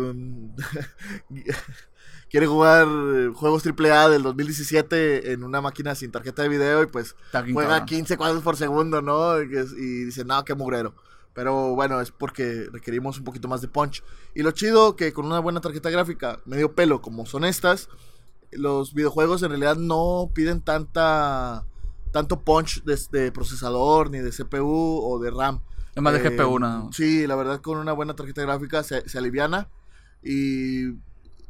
[2.30, 2.86] quiere jugar
[3.34, 7.86] juegos AAA del 2017 en una máquina sin tarjeta de video y pues juega cabrón.
[7.86, 9.40] 15 cuadros por segundo, ¿no?
[9.40, 10.94] Y dice, no, qué mugrero.
[11.36, 14.02] Pero bueno, es porque requerimos un poquito más de punch.
[14.34, 17.88] Y lo chido que con una buena tarjeta gráfica, medio pelo, como son estas,
[18.50, 21.64] los videojuegos en realidad no piden tanta
[22.10, 25.60] tanto punch de, de procesador, ni de CPU o de RAM.
[25.94, 26.90] Es más de Eh, GPU, ¿no?
[26.92, 29.68] Sí, la verdad con una buena tarjeta gráfica se, se aliviana
[30.22, 30.86] y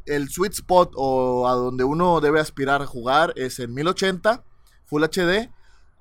[0.05, 4.43] el sweet spot o a donde uno debe aspirar a jugar es en 1080
[4.87, 5.51] Full HD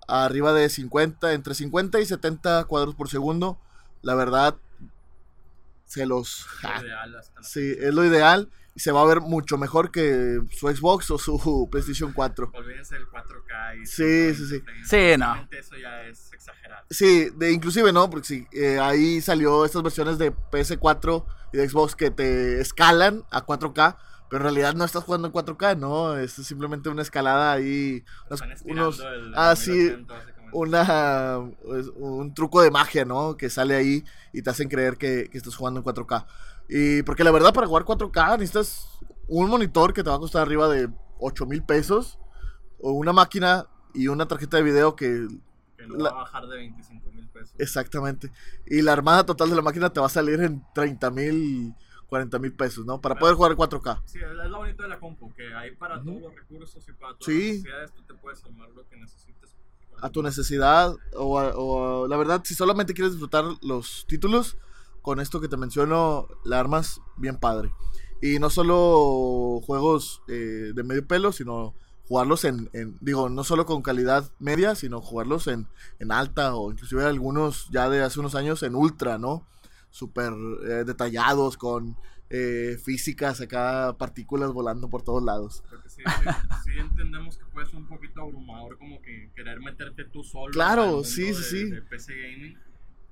[0.07, 3.59] arriba de 50, entre 50 y 70 cuadros por segundo.
[4.05, 4.55] La verdad
[5.85, 9.21] se los Lo ideal hasta la- Sí, es lo ideal y se va a ver
[9.21, 12.51] mucho mejor que su Xbox o su PlayStation 4.
[12.53, 14.61] Olvídense del 4K y Sí, sí, sí.
[14.61, 14.87] 120 frames.
[14.89, 15.25] Sí, no.
[15.25, 16.85] Realmente Eso ya es exagerado.
[16.89, 21.69] Sí, de inclusive no, porque sí, eh, ahí salió estas versiones de PS4 y de
[21.69, 23.97] Xbox que te escalan a 4K,
[24.29, 26.17] pero en realidad no estás jugando en 4K, ¿no?
[26.17, 30.34] Es simplemente una escalada ahí, unos, Están estirando unos- el- ah, el sí, 1080 básicamente.
[30.59, 33.35] Una, pues, un truco de magia, ¿no?
[33.37, 34.03] Que sale ahí
[34.33, 36.25] y te hacen creer que, que estás jugando en 4K.
[36.69, 38.87] Y porque la verdad para jugar 4K necesitas
[39.27, 40.89] un monitor que te va a costar arriba de
[41.19, 42.17] 8 mil pesos,
[42.79, 45.27] o una máquina y una tarjeta de video que
[45.77, 47.55] Que no la- va a bajar de 25 mil pesos.
[47.59, 48.31] Exactamente.
[48.65, 51.73] Y la armada total de la máquina te va a salir en 30 mil,
[52.07, 52.99] 40 mil pesos, ¿no?
[53.01, 54.01] Para poder jugar en 4K.
[54.05, 56.05] Sí, es lo bonito de la compu, que hay para Ujú.
[56.05, 57.33] todos los recursos y para todas Sí.
[57.39, 59.55] las necesidades, tú te puedes armar lo que necesites.
[60.01, 60.95] A tu necesidad.
[61.15, 64.57] O, la verdad, si solamente quieres disfrutar los títulos,
[65.01, 67.73] con esto que te menciono, la armas bien padre.
[68.21, 71.73] Y no solo juegos eh, de medio pelo, sino
[72.07, 75.67] jugarlos en, en- digo, no solo con calidad media, sino jugarlos en,
[75.99, 79.47] en alta o inclusive algunos ya de hace unos años en ultra, ¿no?
[79.91, 80.33] Súper
[80.67, 81.97] eh, detallados, con
[82.29, 85.63] eh, físicas acá, partículas volando por todos lados.
[85.95, 86.29] Sí, sí,
[86.65, 90.51] sí entendemos que puede ser un poquito abrumador como que querer meterte tú solo.
[90.51, 91.69] Claro, sí, sí, sí.
[91.69, 92.57] De PC Gaming.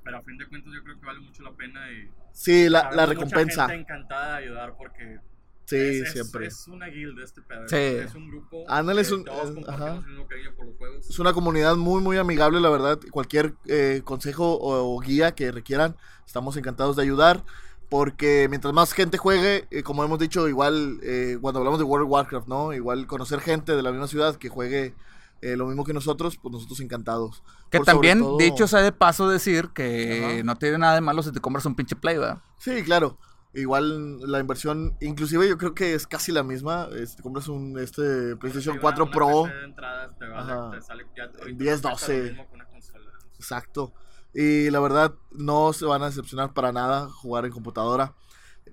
[0.03, 2.83] Pero a fin de cuentas yo creo que vale mucho la pena y Sí, la,
[2.83, 3.67] la mucha recompensa.
[3.69, 5.19] gente encantada de ayudar porque
[5.65, 6.47] Sí, es, es- siempre.
[6.47, 7.65] es una guild este pedo.
[7.69, 7.75] Sí.
[7.77, 8.65] Es un grupo.
[8.67, 10.03] Ándale, es un- Todos es- ajá.
[10.05, 11.09] el por los juegos.
[11.09, 12.99] Es una comunidad muy, muy amigable, la verdad.
[13.11, 17.45] Cualquier eh, consejo o, o guía que requieran, estamos encantados de ayudar.
[17.93, 22.05] Porque mientras más gente juegue, eh, como hemos dicho, igual eh, cuando hablamos de World
[22.07, 22.73] of Warcraft, ¿no?
[22.73, 24.95] Igual conocer gente de la misma ciudad que juegue
[25.43, 27.43] eh, lo mismo que nosotros, pues nosotros encantados.
[27.69, 30.43] Que Por también, todo- dicho sea de paso, decir que Ajá.
[30.43, 32.41] no tiene nada de malo si te compras un pinche Play, ¿verdad?
[32.57, 33.19] Sí, claro.
[33.53, 36.87] Igual la inversión, inclusive yo creo que es casi la misma.
[36.95, 39.43] Este, compras un este PlayStation Sí, 4 una- una Pro.
[39.43, 40.71] PC de entradas te, vale- Ajá.
[40.71, 42.17] te sale ya ahorita 10, te cuesta 12.
[42.17, 43.05] lo mismo que una consola.
[43.35, 43.93] Exacto.
[44.33, 48.13] Y la verdad, no se van a decepcionar para nada jugar en computadora.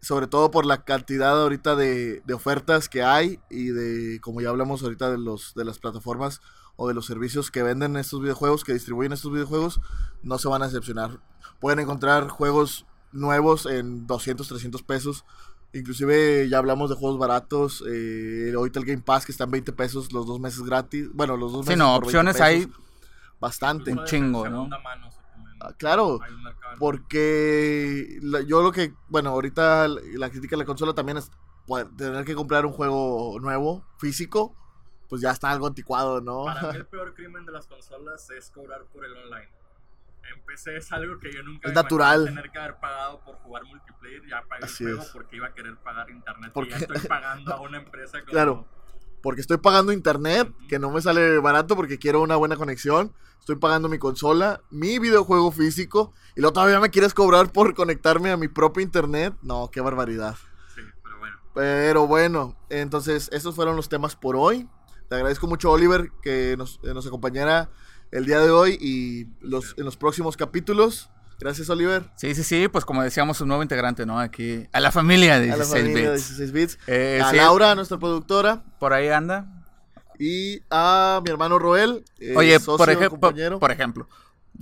[0.02, 4.48] Sobre todo por la cantidad ahorita de, de ofertas que hay y de, como ya
[4.48, 6.40] hablamos ahorita de, los, de las plataformas
[6.76, 9.80] o de los servicios que venden estos videojuegos, que distribuyen estos videojuegos,
[10.22, 11.20] no se van a decepcionar.
[11.60, 15.24] Pueden encontrar juegos nuevos en 200, 300 pesos.
[15.74, 17.84] Inclusive ya hablamos de juegos baratos.
[17.86, 21.08] Eh, ahorita el Game Pass que está en 20 pesos los dos meses gratis.
[21.12, 21.78] Bueno, los dos Sí, meses.
[21.78, 22.72] no, por 20 opciones hay.
[23.38, 23.94] Bastante.
[23.94, 24.66] De chingo, ¿no?
[24.66, 25.08] mano,
[25.60, 26.18] Ah, claro,
[26.78, 31.30] porque yo lo que, bueno, ahorita la, crítica de la consola también es
[31.66, 34.54] poder- tener que comprar un juego nuevo, físico,
[35.08, 36.44] pues ya está algo anticuado, ¿no?
[36.44, 39.48] Para mí el peor crimen de las consolas es cobrar por el online.
[40.32, 42.24] En PC es algo que yo nunca Es natural.
[42.26, 44.22] tener que haber pagado por jugar multiplayer.
[44.28, 45.08] Ya pagué Así el juego es.
[45.10, 46.52] porque iba a querer pagar internet.
[46.54, 48.30] Porque- ya estoy pagando a una empresa como...
[48.30, 48.66] Claro.
[49.22, 53.12] Porque estoy pagando internet, que no me sale barato porque quiero una buena conexión.
[53.38, 58.30] Estoy pagando mi consola, mi videojuego físico, y luego todavía me quieres cobrar por conectarme
[58.30, 59.34] a mi propio internet.
[59.42, 60.36] No, qué barbaridad.
[60.74, 61.36] Sí, pero bueno.
[61.54, 64.68] Pero bueno, entonces esos fueron los temas por hoy.
[65.08, 67.70] Te agradezco mucho, Oliver, que nos, eh, nos acompañara
[68.10, 71.10] el día de hoy y los, en los próximos capítulos.
[71.40, 72.04] Gracias, Oliver.
[72.16, 74.20] Sí, sí, sí, pues como decíamos, un nuevo integrante, ¿no?
[74.20, 76.28] Aquí, a la familia de A la 16 familia de bits.
[76.36, 76.78] 16 bits.
[76.86, 78.62] Eh, a sí, Laura, nuestra productora.
[78.78, 79.46] Por ahí anda.
[80.18, 82.04] Y a mi hermano Roel.
[82.18, 83.58] eh, Oye, socio, por, ejemplo, compañero.
[83.58, 84.06] por ejemplo.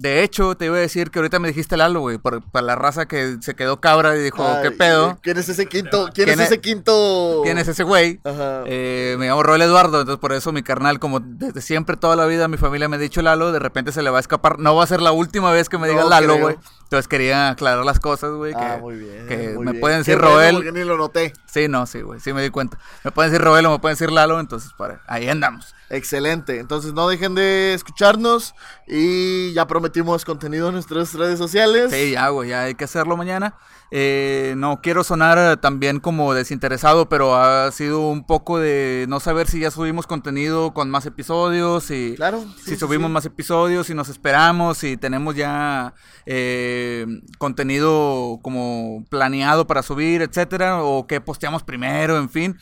[0.00, 2.76] De hecho, te iba a decir que ahorita me dijiste Lalo, güey, por- para la
[2.76, 5.18] raza que se quedó cabra y dijo, Ay, ¿qué pedo?
[5.22, 6.08] ¿Quién es ese quinto?
[6.14, 7.40] ¿Quién, ¿Quién es es- ese quinto?
[7.42, 8.20] ¿Quién es ese güey?
[8.22, 8.62] Ajá.
[8.66, 12.26] Eh, me llamo Roel Eduardo, entonces por eso mi carnal, como desde siempre, toda la
[12.26, 14.60] vida, mi familia me ha dicho Lalo, de repente se le va a escapar.
[14.60, 16.56] No va a ser la última vez que me No digas Lalo, güey.
[16.88, 18.54] Entonces quería aclarar las cosas, güey.
[18.56, 19.26] ah, que, muy bien.
[19.26, 19.80] que muy me bien.
[19.82, 20.54] pueden Qué decir bueno, Roel.
[20.54, 21.34] porque ni lo noté.
[21.44, 22.78] Sí, no, sí, güey, sí me di cuenta.
[23.04, 25.74] Me pueden decir Roel o me pueden decir Lalo, entonces para, ahí andamos.
[25.90, 26.58] Excelente.
[26.58, 28.54] Entonces no dejen de escucharnos
[28.86, 31.90] y ya prometimos contenido en nuestras redes sociales.
[31.92, 33.54] Sí, ya, güey, ya hay que hacerlo mañana.
[33.90, 39.46] Eh, no quiero sonar también como desinteresado, pero ha sido un poco de no saber
[39.48, 42.40] si ya subimos contenido con más episodios y Claro.
[42.58, 43.12] sí, si sí, subimos sí.
[43.14, 45.94] más episodios, si nos esperamos, si tenemos ya
[46.26, 47.06] eh,
[47.38, 52.58] contenido como planeado para subir, etcétera, o qué posteamos primero, en fin.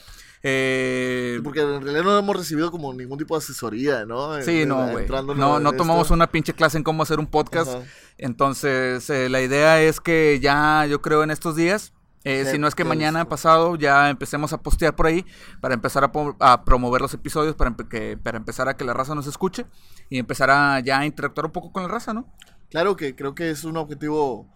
[0.49, 4.41] Eh, Porque en realidad no hemos recibido como ningún tipo de asesoría, ¿no?
[4.43, 5.09] Sí, En- no, güey.
[5.09, 6.15] No, tomamos esto.
[6.15, 7.75] una pinche clase en cómo hacer un podcast.
[7.75, 7.85] Ajá.
[8.17, 11.93] Entonces, eh, la idea es que ya, yo creo, en estos días,
[12.23, 15.25] eh, si no es que mañana pasado, ya empecemos a postear por ahí
[15.61, 16.05] para empezar
[16.41, 19.67] a, promover los episodios, para, empe- que, para empezar a que la raza nos escuche
[20.11, 22.33] y empezar a ya interactuar un poco con la raza, ¿no?
[22.71, 24.47] Claro que creo que es un objetivo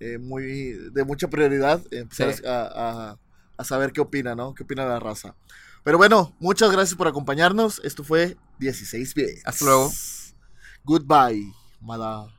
[0.00, 2.42] eh, muy de mucha prioridad empezar Sí.
[2.44, 2.62] a,
[3.12, 3.18] a-
[3.58, 4.54] a saber qué opina, ¿no?
[4.54, 5.34] ¿Qué opina la raza?
[5.84, 7.80] Pero bueno, muchas gracias por acompañarnos.
[7.84, 9.42] Esto fue 16 bits.
[9.44, 9.92] Hasta luego.
[10.84, 12.38] Goodbye, motherfucker.